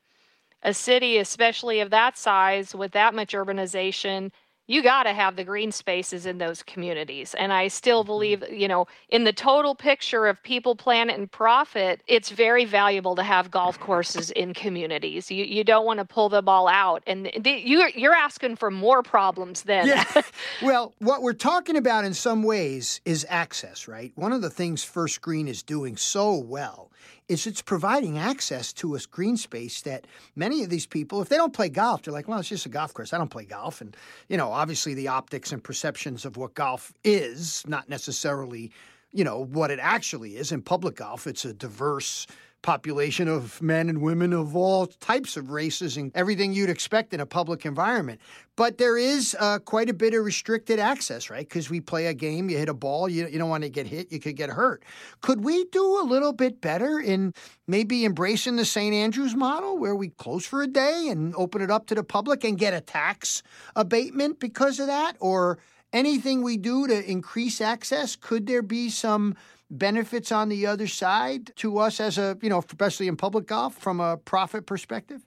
a 0.61 0.75
city, 0.75 1.17
especially 1.17 1.79
of 1.79 1.89
that 1.89 2.15
size 2.15 2.75
with 2.75 2.91
that 2.91 3.15
much 3.15 3.33
urbanization 3.33 4.29
you 4.67 4.81
got 4.81 5.03
to 5.03 5.13
have 5.13 5.35
the 5.35 5.43
green 5.43 5.71
spaces 5.71 6.25
in 6.25 6.37
those 6.37 6.63
communities. 6.63 7.35
And 7.35 7.53
I 7.53 7.67
still 7.67 8.01
mm-hmm. 8.01 8.07
believe, 8.07 8.43
you 8.49 8.67
know, 8.67 8.87
in 9.09 9.23
the 9.23 9.33
total 9.33 9.75
picture 9.75 10.27
of 10.27 10.41
people, 10.43 10.75
planet, 10.75 11.17
and 11.17 11.31
profit, 11.31 12.01
it's 12.07 12.29
very 12.29 12.65
valuable 12.65 13.15
to 13.15 13.23
have 13.23 13.51
golf 13.51 13.79
courses 13.79 14.31
in 14.31 14.53
communities. 14.53 15.29
You 15.29 15.45
you 15.45 15.63
don't 15.63 15.85
want 15.85 15.99
to 15.99 16.05
pull 16.05 16.29
them 16.29 16.49
all 16.49 16.67
out, 16.67 17.03
and 17.05 17.31
the, 17.39 17.51
you're 17.51 17.89
you're 17.89 18.13
asking 18.13 18.55
for 18.55 18.71
more 18.71 19.03
problems 19.03 19.63
then. 19.63 19.87
Yeah. 19.87 20.03
well, 20.61 20.93
what 20.99 21.21
we're 21.21 21.33
talking 21.33 21.77
about 21.77 22.05
in 22.05 22.13
some 22.13 22.43
ways 22.43 23.01
is 23.05 23.25
access, 23.29 23.87
right? 23.87 24.11
One 24.15 24.31
of 24.31 24.41
the 24.41 24.49
things 24.49 24.83
First 24.83 25.21
Green 25.21 25.47
is 25.47 25.63
doing 25.63 25.97
so 25.97 26.35
well 26.35 26.91
is 27.27 27.47
it's 27.47 27.61
providing 27.61 28.17
access 28.17 28.71
to 28.73 28.95
a 28.95 28.99
green 29.09 29.37
space 29.37 29.81
that 29.81 30.05
many 30.35 30.63
of 30.63 30.69
these 30.69 30.85
people, 30.85 31.21
if 31.21 31.29
they 31.29 31.37
don't 31.37 31.53
play 31.53 31.69
golf, 31.69 32.03
they're 32.03 32.13
like, 32.13 32.27
well, 32.27 32.39
it's 32.39 32.49
just 32.49 32.65
a 32.65 32.69
golf 32.69 32.93
course. 32.93 33.13
I 33.13 33.17
don't 33.17 33.31
play 33.31 33.45
golf. 33.45 33.81
And, 33.81 33.95
you 34.29 34.37
know, 34.37 34.51
obviously 34.51 34.93
the 34.93 35.07
optics 35.07 35.51
and 35.51 35.63
perceptions 35.63 36.25
of 36.25 36.37
what 36.37 36.53
golf 36.53 36.93
is, 37.03 37.63
not 37.67 37.89
necessarily, 37.89 38.71
you 39.11 39.23
know, 39.23 39.43
what 39.43 39.71
it 39.71 39.79
actually 39.81 40.37
is. 40.37 40.51
In 40.51 40.61
public 40.61 40.97
golf, 40.97 41.25
it's 41.25 41.45
a 41.45 41.53
diverse 41.53 42.27
population 42.65 43.27
of 43.27 43.61
men 43.61 43.89
and 43.89 44.01
women 44.01 44.33
of 44.33 44.55
all 44.55 44.87
types 44.87 45.37
of 45.37 45.51
races 45.51 45.97
and 45.97 46.11
everything 46.15 46.51
you'd 46.51 46.69
expect 46.69 47.13
in 47.13 47.19
a 47.19 47.25
public 47.25 47.63
environment. 47.63 48.19
But 48.55 48.79
there 48.79 48.97
is 48.97 49.37
uh, 49.39 49.59
quite 49.59 49.87
a 49.87 49.93
bit 49.93 50.15
of 50.15 50.25
restricted 50.25 50.79
access, 50.79 51.29
right? 51.29 51.47
Because 51.47 51.69
we 51.69 51.79
play 51.79 52.07
a 52.07 52.13
game, 52.15 52.49
you 52.49 52.57
hit 52.57 52.67
a 52.67 52.73
ball, 52.73 53.07
you, 53.07 53.27
you 53.27 53.37
don't 53.37 53.49
want 53.49 53.63
to 53.63 53.69
get 53.69 53.85
hit, 53.85 54.11
you 54.11 54.19
could 54.19 54.35
get 54.35 54.49
hurt. 54.49 54.81
Could 55.21 55.43
we 55.43 55.65
do 55.65 56.01
a 56.01 56.05
little 56.05 56.33
bit 56.33 56.59
better 56.59 56.99
in 56.99 57.35
maybe 57.67 58.03
embracing 58.03 58.55
the 58.55 58.65
St. 58.65 58.95
Andrews 58.95 59.35
model 59.35 59.77
where 59.77 59.95
we 59.95 60.09
close 60.09 60.43
for 60.47 60.63
a 60.63 60.67
day 60.67 61.07
and 61.11 61.35
open 61.35 61.61
it 61.61 61.69
up 61.69 61.85
to 61.87 61.95
the 61.95 62.03
public 62.03 62.43
and 62.43 62.57
get 62.57 62.73
a 62.73 62.81
tax 62.81 63.43
abatement 63.75 64.39
because 64.39 64.79
of 64.79 64.87
that? 64.87 65.17
Or 65.19 65.59
anything 65.93 66.41
we 66.41 66.57
do 66.57 66.87
to 66.87 67.11
increase 67.11 67.61
access? 67.61 68.15
Could 68.15 68.47
there 68.47 68.63
be 68.63 68.89
some 68.89 69.35
benefits 69.69 70.31
on 70.31 70.49
the 70.49 70.65
other 70.65 70.87
side 70.87 71.51
to 71.57 71.77
us 71.79 71.99
as 71.99 72.17
a, 72.17 72.37
you 72.41 72.49
know, 72.49 72.59
especially 72.59 73.07
in 73.07 73.17
public 73.17 73.47
golf 73.47 73.75
from 73.75 73.99
a 73.99 74.17
profit 74.17 74.65
perspective? 74.65 75.25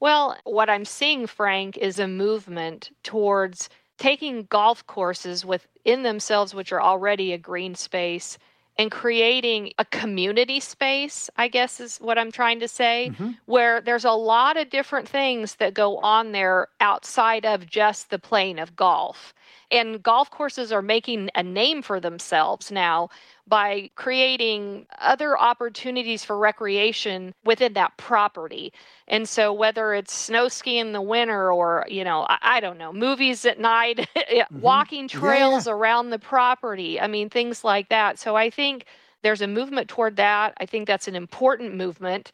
Well, 0.00 0.36
what 0.44 0.68
I'm 0.68 0.84
seeing, 0.84 1.26
Frank, 1.26 1.76
is 1.78 1.98
a 1.98 2.08
movement 2.08 2.90
towards 3.02 3.68
taking 3.96 4.44
golf 4.50 4.86
courses 4.86 5.44
within 5.44 6.02
themselves, 6.02 6.54
which 6.54 6.72
are 6.72 6.82
already 6.82 7.32
a 7.32 7.38
green 7.38 7.74
space, 7.74 8.38
and 8.76 8.90
creating 8.90 9.72
a 9.78 9.84
community 9.84 10.58
space, 10.58 11.30
I 11.36 11.46
guess 11.46 11.78
is 11.78 11.98
what 11.98 12.18
I'm 12.18 12.32
trying 12.32 12.58
to 12.60 12.68
say, 12.68 13.10
mm-hmm. 13.12 13.30
where 13.46 13.80
there's 13.80 14.04
a 14.04 14.10
lot 14.10 14.56
of 14.56 14.68
different 14.68 15.08
things 15.08 15.56
that 15.56 15.74
go 15.74 15.98
on 15.98 16.32
there 16.32 16.68
outside 16.80 17.46
of 17.46 17.66
just 17.66 18.10
the 18.10 18.18
plane 18.18 18.58
of 18.58 18.74
golf. 18.74 19.32
And 19.70 20.02
golf 20.02 20.30
courses 20.30 20.72
are 20.72 20.82
making 20.82 21.30
a 21.36 21.42
name 21.42 21.82
for 21.82 22.00
themselves 22.00 22.72
now 22.72 23.10
by 23.46 23.90
creating 23.94 24.86
other 25.00 25.38
opportunities 25.38 26.24
for 26.24 26.38
recreation 26.38 27.34
within 27.44 27.74
that 27.74 27.96
property. 27.96 28.72
And 29.06 29.28
so, 29.28 29.52
whether 29.52 29.92
it's 29.94 30.14
snow 30.14 30.48
skiing 30.48 30.78
in 30.78 30.92
the 30.92 31.02
winter 31.02 31.52
or, 31.52 31.84
you 31.88 32.04
know, 32.04 32.26
I, 32.28 32.38
I 32.42 32.60
don't 32.60 32.78
know, 32.78 32.92
movies 32.92 33.44
at 33.44 33.58
night, 33.58 34.08
mm-hmm. 34.16 34.60
walking 34.60 35.08
trails 35.08 35.66
yeah. 35.66 35.74
around 35.74 36.10
the 36.10 36.18
property, 36.18 37.00
I 37.00 37.06
mean, 37.06 37.28
things 37.28 37.64
like 37.64 37.90
that. 37.90 38.18
So, 38.18 38.34
I 38.36 38.50
think 38.50 38.86
there's 39.22 39.42
a 39.42 39.46
movement 39.46 39.88
toward 39.88 40.16
that. 40.16 40.54
I 40.58 40.66
think 40.66 40.86
that's 40.86 41.08
an 41.08 41.16
important 41.16 41.74
movement 41.74 42.32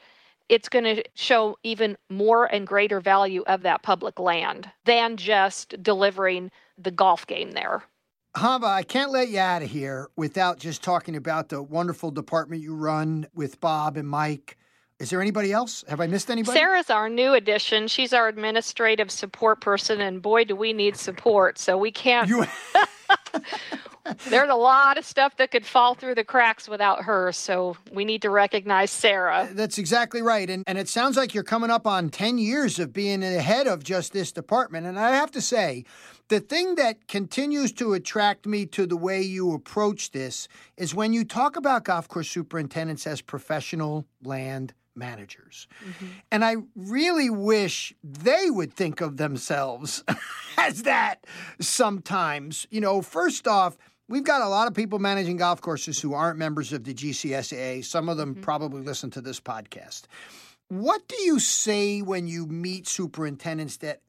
it's 0.50 0.68
going 0.68 0.84
to 0.84 1.04
show 1.14 1.56
even 1.62 1.96
more 2.08 2.44
and 2.52 2.66
greater 2.66 3.00
value 3.00 3.44
of 3.46 3.62
that 3.62 3.84
public 3.84 4.18
land 4.18 4.68
than 4.84 5.16
just 5.16 5.80
delivering 5.80 6.50
the 6.76 6.90
golf 6.90 7.24
game 7.24 7.52
there. 7.52 7.84
Chava, 8.36 8.64
I 8.64 8.82
can't 8.84 9.10
let 9.10 9.28
you 9.28 9.40
out 9.40 9.62
of 9.62 9.70
here 9.70 10.08
without 10.16 10.58
just 10.58 10.82
talking 10.82 11.16
about 11.16 11.48
the 11.48 11.62
wonderful 11.62 12.10
department 12.10 12.62
you 12.62 12.74
run 12.74 13.26
with 13.34 13.60
Bob 13.60 13.96
and 13.96 14.08
Mike 14.08 14.56
Is 15.00 15.10
there 15.10 15.20
anybody 15.20 15.52
else? 15.52 15.84
Have 15.88 16.00
I 16.00 16.06
missed 16.06 16.30
anybody? 16.30 16.56
Sarah's 16.56 16.90
our 16.90 17.08
new 17.08 17.32
addition. 17.34 17.88
She's 17.88 18.12
our 18.12 18.28
administrative 18.28 19.10
support 19.10 19.60
person, 19.60 20.00
and 20.00 20.22
boy, 20.22 20.44
do 20.44 20.54
we 20.54 20.72
need 20.72 20.96
support. 20.96 21.58
So 21.58 21.76
we 21.76 21.90
can't. 21.90 22.28
You... 22.28 22.44
There's 24.28 24.50
a 24.50 24.54
lot 24.54 24.98
of 24.98 25.04
stuff 25.04 25.36
that 25.36 25.50
could 25.50 25.66
fall 25.66 25.94
through 25.94 26.14
the 26.14 26.24
cracks 26.24 26.68
without 26.68 27.02
her, 27.04 27.32
so 27.32 27.76
we 27.92 28.04
need 28.04 28.22
to 28.22 28.30
recognize 28.30 28.90
Sarah. 28.90 29.42
Uh, 29.42 29.48
that's 29.52 29.78
exactly 29.78 30.22
right. 30.22 30.48
And, 30.48 30.64
and 30.66 30.78
it 30.78 30.88
sounds 30.88 31.16
like 31.16 31.34
you're 31.34 31.44
coming 31.44 31.70
up 31.70 31.86
on 31.86 32.10
10 32.10 32.38
years 32.38 32.78
of 32.78 32.92
being 32.92 33.20
the 33.20 33.42
head 33.42 33.66
of 33.66 33.84
just 33.84 34.12
this 34.12 34.32
department. 34.32 34.86
And 34.86 34.98
I 34.98 35.10
have 35.12 35.30
to 35.32 35.40
say, 35.40 35.84
the 36.30 36.40
thing 36.40 36.76
that 36.76 37.08
continues 37.08 37.72
to 37.72 37.92
attract 37.92 38.46
me 38.46 38.64
to 38.64 38.86
the 38.86 38.96
way 38.96 39.20
you 39.20 39.52
approach 39.52 40.12
this 40.12 40.46
is 40.76 40.94
when 40.94 41.12
you 41.12 41.24
talk 41.24 41.56
about 41.56 41.84
golf 41.84 42.06
course 42.06 42.30
superintendents 42.30 43.04
as 43.06 43.20
professional 43.20 44.06
land 44.22 44.72
managers. 44.94 45.66
Mm-hmm. 45.84 46.06
And 46.30 46.44
I 46.44 46.56
really 46.76 47.30
wish 47.30 47.92
they 48.04 48.48
would 48.48 48.72
think 48.72 49.00
of 49.00 49.16
themselves 49.16 50.04
as 50.56 50.84
that 50.84 51.26
sometimes. 51.60 52.66
You 52.70 52.80
know, 52.80 53.02
first 53.02 53.46
off, 53.46 53.76
We've 54.08 54.24
got 54.24 54.42
a 54.42 54.48
lot 54.48 54.66
of 54.66 54.74
people 54.74 54.98
managing 54.98 55.36
golf 55.36 55.60
courses 55.60 56.00
who 56.00 56.14
aren't 56.14 56.36
members 56.36 56.72
of 56.72 56.82
the 56.82 56.92
GCSAA. 56.92 57.84
Some 57.84 58.08
of 58.08 58.16
them 58.16 58.32
mm-hmm. 58.32 58.42
probably 58.42 58.82
listen 58.82 59.08
to 59.10 59.20
this 59.20 59.38
podcast. 59.38 60.06
What 60.66 61.06
do 61.06 61.14
you 61.22 61.38
say 61.38 62.02
when 62.02 62.26
you 62.26 62.46
meet 62.46 62.88
superintendents 62.88 63.76
that 63.76 64.00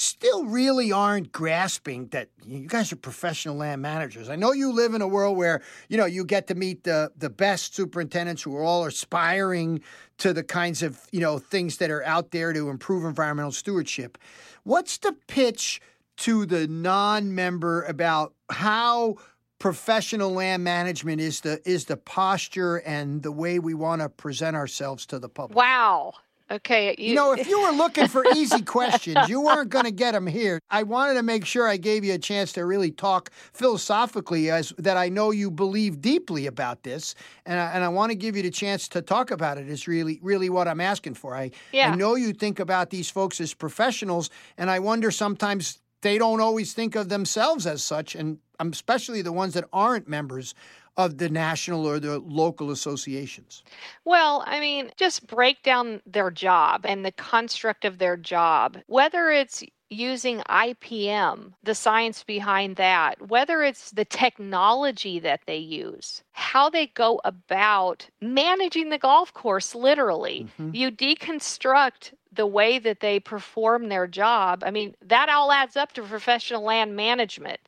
still 0.00 0.44
really 0.46 0.90
aren't 0.90 1.30
grasping 1.30 2.06
that 2.08 2.28
you 2.44 2.66
guys 2.66 2.92
are 2.92 2.96
professional 2.96 3.56
land 3.56 3.82
managers. 3.82 4.28
I 4.28 4.36
know 4.36 4.52
you 4.52 4.72
live 4.72 4.94
in 4.94 5.02
a 5.02 5.06
world 5.06 5.36
where, 5.36 5.60
you 5.88 5.96
know, 5.98 6.06
you 6.06 6.24
get 6.24 6.46
to 6.48 6.54
meet 6.54 6.84
the 6.84 7.12
the 7.16 7.30
best 7.30 7.74
superintendents 7.74 8.42
who 8.42 8.56
are 8.56 8.64
all 8.64 8.86
aspiring 8.86 9.80
to 10.18 10.32
the 10.32 10.42
kinds 10.42 10.82
of, 10.82 11.00
you 11.12 11.20
know, 11.20 11.38
things 11.38 11.76
that 11.78 11.90
are 11.90 12.04
out 12.04 12.30
there 12.30 12.52
to 12.52 12.70
improve 12.70 13.04
environmental 13.04 13.52
stewardship. 13.52 14.18
What's 14.64 14.98
the 14.98 15.14
pitch 15.26 15.80
to 16.18 16.44
the 16.46 16.66
non-member 16.66 17.82
about 17.84 18.34
how 18.50 19.16
professional 19.58 20.30
land 20.30 20.64
management 20.64 21.20
is 21.20 21.42
the 21.42 21.60
is 21.68 21.84
the 21.84 21.96
posture 21.96 22.78
and 22.78 23.22
the 23.22 23.30
way 23.30 23.58
we 23.58 23.74
want 23.74 24.00
to 24.00 24.08
present 24.08 24.56
ourselves 24.56 25.06
to 25.06 25.18
the 25.18 25.28
public. 25.28 25.56
Wow. 25.56 26.14
Okay. 26.50 26.96
You, 26.98 27.10
you 27.10 27.14
know, 27.14 27.32
if 27.32 27.46
you 27.48 27.60
were 27.60 27.70
looking 27.70 28.08
for 28.08 28.24
easy 28.34 28.62
questions, 28.64 29.28
you 29.28 29.40
weren't 29.40 29.70
going 29.70 29.84
to 29.84 29.92
get 29.92 30.12
them 30.12 30.26
here. 30.26 30.58
I 30.70 30.82
wanted 30.82 31.14
to 31.14 31.22
make 31.22 31.44
sure 31.44 31.68
I 31.68 31.76
gave 31.76 32.04
you 32.04 32.14
a 32.14 32.18
chance 32.18 32.52
to 32.54 32.64
really 32.64 32.90
talk 32.90 33.30
philosophically, 33.52 34.50
as 34.50 34.72
that 34.78 34.96
I 34.96 35.08
know 35.08 35.30
you 35.30 35.50
believe 35.50 36.00
deeply 36.00 36.46
about 36.46 36.82
this, 36.82 37.14
and 37.46 37.60
I, 37.60 37.72
and 37.72 37.84
I 37.84 37.88
want 37.88 38.10
to 38.10 38.16
give 38.16 38.36
you 38.36 38.42
the 38.42 38.50
chance 38.50 38.88
to 38.88 39.02
talk 39.02 39.30
about 39.30 39.58
it. 39.58 39.68
Is 39.68 39.86
really, 39.86 40.18
really 40.22 40.50
what 40.50 40.66
I'm 40.66 40.80
asking 40.80 41.14
for. 41.14 41.36
I, 41.36 41.52
yeah. 41.72 41.92
I 41.92 41.94
know 41.94 42.16
you 42.16 42.32
think 42.32 42.58
about 42.58 42.90
these 42.90 43.10
folks 43.10 43.40
as 43.40 43.54
professionals, 43.54 44.30
and 44.58 44.70
I 44.70 44.80
wonder 44.80 45.10
sometimes 45.10 45.78
they 46.02 46.18
don't 46.18 46.40
always 46.40 46.72
think 46.72 46.96
of 46.96 47.08
themselves 47.08 47.66
as 47.66 47.82
such, 47.82 48.14
and 48.14 48.38
especially 48.58 49.22
the 49.22 49.32
ones 49.32 49.54
that 49.54 49.68
aren't 49.72 50.08
members 50.08 50.54
of 50.96 51.18
the 51.18 51.28
national 51.28 51.86
or 51.86 51.98
the 51.98 52.18
local 52.18 52.70
associations? 52.70 53.62
Well, 54.04 54.44
I 54.46 54.60
mean, 54.60 54.90
just 54.96 55.26
break 55.26 55.62
down 55.62 56.02
their 56.06 56.30
job 56.30 56.84
and 56.84 57.04
the 57.04 57.12
construct 57.12 57.84
of 57.84 57.98
their 57.98 58.16
job, 58.16 58.78
whether 58.86 59.30
it's 59.30 59.62
using 59.90 60.38
IPM, 60.48 61.52
the 61.62 61.74
science 61.74 62.22
behind 62.22 62.76
that, 62.76 63.28
whether 63.28 63.62
it's 63.62 63.90
the 63.90 64.04
technology 64.04 65.18
that 65.18 65.40
they 65.46 65.56
use, 65.56 66.22
how 66.32 66.70
they 66.70 66.86
go 66.86 67.20
about 67.24 68.08
managing 68.20 68.88
the 68.88 68.98
golf 68.98 69.34
course, 69.34 69.74
literally. 69.74 70.46
Mm-hmm. 70.60 70.74
You 70.74 70.90
deconstruct 70.90 72.12
the 72.32 72.46
way 72.46 72.78
that 72.78 73.00
they 73.00 73.18
perform 73.18 73.88
their 73.88 74.06
job. 74.06 74.62
I 74.64 74.70
mean, 74.70 74.94
that 75.02 75.28
all 75.28 75.50
adds 75.50 75.76
up 75.76 75.92
to 75.94 76.02
professional 76.02 76.62
land 76.62 76.94
management. 76.94 77.60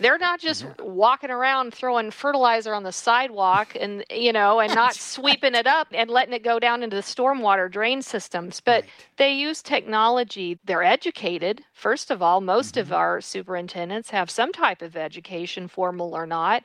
They're 0.00 0.18
not 0.18 0.40
just 0.40 0.64
walking 0.78 1.30
around 1.30 1.74
throwing 1.74 2.10
fertilizer 2.10 2.72
on 2.74 2.84
the 2.84 2.92
sidewalk 2.92 3.76
and 3.78 4.04
you 4.10 4.32
know 4.32 4.60
and 4.60 4.74
not 4.74 4.94
sweeping 5.14 5.54
it 5.54 5.66
up 5.66 5.88
and 5.92 6.10
letting 6.10 6.34
it 6.34 6.44
go 6.44 6.58
down 6.58 6.82
into 6.82 6.96
the 6.96 7.02
stormwater 7.02 7.70
drain 7.70 8.02
systems, 8.02 8.60
but 8.60 8.82
right. 8.82 8.90
they 9.16 9.32
use 9.32 9.62
technology. 9.62 10.58
They're 10.64 10.84
educated. 10.84 11.62
First 11.72 12.10
of 12.10 12.22
all, 12.22 12.40
most 12.40 12.74
mm-hmm. 12.74 12.82
of 12.82 12.92
our 12.92 13.20
superintendents 13.20 14.10
have 14.10 14.30
some 14.30 14.52
type 14.52 14.82
of 14.82 14.96
education, 14.96 15.68
formal 15.68 16.14
or 16.14 16.26
not. 16.26 16.62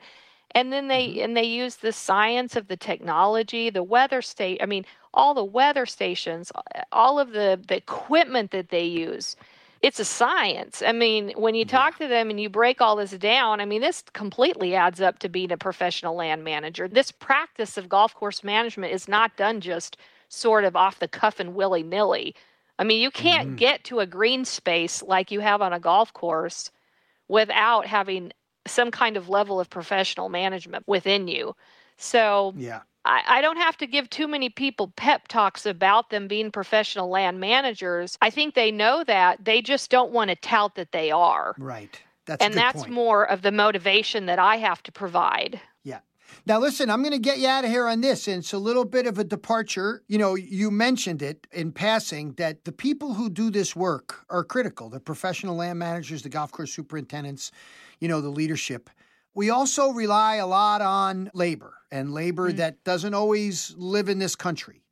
And 0.54 0.72
then 0.72 0.86
they 0.86 1.08
mm-hmm. 1.08 1.24
and 1.24 1.36
they 1.36 1.44
use 1.44 1.76
the 1.76 1.92
science 1.92 2.54
of 2.54 2.68
the 2.68 2.76
technology, 2.76 3.70
the 3.70 3.82
weather 3.82 4.22
state. 4.22 4.62
I 4.62 4.66
mean, 4.66 4.84
all 5.12 5.34
the 5.34 5.44
weather 5.44 5.86
stations, 5.86 6.52
all 6.92 7.18
of 7.18 7.32
the 7.32 7.60
the 7.66 7.76
equipment 7.76 8.52
that 8.52 8.68
they 8.68 8.84
use 8.84 9.36
it's 9.84 10.00
a 10.00 10.04
science. 10.04 10.82
I 10.84 10.92
mean, 10.92 11.32
when 11.36 11.54
you 11.54 11.66
talk 11.66 11.98
to 11.98 12.08
them 12.08 12.30
and 12.30 12.40
you 12.40 12.48
break 12.48 12.80
all 12.80 12.96
this 12.96 13.10
down, 13.10 13.60
I 13.60 13.66
mean, 13.66 13.82
this 13.82 14.02
completely 14.14 14.74
adds 14.74 15.02
up 15.02 15.18
to 15.18 15.28
being 15.28 15.52
a 15.52 15.58
professional 15.58 16.16
land 16.16 16.42
manager. 16.42 16.88
This 16.88 17.12
practice 17.12 17.76
of 17.76 17.90
golf 17.90 18.14
course 18.14 18.42
management 18.42 18.94
is 18.94 19.08
not 19.08 19.36
done 19.36 19.60
just 19.60 19.98
sort 20.30 20.64
of 20.64 20.74
off 20.74 21.00
the 21.00 21.06
cuff 21.06 21.38
and 21.38 21.54
willy 21.54 21.82
nilly. 21.82 22.34
I 22.78 22.84
mean, 22.84 22.98
you 23.02 23.10
can't 23.10 23.48
mm-hmm. 23.48 23.56
get 23.56 23.84
to 23.84 24.00
a 24.00 24.06
green 24.06 24.46
space 24.46 25.02
like 25.02 25.30
you 25.30 25.40
have 25.40 25.60
on 25.60 25.74
a 25.74 25.80
golf 25.80 26.14
course 26.14 26.70
without 27.28 27.86
having 27.86 28.32
some 28.66 28.90
kind 28.90 29.18
of 29.18 29.28
level 29.28 29.60
of 29.60 29.68
professional 29.68 30.30
management 30.30 30.84
within 30.88 31.28
you. 31.28 31.54
So, 31.98 32.54
yeah. 32.56 32.80
I, 33.04 33.22
I 33.26 33.40
don't 33.40 33.58
have 33.58 33.76
to 33.78 33.86
give 33.86 34.08
too 34.10 34.26
many 34.26 34.48
people 34.48 34.92
pep 34.96 35.28
talks 35.28 35.66
about 35.66 36.10
them 36.10 36.28
being 36.28 36.50
professional 36.50 37.08
land 37.08 37.40
managers. 37.40 38.16
I 38.22 38.30
think 38.30 38.54
they 38.54 38.70
know 38.70 39.04
that. 39.04 39.44
They 39.44 39.60
just 39.60 39.90
don't 39.90 40.12
want 40.12 40.30
to 40.30 40.36
tout 40.36 40.74
that 40.76 40.92
they 40.92 41.10
are. 41.10 41.54
Right. 41.58 42.00
That's 42.26 42.42
and 42.42 42.54
that's 42.54 42.82
point. 42.82 42.92
more 42.92 43.28
of 43.28 43.42
the 43.42 43.52
motivation 43.52 44.26
that 44.26 44.38
I 44.38 44.56
have 44.56 44.82
to 44.84 44.92
provide. 44.92 45.60
Yeah. 45.82 46.00
Now, 46.46 46.58
listen, 46.58 46.88
I'm 46.88 47.02
going 47.02 47.12
to 47.12 47.18
get 47.18 47.38
you 47.38 47.48
out 47.48 47.64
of 47.64 47.70
here 47.70 47.86
on 47.86 48.00
this. 48.00 48.26
And 48.26 48.38
it's 48.38 48.52
a 48.54 48.58
little 48.58 48.86
bit 48.86 49.06
of 49.06 49.18
a 49.18 49.24
departure. 49.24 50.02
You 50.08 50.18
know, 50.18 50.34
you 50.34 50.70
mentioned 50.70 51.20
it 51.20 51.46
in 51.52 51.72
passing 51.72 52.32
that 52.34 52.64
the 52.64 52.72
people 52.72 53.14
who 53.14 53.28
do 53.28 53.50
this 53.50 53.76
work 53.76 54.24
are 54.30 54.42
critical 54.42 54.88
the 54.88 55.00
professional 55.00 55.56
land 55.56 55.78
managers, 55.78 56.22
the 56.22 56.30
golf 56.30 56.50
course 56.50 56.72
superintendents, 56.72 57.52
you 58.00 58.08
know, 58.08 58.20
the 58.20 58.30
leadership. 58.30 58.88
We 59.34 59.50
also 59.50 59.90
rely 59.90 60.36
a 60.36 60.46
lot 60.46 60.80
on 60.80 61.30
labor 61.34 61.74
and 61.90 62.14
labor 62.14 62.52
mm. 62.52 62.56
that 62.58 62.84
doesn't 62.84 63.14
always 63.14 63.74
live 63.76 64.08
in 64.08 64.20
this 64.20 64.36
country. 64.36 64.82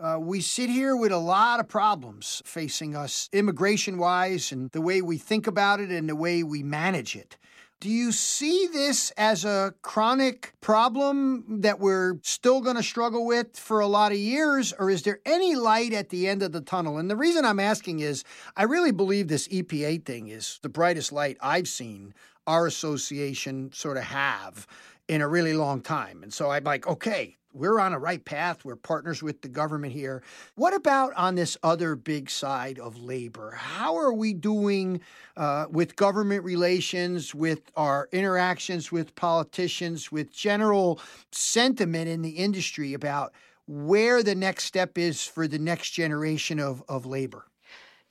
Uh, 0.00 0.18
we 0.18 0.40
sit 0.40 0.68
here 0.68 0.96
with 0.96 1.12
a 1.12 1.18
lot 1.18 1.60
of 1.60 1.68
problems 1.68 2.42
facing 2.44 2.96
us 2.96 3.28
immigration 3.32 3.98
wise 3.98 4.50
and 4.50 4.68
the 4.72 4.80
way 4.80 5.00
we 5.00 5.16
think 5.16 5.46
about 5.46 5.78
it 5.78 5.90
and 5.90 6.08
the 6.08 6.16
way 6.16 6.42
we 6.42 6.64
manage 6.64 7.14
it. 7.14 7.36
Do 7.82 7.90
you 7.90 8.12
see 8.12 8.68
this 8.72 9.10
as 9.16 9.44
a 9.44 9.74
chronic 9.82 10.52
problem 10.60 11.62
that 11.62 11.80
we're 11.80 12.20
still 12.22 12.60
going 12.60 12.76
to 12.76 12.82
struggle 12.84 13.26
with 13.26 13.58
for 13.58 13.80
a 13.80 13.88
lot 13.88 14.12
of 14.12 14.18
years, 14.18 14.72
or 14.78 14.88
is 14.88 15.02
there 15.02 15.18
any 15.26 15.56
light 15.56 15.92
at 15.92 16.10
the 16.10 16.28
end 16.28 16.44
of 16.44 16.52
the 16.52 16.60
tunnel? 16.60 16.98
And 16.98 17.10
the 17.10 17.16
reason 17.16 17.44
I'm 17.44 17.58
asking 17.58 17.98
is 17.98 18.22
I 18.56 18.62
really 18.62 18.92
believe 18.92 19.26
this 19.26 19.48
EPA 19.48 20.04
thing 20.04 20.28
is 20.28 20.60
the 20.62 20.68
brightest 20.68 21.10
light 21.10 21.36
I've 21.40 21.66
seen 21.66 22.14
our 22.46 22.68
association 22.68 23.72
sort 23.72 23.96
of 23.96 24.04
have 24.04 24.68
in 25.08 25.20
a 25.20 25.26
really 25.26 25.54
long 25.54 25.80
time. 25.80 26.22
And 26.22 26.32
so 26.32 26.52
I'm 26.52 26.62
like, 26.62 26.86
okay, 26.86 27.36
we're 27.52 27.78
on 27.78 27.92
a 27.92 27.98
right 27.98 28.24
path. 28.24 28.64
We're 28.64 28.76
partners 28.76 29.22
with 29.22 29.42
the 29.42 29.48
government 29.48 29.92
here. 29.92 30.22
What 30.54 30.74
about 30.74 31.12
on 31.14 31.34
this 31.34 31.56
other 31.62 31.94
big 31.94 32.30
side 32.30 32.78
of 32.78 32.98
labor? 32.98 33.52
How 33.52 33.96
are 33.96 34.12
we 34.12 34.32
doing 34.32 35.00
uh, 35.36 35.66
with 35.70 35.96
government 35.96 36.44
relations, 36.44 37.34
with 37.34 37.60
our 37.76 38.08
interactions 38.12 38.90
with 38.90 39.14
politicians, 39.14 40.10
with 40.10 40.32
general 40.32 41.00
sentiment 41.30 42.08
in 42.08 42.22
the 42.22 42.30
industry 42.30 42.94
about 42.94 43.32
where 43.66 44.22
the 44.22 44.34
next 44.34 44.64
step 44.64 44.98
is 44.98 45.26
for 45.26 45.46
the 45.46 45.58
next 45.58 45.90
generation 45.90 46.58
of, 46.58 46.82
of 46.88 47.06
labor? 47.06 47.46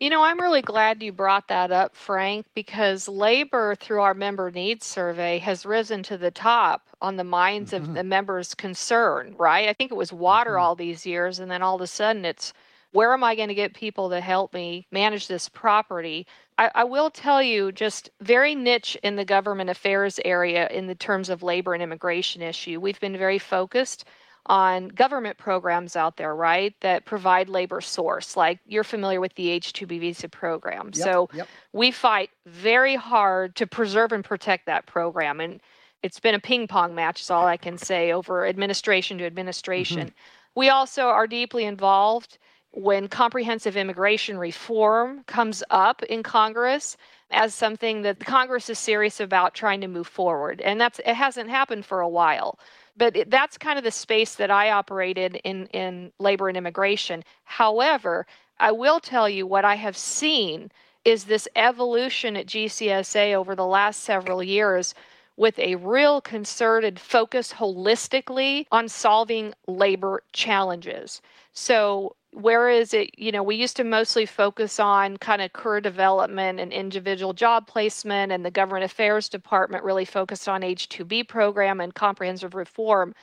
You 0.01 0.09
know, 0.09 0.23
I'm 0.23 0.41
really 0.41 0.63
glad 0.63 1.03
you 1.03 1.11
brought 1.11 1.47
that 1.49 1.71
up, 1.71 1.95
Frank, 1.95 2.47
because 2.55 3.07
labor 3.07 3.75
through 3.75 4.01
our 4.01 4.15
member 4.15 4.49
needs 4.49 4.83
survey 4.83 5.37
has 5.37 5.63
risen 5.63 6.01
to 6.01 6.17
the 6.17 6.31
top 6.31 6.87
on 7.03 7.17
the 7.17 7.23
minds 7.23 7.71
mm-hmm. 7.71 7.85
of 7.85 7.93
the 7.93 8.03
members' 8.03 8.55
concern, 8.55 9.35
right? 9.37 9.69
I 9.69 9.73
think 9.73 9.91
it 9.91 9.95
was 9.95 10.11
water 10.11 10.53
mm-hmm. 10.53 10.63
all 10.63 10.75
these 10.75 11.05
years, 11.05 11.37
and 11.37 11.51
then 11.51 11.61
all 11.61 11.75
of 11.75 11.81
a 11.81 11.87
sudden 11.87 12.25
it's 12.25 12.51
where 12.93 13.13
am 13.13 13.23
I 13.23 13.35
going 13.35 13.49
to 13.49 13.53
get 13.53 13.75
people 13.75 14.09
to 14.09 14.19
help 14.21 14.55
me 14.55 14.87
manage 14.89 15.27
this 15.27 15.47
property? 15.47 16.25
I, 16.57 16.71
I, 16.73 16.83
will 16.83 17.11
tell 17.11 17.43
you, 17.43 17.71
just 17.71 18.09
very 18.21 18.55
niche 18.55 18.97
in 19.03 19.17
the 19.17 19.23
government 19.23 19.69
affairs 19.69 20.19
area 20.25 20.67
in 20.69 20.87
the 20.87 20.95
terms 20.95 21.29
of 21.29 21.43
labor 21.43 21.75
and 21.75 21.83
immigration 21.83 22.41
issue. 22.41 22.79
We've 22.79 22.99
been 22.99 23.19
very 23.19 23.37
focused 23.37 24.05
on 24.47 24.87
government 24.89 25.37
programs 25.37 25.95
out 25.95 26.17
there, 26.17 26.35
right, 26.35 26.73
that 26.81 27.05
provide 27.05 27.47
labor 27.47 27.81
source. 27.81 28.35
Like 28.35 28.59
you're 28.65 28.83
familiar 28.83 29.21
with 29.21 29.35
the 29.35 29.49
H 29.49 29.73
2B 29.73 29.99
visa 29.99 30.29
program. 30.29 30.91
Yep, 30.93 30.95
so 30.95 31.29
yep. 31.33 31.47
we 31.73 31.91
fight 31.91 32.29
very 32.45 32.95
hard 32.95 33.55
to 33.57 33.67
preserve 33.67 34.11
and 34.11 34.23
protect 34.23 34.65
that 34.65 34.85
program. 34.85 35.39
And 35.39 35.61
it's 36.03 36.19
been 36.19 36.35
a 36.35 36.39
ping 36.39 36.67
pong 36.67 36.95
match, 36.95 37.21
is 37.21 37.29
all 37.29 37.45
I 37.45 37.57
can 37.57 37.77
say, 37.77 38.11
over 38.11 38.45
administration 38.47 39.17
to 39.19 39.25
administration. 39.25 40.07
Mm-hmm. 40.07 40.15
We 40.55 40.69
also 40.69 41.03
are 41.03 41.27
deeply 41.27 41.65
involved 41.65 42.37
when 42.71 43.07
comprehensive 43.07 43.75
immigration 43.75 44.37
reform 44.37 45.23
comes 45.25 45.61
up 45.69 46.01
in 46.03 46.23
Congress 46.23 46.97
as 47.29 47.53
something 47.53 48.01
that 48.01 48.19
the 48.19 48.25
Congress 48.25 48.69
is 48.69 48.79
serious 48.79 49.19
about 49.19 49.53
trying 49.53 49.81
to 49.81 49.87
move 49.87 50.07
forward. 50.07 50.61
And 50.61 50.79
that's 50.79 50.99
it 50.99 51.13
hasn't 51.13 51.49
happened 51.49 51.85
for 51.85 52.01
a 52.01 52.09
while. 52.09 52.59
But 52.97 53.15
it, 53.15 53.31
that's 53.31 53.57
kind 53.57 53.77
of 53.77 53.83
the 53.83 53.91
space 53.91 54.35
that 54.35 54.51
I 54.51 54.71
operated 54.71 55.39
in 55.43 55.67
in 55.67 56.11
labor 56.19 56.49
and 56.49 56.57
immigration. 56.57 57.23
However, 57.43 58.25
I 58.59 58.71
will 58.71 58.99
tell 58.99 59.27
you 59.27 59.47
what 59.47 59.65
I 59.65 59.75
have 59.75 59.97
seen 59.97 60.71
is 61.03 61.23
this 61.23 61.47
evolution 61.55 62.37
at 62.37 62.45
GCSAA 62.45 63.33
over 63.33 63.55
the 63.55 63.65
last 63.65 64.03
several 64.03 64.43
years 64.43 64.93
with 65.37 65.57
a 65.57 65.75
real 65.75 66.21
concerted 66.21 66.99
focus 66.99 67.53
holistically 67.53 68.67
on 68.71 68.87
solving 68.87 69.53
labor 69.67 70.21
challenges. 70.33 71.21
So 71.53 72.15
whereas 72.33 72.93
it 72.93 73.09
you 73.17 73.31
know 73.31 73.43
we 73.43 73.55
used 73.55 73.75
to 73.75 73.83
mostly 73.83 74.25
focus 74.25 74.79
on 74.79 75.17
kind 75.17 75.41
of 75.41 75.51
career 75.53 75.81
development 75.81 76.59
and 76.59 76.71
individual 76.71 77.33
job 77.33 77.67
placement 77.67 78.31
and 78.31 78.45
the 78.45 78.51
government 78.51 78.85
affairs 78.85 79.27
department 79.27 79.83
really 79.83 80.05
focused 80.05 80.47
on 80.47 80.61
h2b 80.61 81.27
program 81.27 81.81
and 81.81 81.93
comprehensive 81.93 82.55
reform 82.55 83.13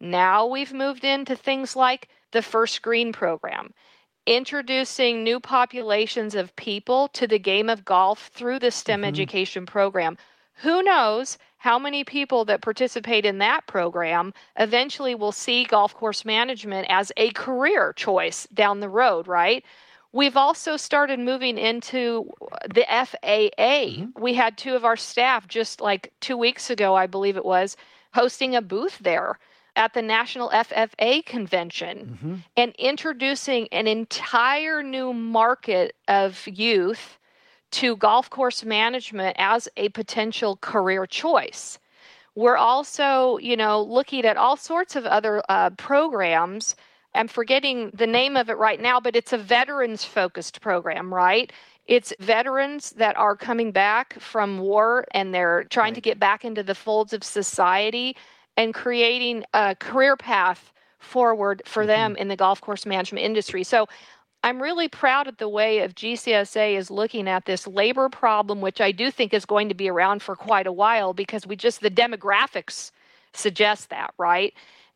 now 0.00 0.46
we've 0.46 0.72
moved 0.72 1.04
into 1.04 1.34
things 1.34 1.74
like 1.74 2.08
the 2.30 2.42
first 2.42 2.82
green 2.82 3.12
program 3.12 3.72
introducing 4.26 5.24
new 5.24 5.40
populations 5.40 6.36
of 6.36 6.54
people 6.54 7.08
to 7.08 7.26
the 7.26 7.40
game 7.40 7.68
of 7.68 7.84
golf 7.84 8.30
through 8.32 8.60
the 8.60 8.70
stem 8.70 9.00
mm-hmm. 9.00 9.08
education 9.08 9.66
program 9.66 10.16
who 10.54 10.82
knows 10.82 11.38
how 11.58 11.78
many 11.78 12.02
people 12.02 12.44
that 12.44 12.60
participate 12.60 13.24
in 13.24 13.38
that 13.38 13.66
program 13.66 14.34
eventually 14.58 15.14
will 15.14 15.32
see 15.32 15.64
golf 15.64 15.94
course 15.94 16.24
management 16.24 16.86
as 16.90 17.12
a 17.16 17.30
career 17.30 17.92
choice 17.92 18.48
down 18.52 18.80
the 18.80 18.88
road, 18.88 19.28
right? 19.28 19.64
We've 20.12 20.36
also 20.36 20.76
started 20.76 21.20
moving 21.20 21.56
into 21.56 22.30
the 22.74 22.82
FFA. 22.82 23.50
Mm-hmm. 23.56 24.20
We 24.20 24.34
had 24.34 24.58
two 24.58 24.74
of 24.74 24.84
our 24.84 24.96
staff 24.96 25.48
just 25.48 25.80
like 25.80 26.12
two 26.20 26.36
weeks 26.36 26.68
ago, 26.68 26.94
I 26.94 27.06
believe 27.06 27.36
it 27.36 27.44
was, 27.44 27.76
hosting 28.12 28.54
a 28.54 28.60
booth 28.60 28.98
there 28.98 29.38
at 29.74 29.94
the 29.94 30.02
National 30.02 30.50
FFA 30.50 31.24
convention 31.24 32.18
mm-hmm. 32.20 32.34
and 32.56 32.74
introducing 32.78 33.68
an 33.68 33.86
entire 33.86 34.82
new 34.82 35.12
market 35.14 35.94
of 36.08 36.46
youth 36.46 37.18
to 37.72 37.96
golf 37.96 38.30
course 38.30 38.64
management 38.64 39.36
as 39.38 39.68
a 39.76 39.88
potential 39.90 40.56
career 40.56 41.06
choice. 41.06 41.78
We're 42.34 42.56
also, 42.56 43.38
you 43.38 43.56
know, 43.56 43.82
looking 43.82 44.24
at 44.24 44.36
all 44.36 44.56
sorts 44.56 44.96
of 44.96 45.04
other 45.04 45.42
uh, 45.48 45.70
programs. 45.70 46.76
I'm 47.14 47.28
forgetting 47.28 47.90
the 47.92 48.06
name 48.06 48.36
of 48.36 48.48
it 48.48 48.56
right 48.56 48.80
now, 48.80 49.00
but 49.00 49.16
it's 49.16 49.34
a 49.34 49.38
veterans 49.38 50.04
focused 50.04 50.60
program, 50.62 51.12
right? 51.12 51.52
It's 51.86 52.14
veterans 52.20 52.90
that 52.92 53.16
are 53.16 53.36
coming 53.36 53.72
back 53.72 54.18
from 54.20 54.60
war 54.60 55.04
and 55.12 55.34
they're 55.34 55.64
trying 55.64 55.88
right. 55.88 55.94
to 55.96 56.00
get 56.00 56.18
back 56.18 56.44
into 56.44 56.62
the 56.62 56.74
folds 56.74 57.12
of 57.12 57.24
society 57.24 58.16
and 58.56 58.72
creating 58.72 59.44
a 59.52 59.74
career 59.74 60.16
path 60.16 60.72
forward 61.00 61.62
for 61.66 61.82
mm-hmm. 61.82 61.88
them 61.88 62.16
in 62.16 62.28
the 62.28 62.36
golf 62.36 62.60
course 62.60 62.86
management 62.86 63.24
industry. 63.24 63.64
So 63.64 63.88
I'm 64.44 64.60
really 64.60 64.88
proud 64.88 65.28
of 65.28 65.36
the 65.36 65.48
way 65.48 65.80
of 65.80 65.94
GCSAA 65.94 66.76
is 66.76 66.90
looking 66.90 67.28
at 67.28 67.44
this 67.44 67.66
labor 67.66 68.08
problem, 68.08 68.60
which 68.60 68.80
I 68.80 68.90
do 68.90 69.10
think 69.10 69.32
is 69.32 69.44
going 69.44 69.68
to 69.68 69.74
be 69.74 69.88
around 69.88 70.22
for 70.22 70.34
quite 70.34 70.66
a 70.66 70.72
while 70.72 71.14
because 71.14 71.46
we 71.46 71.54
just 71.54 71.80
the 71.80 71.90
demographics 71.90 72.90
suggest 73.34 73.90
that, 73.90 74.12
right? 74.18 74.52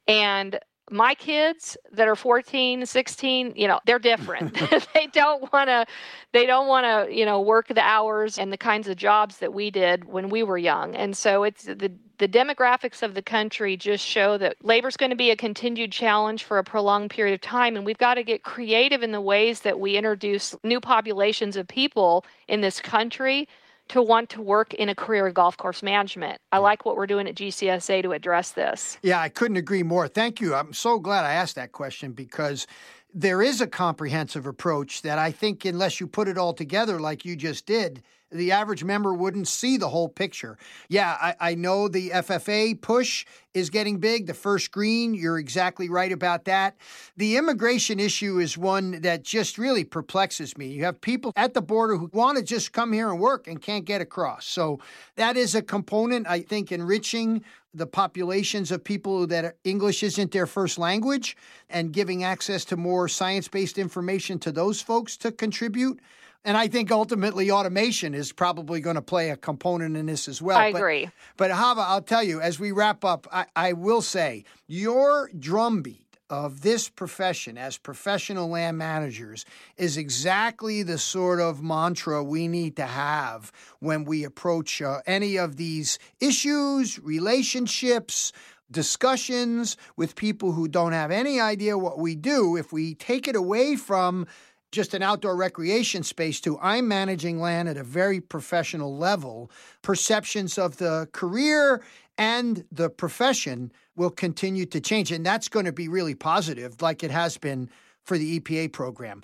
And 0.09 0.59
my 0.91 1.15
kids 1.15 1.77
that 1.93 2.07
are 2.07 2.15
14 2.15 2.87
16 2.87 3.53
you 3.57 3.69
know 3.69 3.81
they're 3.87 3.99
different. 3.99 4.57
They 4.95 5.07
don't 5.09 5.53
want 5.53 5.69
to 5.69 5.87
they 6.33 6.47
don't 6.47 6.69
want 6.69 6.85
to 6.85 7.15
you 7.15 7.27
know 7.27 7.41
work 7.41 7.69
the 7.69 7.81
hours 7.81 8.39
and 8.39 8.53
the 8.53 8.57
kinds 8.57 8.89
of 8.89 8.97
jobs 8.97 9.39
that 9.39 9.53
we 9.53 9.71
did 9.71 10.05
when 10.05 10.29
we 10.29 10.43
were 10.43 10.59
young. 10.59 10.95
And 10.95 11.17
so 11.17 11.43
it's 11.43 11.65
the 11.65 11.93
the 12.19 12.29
demographics 12.29 13.03
of 13.03 13.15
the 13.15 13.23
country 13.23 13.77
just 13.77 14.05
show 14.05 14.39
that 14.39 14.57
labor 14.65 14.89
is 14.89 14.97
going 14.97 15.11
to 15.11 15.17
be 15.17 15.31
a 15.31 15.37
continued 15.37 15.93
challenge 15.93 16.45
for 16.45 16.59
a 16.59 16.65
prolonged 16.65 17.11
period 17.11 17.35
of 17.35 17.41
time 17.41 17.77
and 17.77 17.85
we've 17.85 17.99
got 17.99 18.15
to 18.15 18.23
get 18.23 18.43
creative 18.43 19.03
in 19.03 19.13
the 19.13 19.21
ways 19.21 19.61
that 19.61 19.79
we 19.79 19.97
introduce 19.97 20.55
new 20.65 20.81
populations 20.81 21.57
of 21.57 21.69
people 21.69 22.25
in 22.49 22.63
this 22.63 22.81
country 22.81 23.47
to 23.89 24.03
want 24.03 24.31
to 24.31 24.43
work 24.43 24.75
in 24.75 24.89
a 24.89 24.95
career 24.95 25.27
of 25.27 25.35
golf 25.35 25.57
course 25.57 25.83
management. 25.83 26.41
I 26.53 26.59
like 26.59 26.85
what 26.85 26.97
we're 26.97 27.07
doing 27.07 27.29
at 27.29 27.35
GCSAA 27.35 28.03
to 28.03 28.13
address 28.13 28.53
this. 28.53 28.99
Yeah, 29.03 29.21
I 29.21 29.29
couldn't 29.29 29.57
agree 29.57 29.83
more. 29.83 30.09
Thank 30.09 30.41
you. 30.41 30.55
I'm 30.55 30.73
so 30.73 30.99
glad 30.99 31.25
I 31.25 31.33
asked 31.35 31.55
that 31.57 31.73
question 31.73 32.13
because 32.13 32.67
there 33.15 33.41
is 33.43 33.61
a 33.61 33.67
comprehensive 33.67 34.47
approach 34.47 35.03
that 35.03 35.19
I 35.19 35.31
think, 35.31 35.65
unless 35.65 36.01
you 36.01 36.07
put 36.07 36.29
it 36.29 36.37
all 36.37 36.53
together 36.53 37.01
like 37.01 37.25
you 37.25 37.37
just 37.37 37.65
did, 37.67 38.03
the 38.31 38.53
average 38.53 38.83
member 38.83 39.15
wouldn't 39.15 39.49
see 39.49 39.77
the 39.77 39.89
whole 39.89 40.09
picture. 40.09 40.59
Yeah, 40.89 41.17
I, 41.21 41.35
I, 41.41 41.55
know 41.55 41.89
the 41.89 42.11
FFA 42.11 42.81
push 42.81 43.25
is 43.55 43.71
getting 43.71 43.99
big. 43.99 44.27
The 44.27 44.35
first 44.35 44.73
green, 44.73 45.15
you're 45.15 45.39
exactly 45.39 45.89
right 45.89 46.11
about 46.11 46.45
that. 46.47 46.77
The 47.17 47.37
immigration 47.37 48.01
issue 48.01 48.39
is 48.39 48.59
one 48.59 49.01
that 49.03 49.23
just 49.23 49.59
really 49.59 49.85
perplexes 49.85 50.59
me. 50.59 50.67
You 50.69 50.85
have 50.85 51.01
people 51.01 51.33
at 51.37 51.55
the 51.55 51.63
border 51.63 51.97
who 51.97 52.11
want 52.13 52.37
to 52.39 52.45
just 52.45 52.73
come 52.73 52.93
here 52.93 53.11
and 53.11 53.21
work 53.21 53.47
and 53.47 53.61
can't 53.63 53.85
get 53.85 54.01
across. 54.01 54.47
So 54.47 54.81
that 55.15 55.37
is 55.37 55.55
a 55.55 55.63
component, 55.63 56.27
I 56.27 56.41
think, 56.41 56.73
enriching 56.73 57.45
the 57.73 57.87
populations 57.87 58.73
of 58.73 58.83
people 58.83 59.27
that 59.27 59.57
English 59.65 60.03
isn't 60.03 60.33
their 60.33 60.47
first 60.47 60.79
language 60.79 61.37
and 61.69 61.93
giving 61.93 62.25
access 62.25 62.65
to 62.65 62.77
more 62.77 63.07
science 63.07 63.49
based 63.49 63.79
information 63.79 64.39
to 64.41 64.51
those 64.51 64.81
folks 64.81 65.17
to 65.19 65.31
contribute. 65.31 66.01
And 66.47 66.57
I 66.57 66.69
think 66.69 66.93
ultimately 66.93 67.51
automation 67.51 68.15
is 68.15 68.31
probably 68.31 68.81
going 68.81 68.95
to 68.95 69.03
play 69.03 69.31
a 69.31 69.37
component 69.37 69.97
in 69.97 70.07
this 70.07 70.29
as 70.29 70.41
well. 70.41 70.57
I 70.57 70.71
but, 70.71 70.79
agree. 70.79 71.11
But 71.37 71.51
Chava, 71.51 71.85
I'll 71.89 72.01
tell 72.01 72.23
you, 72.23 72.41
as 72.41 72.61
we 72.61 72.71
wrap 72.71 73.05
up, 73.05 73.27
I, 73.33 73.47
I 73.57 73.73
will 73.73 74.01
say 74.01 74.45
your 74.69 75.29
drumbeat 75.37 76.17
of 76.31 76.61
this 76.61 76.89
profession 76.89 77.59
as 77.59 77.79
professional 77.79 78.49
land 78.49 78.79
managers 78.79 79.45
is 79.77 79.97
exactly 79.97 80.85
the 80.85 80.99
sort 80.99 81.41
of 81.41 81.65
mantra 81.65 82.23
we 82.23 82.47
need 82.47 82.77
to 82.77 82.87
have 82.87 83.51
when 83.81 84.05
we 84.05 84.23
approach 84.23 84.81
uh, 84.81 85.01
any 85.05 85.37
of 85.37 85.57
these 85.57 85.99
issues, 86.21 87.01
relationships, 87.01 88.33
discussions 88.71 89.77
with 89.97 90.15
people 90.15 90.53
who 90.53 90.69
don't 90.69 90.93
have 90.93 91.11
any 91.11 91.41
idea 91.41 91.77
what 91.77 91.99
we 91.99 92.15
do. 92.15 92.57
If 92.57 92.73
we 92.73 92.95
take 92.95 93.27
it 93.27 93.35
away 93.35 93.75
from 93.75 94.29
just 94.77 94.95
an 94.95 95.03
outdoor 95.03 95.35
recreation 95.35 96.03
space 96.03 96.41
to 96.43 96.59
I'm 96.61 96.87
managing 96.87 97.41
land 97.41 97.69
at 97.69 97.79
a 97.79 97.83
very 97.83 98.21
professional 98.21 98.97
level, 98.97 99.51
perceptions 99.83 100.59
of 100.59 100.77
the 100.77 101.09
career 101.13 101.83
and 102.19 102.65
the 102.71 102.91
profession 102.91 103.73
will 103.97 104.11
continue 104.11 104.67
to 104.67 104.81
change. 104.81 105.11
And 105.11 105.25
that's 105.25 105.49
going 105.49 105.65
to 105.65 105.73
be 105.73 105.89
really 105.89 106.15
positive, 106.15 106.83
like 106.83 107.03
it 107.03 107.11
has 107.11 107.39
been 107.39 107.71
for 108.05 108.19
the 108.19 108.39
EPA 108.39 108.73
program. 108.73 109.23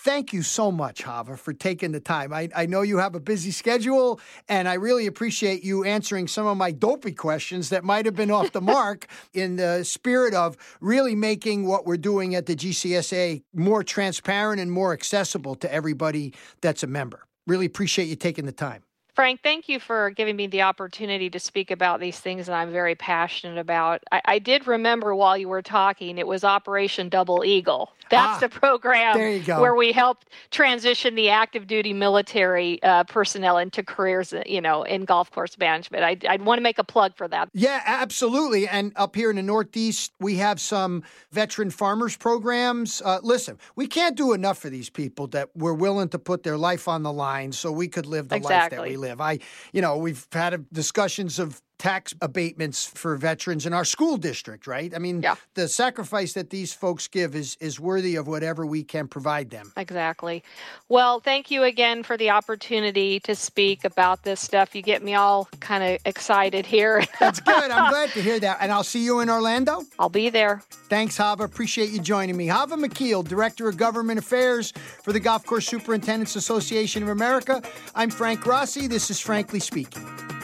Thank 0.00 0.32
you 0.32 0.42
so 0.42 0.70
much, 0.70 1.02
Chava, 1.02 1.38
for 1.38 1.52
taking 1.52 1.90
the 1.90 2.00
time. 2.00 2.32
I, 2.32 2.48
I 2.54 2.66
know 2.66 2.82
you 2.82 2.98
have 2.98 3.14
a 3.14 3.20
busy 3.20 3.50
schedule, 3.50 4.20
and 4.48 4.68
I 4.68 4.74
really 4.74 5.06
appreciate 5.06 5.64
you 5.64 5.84
answering 5.84 6.28
some 6.28 6.46
of 6.46 6.56
my 6.56 6.70
dopey 6.70 7.12
questions 7.12 7.70
that 7.70 7.82
might 7.82 8.04
have 8.04 8.14
been 8.14 8.30
off 8.30 8.52
the 8.52 8.60
mark 8.76 9.06
in 9.32 9.56
the 9.56 9.82
spirit 9.84 10.34
of 10.34 10.56
really 10.80 11.14
making 11.14 11.66
what 11.66 11.86
we're 11.86 11.96
doing 11.96 12.34
at 12.34 12.46
the 12.46 12.54
GCSAA 12.54 13.42
more 13.54 13.82
transparent 13.82 14.60
and 14.60 14.70
more 14.70 14.92
accessible 14.92 15.56
to 15.56 15.72
everybody 15.72 16.34
that's 16.60 16.82
a 16.82 16.86
member. 16.86 17.26
Really 17.46 17.66
appreciate 17.66 18.06
you 18.06 18.16
taking 18.16 18.44
the 18.44 18.52
time. 18.52 18.85
Frank, 19.16 19.40
thank 19.42 19.66
you 19.66 19.80
for 19.80 20.10
giving 20.10 20.36
me 20.36 20.46
the 20.46 20.60
opportunity 20.60 21.30
to 21.30 21.40
speak 21.40 21.70
about 21.70 22.00
these 22.00 22.20
things 22.20 22.44
that 22.46 22.52
I'm 22.52 22.70
very 22.70 22.94
passionate 22.94 23.58
about. 23.58 24.02
I, 24.12 24.20
I 24.26 24.38
did 24.38 24.66
remember 24.66 25.14
while 25.14 25.38
you 25.38 25.48
were 25.48 25.62
talking, 25.62 26.18
it 26.18 26.26
was 26.26 26.44
Operation 26.44 27.08
Double 27.08 27.42
Eagle. 27.42 27.92
That's 28.10 28.36
ah, 28.36 28.40
the 28.40 28.48
program 28.50 29.42
where 29.58 29.74
we 29.74 29.90
helped 29.90 30.28
transition 30.50 31.14
the 31.14 31.30
active 31.30 31.66
duty 31.66 31.94
military 31.94 32.80
uh, 32.82 33.04
personnel 33.04 33.56
into 33.56 33.82
careers, 33.82 34.34
uh, 34.34 34.42
you 34.44 34.60
know, 34.60 34.82
in 34.82 35.06
golf 35.06 35.30
course 35.30 35.56
management. 35.58 36.04
I, 36.04 36.18
I'd 36.28 36.42
want 36.42 36.58
to 36.58 36.62
make 36.62 36.78
a 36.78 36.84
plug 36.84 37.16
for 37.16 37.26
that. 37.26 37.48
Yeah, 37.54 37.82
absolutely. 37.86 38.68
And 38.68 38.92
up 38.96 39.16
here 39.16 39.30
in 39.30 39.36
the 39.36 39.42
Northeast, 39.42 40.12
we 40.20 40.36
have 40.36 40.60
some 40.60 41.02
veteran 41.32 41.70
farmers 41.70 42.16
programs. 42.16 43.00
Uh, 43.02 43.20
listen, 43.22 43.58
we 43.76 43.86
can't 43.86 44.14
do 44.14 44.34
enough 44.34 44.58
for 44.58 44.68
these 44.68 44.90
people 44.90 45.26
that 45.28 45.48
we're 45.56 45.74
willing 45.74 46.10
to 46.10 46.18
put 46.18 46.42
their 46.42 46.58
life 46.58 46.86
on 46.86 47.02
the 47.02 47.12
line 47.12 47.50
so 47.50 47.72
we 47.72 47.88
could 47.88 48.04
live 48.04 48.28
the 48.28 48.36
exactly. 48.36 48.76
life 48.78 48.84
that 48.84 48.90
we 48.90 48.96
live 48.98 49.05
live. 49.08 49.20
I, 49.20 49.38
you 49.72 49.80
know, 49.80 49.96
we've 49.96 50.26
had 50.32 50.66
discussions 50.72 51.38
of 51.38 51.62
tax 51.78 52.14
abatements 52.22 52.84
for 52.86 53.16
veterans 53.16 53.66
in 53.66 53.72
our 53.72 53.84
school 53.84 54.16
district, 54.16 54.66
right? 54.66 54.94
I 54.94 54.98
mean, 54.98 55.22
Yeah. 55.22 55.34
the 55.54 55.68
sacrifice 55.68 56.32
that 56.32 56.50
these 56.50 56.72
folks 56.72 57.06
give 57.08 57.34
is 57.34 57.56
is 57.60 57.78
worthy 57.78 58.16
of 58.16 58.26
whatever 58.26 58.64
we 58.64 58.82
can 58.82 59.08
provide 59.08 59.50
them. 59.50 59.72
Exactly. 59.76 60.42
Well, 60.88 61.20
thank 61.20 61.50
you 61.50 61.64
again 61.64 62.02
for 62.02 62.16
the 62.16 62.30
opportunity 62.30 63.20
to 63.20 63.34
speak 63.34 63.84
about 63.84 64.22
this 64.22 64.40
stuff. 64.40 64.74
You 64.74 64.82
get 64.82 65.02
me 65.02 65.14
all 65.14 65.48
kind 65.60 65.82
of 65.84 65.98
excited 66.06 66.64
here. 66.66 67.04
That's 67.20 67.40
good. 67.40 67.70
I'm 67.70 67.90
glad 67.92 68.10
to 68.10 68.22
hear 68.22 68.40
that. 68.40 68.58
And 68.60 68.72
I'll 68.72 68.84
see 68.84 69.04
you 69.04 69.20
in 69.20 69.28
Orlando. 69.28 69.82
I'll 69.98 70.08
be 70.08 70.30
there. 70.30 70.62
Thanks, 70.88 71.18
Chava. 71.18 71.40
Appreciate 71.40 71.90
you 71.90 71.98
joining 72.00 72.36
me. 72.36 72.46
Chava 72.48 72.82
McKeel, 72.82 73.26
Director 73.26 73.68
of 73.68 73.76
Government 73.76 74.18
Affairs 74.18 74.72
for 75.02 75.12
the 75.12 75.20
Golf 75.20 75.44
Course 75.44 75.66
Superintendents 75.66 76.36
Association 76.36 77.02
of 77.02 77.08
America. 77.10 77.62
I'm 77.94 78.10
Frank 78.10 78.46
Rossi. 78.46 78.86
This 78.86 79.10
is 79.10 79.20
Frankly 79.20 79.60
Speaking. 79.60 80.35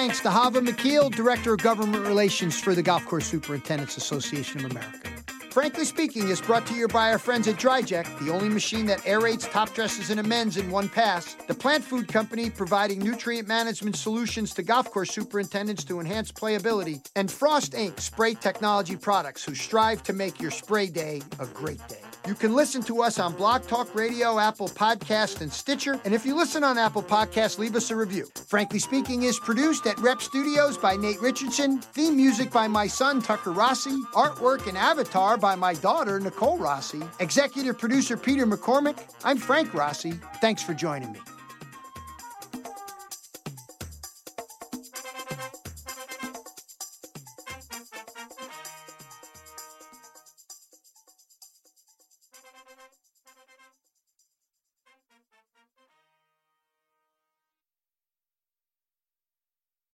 Thanks 0.00 0.20
to 0.20 0.28
Chava 0.28 0.66
McKeel, 0.66 1.14
Director 1.14 1.52
of 1.52 1.60
Government 1.60 2.06
Relations 2.06 2.58
for 2.58 2.74
the 2.74 2.82
Golf 2.82 3.04
Course 3.04 3.26
Superintendents 3.26 3.98
Association 3.98 4.64
of 4.64 4.70
America. 4.70 5.10
Frankly 5.50 5.84
Speaking 5.84 6.30
is 6.30 6.40
brought 6.40 6.64
to 6.68 6.74
you 6.74 6.88
by 6.88 7.12
our 7.12 7.18
friends 7.18 7.46
at 7.46 7.56
DryJect, 7.56 8.18
the 8.18 8.32
only 8.32 8.48
machine 8.48 8.86
that 8.86 9.00
aerates 9.00 9.46
top 9.50 9.74
dresses 9.74 10.08
and 10.08 10.18
amends 10.18 10.56
in 10.56 10.70
one 10.70 10.88
pass. 10.88 11.34
The 11.48 11.52
plant 11.52 11.84
food 11.84 12.08
company 12.08 12.48
providing 12.48 13.00
nutrient 13.00 13.46
management 13.46 13.94
solutions 13.94 14.54
to 14.54 14.62
golf 14.62 14.90
course 14.90 15.10
superintendents 15.10 15.84
to 15.84 16.00
enhance 16.00 16.32
playability. 16.32 17.06
And 17.14 17.30
Frost 17.30 17.72
Inc. 17.72 18.00
spray 18.00 18.32
technology 18.32 18.96
products 18.96 19.44
who 19.44 19.54
strive 19.54 20.02
to 20.04 20.14
make 20.14 20.40
your 20.40 20.50
spray 20.50 20.86
day 20.86 21.20
a 21.38 21.44
great 21.44 21.86
day. 21.88 22.09
You 22.26 22.34
can 22.34 22.54
listen 22.54 22.82
to 22.82 23.02
us 23.02 23.18
on 23.18 23.32
Blog 23.34 23.66
Talk 23.66 23.94
Radio, 23.94 24.38
Apple 24.38 24.68
Podcast, 24.68 25.40
and 25.40 25.52
Stitcher. 25.52 25.98
And 26.04 26.14
if 26.14 26.26
you 26.26 26.36
listen 26.36 26.62
on 26.62 26.76
Apple 26.76 27.02
Podcast, 27.02 27.58
leave 27.58 27.74
us 27.74 27.90
a 27.90 27.96
review. 27.96 28.28
Frankly 28.46 28.78
Speaking 28.78 29.22
is 29.22 29.38
produced 29.38 29.86
at 29.86 29.98
Rep 29.98 30.20
Studios 30.20 30.76
by 30.76 30.96
Nate 30.96 31.20
Richardson. 31.20 31.80
Theme 31.80 32.16
music 32.16 32.50
by 32.50 32.68
my 32.68 32.86
son, 32.86 33.22
Tucker 33.22 33.52
Rossi. 33.52 33.96
Artwork 34.14 34.68
and 34.68 34.76
avatar 34.76 35.38
by 35.38 35.54
my 35.54 35.74
daughter, 35.74 36.20
Nicole 36.20 36.58
Rossi. 36.58 37.00
Executive 37.20 37.78
producer, 37.78 38.16
Peter 38.16 38.46
McCormick. 38.46 38.98
I'm 39.24 39.38
Frank 39.38 39.72
Rossi. 39.72 40.12
Thanks 40.40 40.62
for 40.62 40.74
joining 40.74 41.12
me. 41.12 41.20